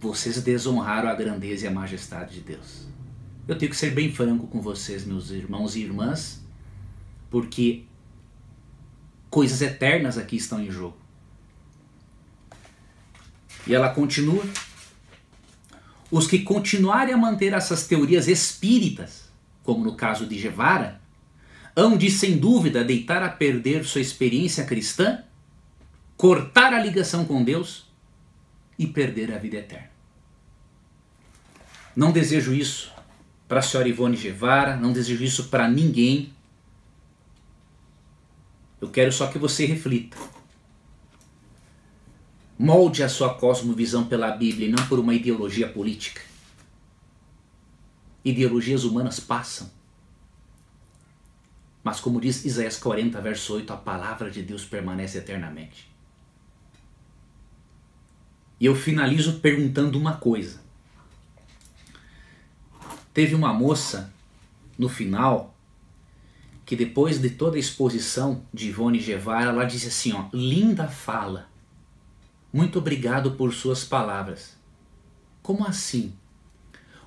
vocês 0.00 0.42
desonraram 0.42 1.08
a 1.08 1.14
grandeza 1.14 1.66
e 1.66 1.68
a 1.68 1.70
majestade 1.70 2.36
de 2.36 2.40
Deus. 2.40 2.86
Eu 3.46 3.58
tenho 3.58 3.70
que 3.70 3.76
ser 3.76 3.90
bem 3.90 4.10
franco 4.10 4.46
com 4.46 4.60
vocês, 4.60 5.04
meus 5.04 5.30
irmãos 5.30 5.76
e 5.76 5.82
irmãs, 5.82 6.42
porque 7.28 7.84
coisas 9.28 9.60
eternas 9.60 10.16
aqui 10.16 10.36
estão 10.36 10.62
em 10.62 10.70
jogo. 10.70 10.96
E 13.66 13.74
ela 13.74 13.90
continua. 13.90 14.42
Os 16.10 16.26
que 16.26 16.40
continuarem 16.40 17.14
a 17.14 17.16
manter 17.16 17.52
essas 17.52 17.86
teorias 17.86 18.26
espíritas, 18.26 19.30
como 19.62 19.84
no 19.84 19.94
caso 19.94 20.26
de 20.26 20.36
Guevara, 20.36 21.00
hão 21.76 21.96
de 21.96 22.10
sem 22.10 22.36
dúvida 22.38 22.82
deitar 22.82 23.22
a 23.22 23.28
perder 23.28 23.84
sua 23.84 24.00
experiência 24.00 24.64
cristã, 24.64 25.22
cortar 26.16 26.72
a 26.74 26.82
ligação 26.82 27.24
com 27.24 27.44
Deus 27.44 27.86
e 28.78 28.86
perder 28.86 29.32
a 29.32 29.38
vida 29.38 29.58
eterna. 29.58 29.89
Não 31.94 32.12
desejo 32.12 32.54
isso 32.54 32.92
para 33.48 33.58
a 33.58 33.62
senhora 33.62 33.88
Ivone 33.88 34.16
Guevara, 34.16 34.76
não 34.76 34.92
desejo 34.92 35.24
isso 35.24 35.48
para 35.48 35.68
ninguém. 35.68 36.32
Eu 38.80 38.90
quero 38.90 39.12
só 39.12 39.26
que 39.26 39.38
você 39.38 39.66
reflita. 39.66 40.16
Molde 42.56 43.02
a 43.02 43.08
sua 43.08 43.34
cosmovisão 43.34 44.06
pela 44.06 44.30
Bíblia 44.30 44.68
e 44.68 44.70
não 44.70 44.86
por 44.86 44.98
uma 44.98 45.14
ideologia 45.14 45.68
política. 45.68 46.20
Ideologias 48.24 48.84
humanas 48.84 49.18
passam. 49.18 49.70
Mas 51.82 51.98
como 51.98 52.20
diz 52.20 52.44
Isaías 52.44 52.76
40, 52.76 53.20
verso 53.20 53.54
8, 53.54 53.72
a 53.72 53.76
palavra 53.76 54.30
de 54.30 54.42
Deus 54.42 54.64
permanece 54.64 55.18
eternamente. 55.18 55.88
E 58.60 58.66
eu 58.66 58.76
finalizo 58.76 59.40
perguntando 59.40 59.98
uma 59.98 60.18
coisa. 60.18 60.60
Teve 63.12 63.34
uma 63.34 63.52
moça 63.52 64.12
no 64.78 64.88
final 64.88 65.54
que 66.64 66.76
depois 66.76 67.20
de 67.20 67.30
toda 67.30 67.56
a 67.56 67.60
exposição 67.60 68.44
de 68.54 68.68
Ivone 68.68 68.98
Guevara, 68.98 69.50
ela 69.50 69.64
disse 69.64 69.88
assim, 69.88 70.12
ó, 70.12 70.26
linda 70.32 70.86
fala. 70.86 71.48
Muito 72.52 72.78
obrigado 72.78 73.32
por 73.32 73.52
suas 73.52 73.84
palavras. 73.84 74.56
Como 75.42 75.66
assim? 75.66 76.14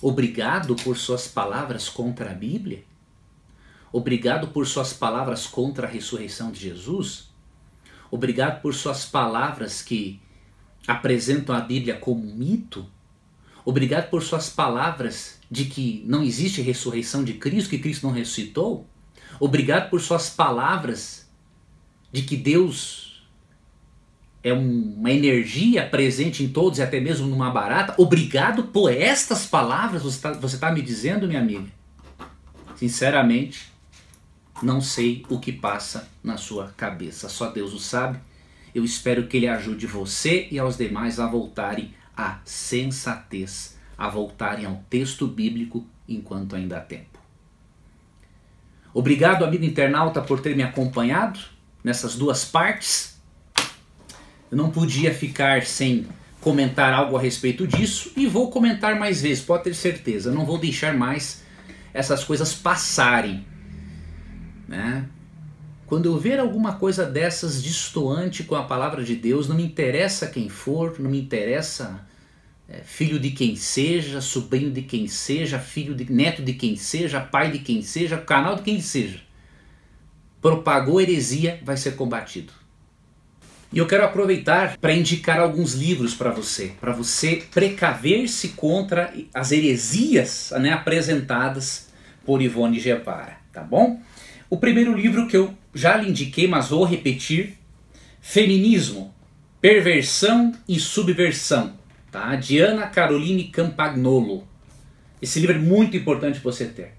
Obrigado 0.02 0.76
por 0.76 0.98
suas 0.98 1.30
palavras 1.30 1.88
contra 1.88 2.32
a 2.32 2.34
Bíblia? 2.34 2.84
Obrigado 3.90 4.50
por 4.50 4.68
suas 4.68 4.92
palavras 4.92 5.48
contra 5.48 5.88
a 5.88 5.90
ressurreição 5.90 6.52
de 6.52 6.60
Jesus? 6.60 7.30
Obrigado 8.12 8.62
por 8.62 8.74
suas 8.74 9.06
palavras 9.06 9.82
que 9.82 10.20
apresentam 10.86 11.56
a 11.56 11.62
Bíblia 11.62 11.98
como 11.98 12.22
mito? 12.22 12.86
Obrigado 13.64 14.10
por 14.10 14.22
suas 14.22 14.50
palavras 14.50 15.40
de 15.54 15.66
que 15.66 16.04
não 16.08 16.24
existe 16.24 16.64
ressurreição 16.64 17.24
de 17.24 17.36
Cristo, 17.36 17.70
que 17.70 17.78
Cristo 17.78 18.08
não 18.08 18.12
ressuscitou. 18.12 18.88
Obrigado 19.40 19.88
por 19.92 20.02
suas 20.02 20.28
palavras 20.28 21.30
de 22.12 22.24
que 22.24 22.36
Deus 22.36 23.24
é 24.44 24.52
uma 24.52 25.12
energia 25.12 25.88
presente 25.88 26.44
em 26.44 26.50
todos 26.50 26.80
e 26.80 26.82
até 26.82 27.00
mesmo 27.00 27.28
numa 27.28 27.52
barata. 27.52 27.94
Obrigado 28.00 28.64
por 28.64 28.92
estas 28.92 29.46
palavras 29.46 30.02
você 30.02 30.16
está 30.16 30.32
você 30.34 30.58
tá 30.58 30.72
me 30.72 30.82
dizendo, 30.82 31.28
minha 31.28 31.40
amiga. 31.40 31.68
Sinceramente, 32.76 33.72
não 34.60 34.82
sei 34.82 35.24
o 35.30 35.40
que 35.40 35.52
passa 35.52 36.10
na 36.24 36.36
sua 36.36 36.74
cabeça. 36.76 37.30
Só 37.30 37.52
Deus 37.52 37.74
o 37.74 37.80
sabe. 37.80 38.18
Eu 38.74 38.84
espero 38.84 39.28
que 39.28 39.38
Ele 39.38 39.48
ajude 39.48 39.86
você 39.86 40.48
e 40.50 40.58
aos 40.58 40.78
demais 40.78 41.20
a 41.20 41.28
voltarem 41.28 41.94
a 42.18 42.40
sensatez, 42.44 43.78
a 44.04 44.10
voltarem 44.10 44.66
ao 44.66 44.84
texto 44.90 45.26
bíblico 45.26 45.88
enquanto 46.10 46.58
ainda 46.58 46.78
há 46.78 46.82
tempo. 46.82 47.18
Obrigado, 48.94 49.46
amigo 49.46 49.64
internauta, 49.64 50.22
por 50.22 50.42
ter 50.42 50.58
me 50.58 50.62
acompanhado 50.62 51.40
nessas 51.82 52.16
duas 52.16 52.44
partes. 52.44 53.18
Eu 54.52 54.58
não 54.58 54.70
podia 54.70 55.14
ficar 55.14 55.64
sem 55.64 56.06
comentar 56.42 56.94
algo 56.94 57.16
a 57.16 57.22
respeito 57.22 57.66
disso 57.66 58.12
e 58.18 58.28
vou 58.28 58.52
comentar 58.52 59.00
mais 59.00 59.22
vezes, 59.22 59.42
pode 59.42 59.64
ter 59.64 59.74
certeza. 59.74 60.30
Eu 60.30 60.36
não 60.36 60.46
vou 60.46 60.58
deixar 60.58 60.94
mais 60.94 61.42
essas 61.94 62.26
coisas 62.26 62.54
passarem. 62.54 63.48
Né? 64.68 65.08
Quando 65.88 66.08
eu 66.08 66.20
ver 66.20 66.42
alguma 66.42 66.74
coisa 66.74 67.06
dessas 67.06 67.64
distoante 67.64 68.44
com 68.44 68.56
a 68.56 68.64
palavra 68.64 69.02
de 69.02 69.16
Deus, 69.16 69.48
não 69.48 69.56
me 69.56 69.64
interessa 69.64 70.28
quem 70.28 70.50
for, 70.50 71.00
não 71.00 71.10
me 71.10 71.22
interessa 71.22 72.06
filho 72.84 73.20
de 73.20 73.32
quem 73.32 73.56
seja, 73.56 74.22
sobrinho 74.22 74.72
de 74.72 74.82
quem 74.82 75.08
seja, 75.08 75.60
filho 75.60 75.94
de 75.94 76.12
neto 76.12 76.42
de 76.42 76.54
quem 76.54 76.76
seja, 76.76 77.20
pai 77.20 77.52
de 77.52 77.60
quem 77.60 77.82
seja, 77.82 78.18
canal 78.18 78.56
de 78.56 78.64
quem 78.64 78.82
seja. 78.82 79.20
Propagou 80.42 81.00
heresia, 81.00 81.60
vai 81.64 81.78
ser 81.78 81.96
combatido. 81.96 82.52
E 83.72 83.80
eu 83.80 83.88
quero 83.88 84.06
aproveitar 84.06 84.78
para 84.78 84.94
indicar 84.94 85.40
alguns 85.40 85.74
livros 85.74 86.14
para 86.14 86.30
você, 86.30 86.74
para 86.80 86.92
você 86.92 87.44
precaver-se 87.52 88.50
contra 88.50 89.12
as 89.34 89.52
heresias 89.52 90.54
né, 90.60 90.72
apresentadas 90.72 91.92
por 92.24 92.42
Ivone 92.42 92.80
Guevara, 92.80 93.38
tá 93.52 93.62
bom? 93.62 94.00
O 94.48 94.58
primeiro 94.58 94.96
livro 94.96 95.28
que 95.28 95.36
eu 95.36 95.54
já 95.74 95.98
lhe 95.98 96.10
indiquei, 96.10 96.48
mas 96.48 96.70
vou 96.70 96.84
repetir: 96.84 97.58
Feminismo, 98.22 99.12
Perversão 99.60 100.54
e 100.68 100.80
Subversão, 100.80 101.74
tá? 102.14 102.36
Diana 102.36 102.86
Caroline 102.86 103.46
Campagnolo. 103.46 104.48
Esse 105.20 105.40
livro 105.40 105.56
é 105.56 105.60
muito 105.60 105.98
importante 105.98 106.40
você 106.40 106.66
ter. 106.66 106.92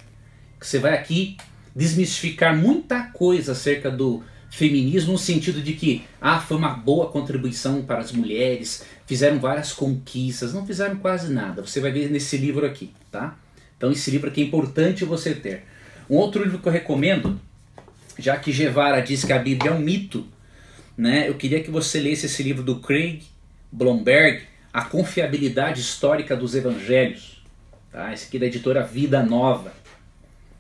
Você 0.61 0.81
vai 0.81 0.93
aqui 0.93 1.37
desmistificar 1.75 2.57
muita 2.57 3.05
coisa 3.05 3.53
acerca 3.53 3.91
do 3.91 4.25
feminismo 4.51 5.13
no 5.13 5.19
sentido 5.19 5.63
de 5.63 5.75
que 5.75 6.05
ah, 6.21 6.41
foi 6.41 6.57
uma 6.57 6.71
boa 6.71 7.11
contribuição 7.11 7.83
para 7.83 8.01
as 8.01 8.11
mulheres, 8.13 8.85
fizeram 9.07 9.39
várias 9.39 9.73
conquistas, 9.73 10.53
não 10.53 10.67
fizeram 10.67 10.97
quase 10.97 11.33
nada. 11.33 11.63
Você 11.65 11.81
vai 11.81 11.93
ver 11.93 12.11
nesse 12.11 12.37
livro 12.37 12.67
aqui, 12.67 12.91
tá? 13.11 13.37
Então 13.77 13.93
esse 13.93 14.11
livro 14.11 14.29
aqui 14.29 14.43
é 14.43 14.45
importante 14.45 15.05
você 15.05 15.35
ter. 15.35 15.65
Um 16.11 16.17
outro 16.17 16.43
livro 16.43 16.59
que 16.59 16.67
eu 16.67 16.73
recomendo, 16.73 17.39
já 18.19 18.37
que 18.37 18.53
Guevara 18.53 19.01
diz 19.01 19.25
que 19.25 19.33
a 19.33 19.39
Bíblia 19.39 19.71
é 19.71 19.75
um 19.75 19.81
mito, 19.81 20.27
né? 20.97 21.29
Eu 21.29 21.35
queria 21.35 21.63
que 21.63 21.71
você 21.71 22.01
lesse 22.01 22.27
esse 22.27 22.43
livro 22.43 22.63
do 22.63 22.81
Craig 22.81 23.23
Blomberg, 23.71 24.54
A 24.75 24.83
Confiabilidade 24.83 25.81
Histórica 25.81 26.37
dos 26.37 26.53
Evangelhos. 26.57 27.41
Tá? 27.93 28.13
Esse 28.13 28.27
aqui 28.27 28.39
é 28.39 28.41
da 28.41 28.47
editora 28.47 28.83
Vida 28.83 29.23
Nova. 29.23 29.73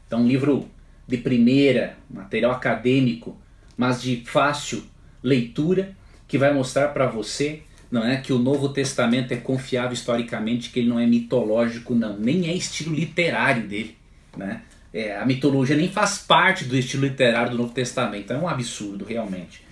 Então 0.07 0.21
um 0.21 0.29
livro 0.29 0.71
de 1.05 1.17
primeira, 1.17 1.97
material 2.09 2.53
acadêmico, 2.53 3.37
mas 3.77 4.01
de 4.01 4.23
fácil 4.25 4.85
leitura, 5.21 5.97
que 6.29 6.39
vai 6.39 6.55
mostrar 6.55 6.91
para 6.91 7.09
você 7.09 7.65
não 7.91 8.05
é 8.05 8.17
que 8.17 8.33
o 8.33 8.39
Novo 8.39 8.69
Testamento 8.69 9.33
é 9.33 9.37
confiável 9.37 9.95
historicamente, 9.95 10.71
que 10.71 10.79
ele 10.79 10.89
não 10.89 11.01
é 11.01 11.07
mitológico, 11.07 11.93
não, 11.93 12.17
nem 12.17 12.49
é 12.49 12.55
estilo 12.55 12.95
literário 12.95 13.67
dele, 13.67 13.99
né? 14.37 14.62
É, 14.93 15.17
a 15.17 15.27
mitologia 15.27 15.77
nem 15.77 15.89
faz 15.89 16.19
parte 16.19 16.65
do 16.67 16.77
estilo 16.77 17.05
literário 17.05 17.51
do 17.51 17.59
Novo 17.59 17.75
Testamento, 17.75 18.33
é 18.33 18.39
um 18.39 18.49
absurdo 18.49 19.05
realmente. 19.05 19.62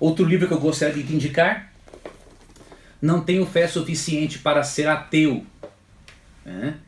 Outro 0.00 0.24
livro 0.24 0.48
que 0.48 0.54
eu 0.54 0.60
gostaria 0.60 1.02
de 1.02 1.14
indicar, 1.14 1.73
Não 3.04 3.20
Tenho 3.20 3.44
Fé 3.44 3.68
Suficiente 3.68 4.38
para 4.38 4.62
Ser 4.62 4.88
Ateu. 4.88 5.44
Né? 6.42 6.78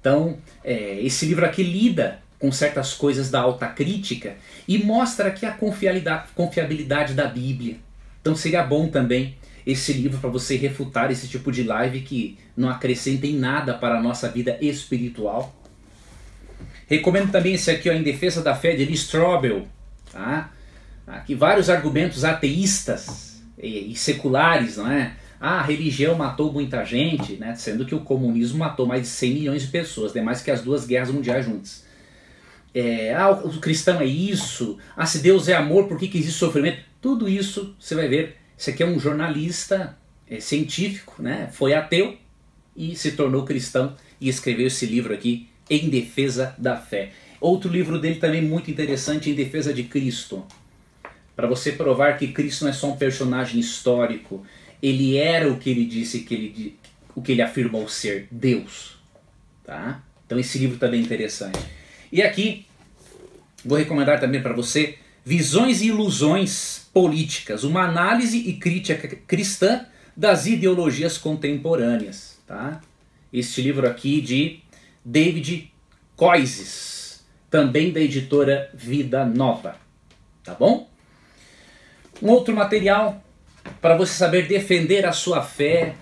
Então, 0.00 0.38
é, 0.62 1.00
esse 1.00 1.26
livro 1.26 1.44
aqui 1.44 1.64
lida 1.64 2.20
com 2.38 2.52
certas 2.52 2.94
coisas 2.94 3.32
da 3.32 3.40
alta 3.40 3.66
crítica 3.66 4.36
e 4.68 4.78
mostra 4.78 5.26
aqui 5.26 5.44
a 5.44 5.50
confiabilidade, 5.50 6.28
confiabilidade 6.36 7.14
da 7.14 7.26
Bíblia. 7.26 7.78
Então 8.20 8.36
seria 8.36 8.62
bom 8.62 8.86
também 8.86 9.36
esse 9.66 9.92
livro 9.92 10.18
para 10.18 10.30
você 10.30 10.56
refutar 10.56 11.10
esse 11.10 11.26
tipo 11.26 11.50
de 11.50 11.64
live 11.64 12.02
que 12.02 12.38
não 12.56 12.68
acrescenta 12.68 13.26
em 13.26 13.36
nada 13.36 13.74
para 13.74 13.98
a 13.98 14.02
nossa 14.02 14.28
vida 14.28 14.56
espiritual. 14.60 15.52
Recomendo 16.86 17.32
também 17.32 17.54
esse 17.54 17.72
aqui, 17.72 17.90
ó, 17.90 17.92
Em 17.92 18.04
Defesa 18.04 18.40
da 18.40 18.54
Fé, 18.54 18.76
de 18.76 18.84
Lee 18.84 18.94
Strobel. 18.94 19.66
Tá? 20.12 20.52
Aqui 21.08 21.34
vários 21.34 21.68
argumentos 21.68 22.24
ateístas 22.24 23.42
e, 23.58 23.90
e 23.90 23.96
seculares, 23.96 24.76
não 24.76 24.88
é? 24.88 25.16
Ah, 25.40 25.60
a 25.60 25.62
religião 25.62 26.14
matou 26.14 26.52
muita 26.52 26.84
gente, 26.84 27.36
né? 27.36 27.54
sendo 27.54 27.84
que 27.84 27.94
o 27.94 28.00
comunismo 28.00 28.58
matou 28.58 28.86
mais 28.86 29.02
de 29.02 29.08
100 29.08 29.34
milhões 29.34 29.62
de 29.62 29.68
pessoas, 29.68 30.14
né? 30.14 30.22
mais 30.22 30.42
que 30.42 30.50
as 30.50 30.62
duas 30.62 30.86
guerras 30.86 31.10
mundiais 31.10 31.44
juntas 31.44 31.86
é, 32.76 33.14
ah, 33.14 33.30
o 33.30 33.58
cristão 33.58 33.98
é 34.00 34.04
isso, 34.04 34.76
ah, 34.94 35.06
se 35.06 35.20
Deus 35.20 35.48
é 35.48 35.54
amor, 35.54 35.88
por 35.88 35.98
que, 35.98 36.08
que 36.08 36.18
existe 36.18 36.38
sofrimento? 36.38 36.82
Tudo 37.00 37.26
isso 37.26 37.74
você 37.80 37.94
vai 37.94 38.06
ver. 38.06 38.36
Isso 38.56 38.68
aqui 38.68 38.82
é 38.82 38.86
um 38.86 39.00
jornalista 39.00 39.96
é, 40.28 40.40
científico, 40.40 41.22
né? 41.22 41.48
foi 41.50 41.72
ateu 41.72 42.18
e 42.76 42.94
se 42.94 43.12
tornou 43.12 43.46
cristão 43.46 43.96
e 44.20 44.28
escreveu 44.28 44.66
esse 44.66 44.84
livro 44.84 45.14
aqui, 45.14 45.48
Em 45.70 45.88
Defesa 45.88 46.54
da 46.58 46.76
Fé. 46.76 47.12
Outro 47.40 47.70
livro 47.70 47.98
dele 47.98 48.16
também 48.16 48.42
muito 48.42 48.70
interessante, 48.70 49.30
Em 49.30 49.34
Defesa 49.34 49.72
de 49.72 49.84
Cristo. 49.84 50.44
Para 51.34 51.46
você 51.46 51.72
provar 51.72 52.18
que 52.18 52.28
Cristo 52.28 52.64
não 52.64 52.70
é 52.70 52.74
só 52.74 52.90
um 52.90 52.96
personagem 52.96 53.58
histórico, 53.58 54.44
ele 54.82 55.16
era 55.16 55.50
o 55.50 55.58
que 55.58 55.70
ele 55.70 55.84
disse 55.84 56.20
que 56.20 56.34
ele 56.34 56.78
o 57.14 57.22
que 57.22 57.32
ele 57.32 57.40
afirmou 57.40 57.88
ser, 57.88 58.28
Deus. 58.30 58.98
Tá? 59.64 60.02
Então 60.26 60.38
esse 60.38 60.58
livro 60.58 60.78
também 60.78 61.00
é 61.00 61.02
interessante. 61.02 61.58
E 62.12 62.22
aqui 62.22 62.66
vou 63.64 63.78
recomendar 63.78 64.20
também 64.20 64.42
para 64.42 64.52
você 64.52 64.98
Visões 65.24 65.80
e 65.80 65.88
Ilusões 65.88 66.88
Políticas, 66.92 67.64
uma 67.64 67.82
análise 67.82 68.38
e 68.38 68.52
crítica 68.54 69.08
cristã 69.26 69.86
das 70.16 70.46
ideologias 70.46 71.18
contemporâneas. 71.18 72.38
Tá? 72.46 72.80
Este 73.32 73.60
livro 73.62 73.88
aqui 73.88 74.20
de 74.20 74.60
David 75.04 75.72
Coises, 76.14 77.24
também 77.50 77.92
da 77.92 78.00
editora 78.00 78.70
Vida 78.74 79.24
Nova. 79.24 79.76
Tá 80.44 80.54
bom? 80.54 80.88
Um 82.22 82.28
outro 82.30 82.54
material 82.54 83.22
para 83.80 83.96
você 83.96 84.12
saber 84.14 84.46
defender 84.46 85.06
a 85.06 85.12
sua 85.12 85.42
fé 85.42 85.94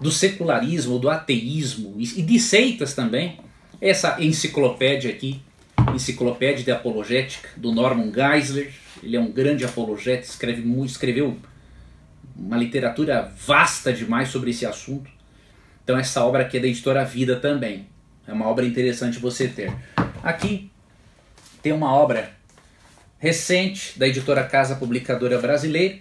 do 0.00 0.10
secularismo, 0.10 0.98
do 0.98 1.08
ateísmo 1.08 1.94
e 1.98 2.22
de 2.22 2.38
seitas 2.38 2.94
também. 2.94 3.38
Essa 3.80 4.20
enciclopédia 4.20 5.10
aqui 5.10 5.40
Enciclopédia 5.92 6.64
de 6.64 6.70
Apologética, 6.70 7.48
do 7.56 7.72
Norman 7.72 8.12
Geisler. 8.12 8.72
Ele 9.02 9.16
é 9.16 9.20
um 9.20 9.30
grande 9.30 9.64
apologeta, 9.64 10.24
escreve 10.24 10.62
escreveu 10.84 11.36
uma 12.36 12.56
literatura 12.56 13.30
vasta 13.36 13.92
demais 13.92 14.28
sobre 14.28 14.50
esse 14.50 14.64
assunto. 14.64 15.10
Então 15.82 15.98
essa 15.98 16.24
obra 16.24 16.42
aqui 16.42 16.56
é 16.56 16.60
da 16.60 16.66
editora 16.66 17.04
Vida 17.04 17.36
também. 17.36 17.86
É 18.26 18.32
uma 18.32 18.46
obra 18.46 18.64
interessante 18.64 19.18
você 19.18 19.48
ter. 19.48 19.72
Aqui 20.22 20.70
tem 21.62 21.72
uma 21.72 21.92
obra 21.92 22.30
recente 23.18 23.98
da 23.98 24.08
editora 24.08 24.42
Casa 24.44 24.76
Publicadora 24.76 25.38
Brasileira, 25.38 25.98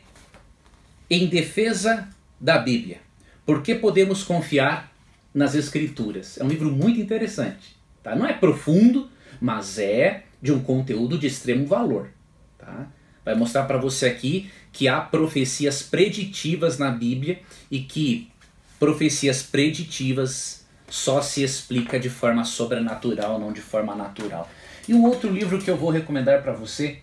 Em 1.14 1.28
Defesa 1.28 2.09
da 2.41 2.57
Bíblia. 2.57 2.99
Por 3.45 3.61
que 3.61 3.76
podemos 3.76 4.24
confiar 4.24 4.91
nas 5.32 5.53
Escrituras? 5.53 6.39
É 6.39 6.43
um 6.43 6.47
livro 6.47 6.72
muito 6.72 6.99
interessante. 6.99 7.76
Tá? 8.01 8.16
Não 8.16 8.26
é 8.26 8.34
profundo, 8.34 9.07
mas 9.39 9.78
é 9.78 10.24
de 10.41 10.51
um 10.51 10.59
conteúdo 10.59 11.20
de 11.20 11.28
extremo 11.28 11.68
valor. 11.68 12.09
Tá? 12.57 12.88
Vai 13.24 13.36
mostrar 13.36 13.66
para 13.66 13.78
você 13.78 14.07
aqui 14.07 14.49
que 14.72 14.88
há 14.88 14.99
profecias 14.99 15.84
preditivas 15.84 16.80
na 16.80 16.89
Bíblia 16.89 17.41
e 17.70 17.82
que 17.82 18.32
profecias 18.80 19.43
preditivas 19.43 20.66
só 20.89 21.22
se 21.22 21.43
explica 21.43 21.99
de 21.99 22.09
forma 22.09 22.43
sobrenatural, 22.43 23.38
não 23.38 23.53
de 23.53 23.61
forma 23.61 23.93
natural. 23.93 24.49
E 24.88 24.95
um 24.95 25.05
outro 25.05 25.32
livro 25.32 25.61
que 25.61 25.70
eu 25.70 25.78
vou 25.78 25.91
recomendar 25.91 26.41
para 26.41 26.53
você, 26.53 27.01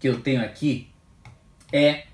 que 0.00 0.08
eu 0.08 0.22
tenho 0.22 0.42
aqui, 0.42 0.88
é. 1.70 2.04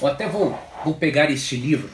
Eu 0.00 0.08
até 0.08 0.28
vou, 0.28 0.58
vou 0.84 0.94
pegar 0.94 1.30
este 1.30 1.56
livro 1.56 1.90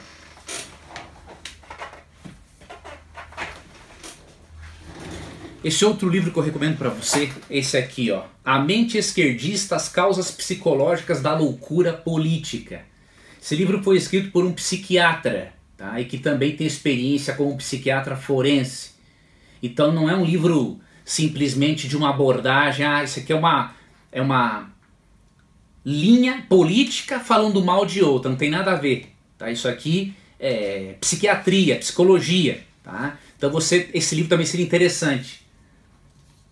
Esse 5.67 5.83
outro 5.83 6.07
livro 6.07 6.31
que 6.31 6.39
eu 6.39 6.43
recomendo 6.43 6.77
para 6.77 6.89
você, 6.89 7.29
esse 7.49 7.75
aqui, 7.75 8.09
ó, 8.09 8.23
A 8.45 8.57
Mente 8.57 8.97
Esquerdista, 8.97 9.75
as 9.75 9.89
Causas 9.89 10.31
Psicológicas 10.31 11.21
da 11.21 11.37
Loucura 11.37 11.91
Política. 11.91 12.83
Esse 13.41 13.53
livro 13.53 13.83
foi 13.83 13.97
escrito 13.97 14.31
por 14.31 14.45
um 14.45 14.53
psiquiatra, 14.53 15.51
tá? 15.75 15.99
E 15.99 16.05
que 16.05 16.19
também 16.19 16.55
tem 16.55 16.65
experiência 16.65 17.33
como 17.33 17.57
psiquiatra 17.57 18.15
forense. 18.15 18.91
Então 19.61 19.91
não 19.91 20.09
é 20.09 20.15
um 20.15 20.23
livro 20.23 20.79
simplesmente 21.03 21.87
de 21.87 21.97
uma 21.97 22.11
abordagem, 22.11 22.85
ah, 22.85 23.03
isso 23.03 23.19
aqui 23.19 23.33
é 23.33 23.35
uma 23.35 23.75
é 24.09 24.21
uma 24.21 24.69
linha 25.89 26.45
política 26.49 27.19
falando 27.19 27.63
mal 27.63 27.85
de 27.85 28.03
outra, 28.03 28.29
não 28.29 28.37
tem 28.37 28.49
nada 28.49 28.73
a 28.73 28.75
ver, 28.75 29.09
tá? 29.37 29.49
Isso 29.49 29.67
aqui 29.67 30.13
é 30.39 30.95
psiquiatria, 30.99 31.77
psicologia, 31.77 32.61
tá? 32.83 33.17
Então 33.37 33.49
você 33.49 33.89
esse 33.93 34.13
livro 34.15 34.29
também 34.29 34.45
seria 34.45 34.65
interessante 34.65 35.47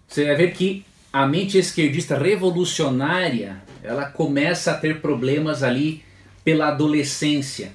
você 0.08 0.24
vai 0.24 0.36
ver 0.36 0.54
que 0.54 0.86
a 1.12 1.28
mente 1.28 1.58
esquerdista 1.58 2.18
revolucionária 2.18 3.62
ela 3.84 4.06
começa 4.06 4.72
a 4.72 4.78
ter 4.78 5.02
problemas 5.02 5.62
ali 5.62 6.04
pela 6.44 6.70
adolescência. 6.70 7.74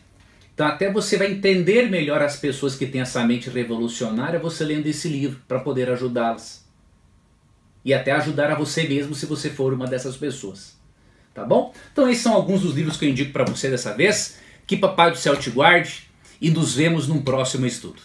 Então 0.54 0.66
até 0.66 0.90
você 0.90 1.16
vai 1.16 1.30
entender 1.30 1.90
melhor 1.90 2.22
as 2.22 2.36
pessoas 2.36 2.76
que 2.76 2.86
têm 2.86 3.00
essa 3.00 3.24
mente 3.24 3.50
revolucionária 3.50 4.38
você 4.38 4.64
lendo 4.64 4.86
esse 4.86 5.08
livro 5.08 5.40
para 5.46 5.60
poder 5.60 5.90
ajudá-las. 5.90 6.64
E 7.84 7.94
até 7.94 8.12
ajudar 8.12 8.50
a 8.50 8.54
você 8.54 8.84
mesmo 8.84 9.14
se 9.14 9.26
você 9.26 9.50
for 9.50 9.72
uma 9.72 9.86
dessas 9.86 10.16
pessoas. 10.16 10.79
Tá 11.32 11.44
bom? 11.44 11.72
Então 11.92 12.08
esses 12.08 12.22
são 12.22 12.34
alguns 12.34 12.62
dos 12.62 12.74
livros 12.74 12.96
que 12.96 13.04
eu 13.04 13.08
indico 13.08 13.32
para 13.32 13.44
você 13.44 13.70
dessa 13.70 13.94
vez. 13.94 14.38
Que 14.66 14.76
Papai 14.76 15.10
do 15.10 15.16
Céu 15.16 15.36
te 15.36 15.50
guarde 15.50 16.08
e 16.40 16.50
nos 16.50 16.74
vemos 16.74 17.06
num 17.06 17.22
próximo 17.22 17.66
estudo. 17.66 18.00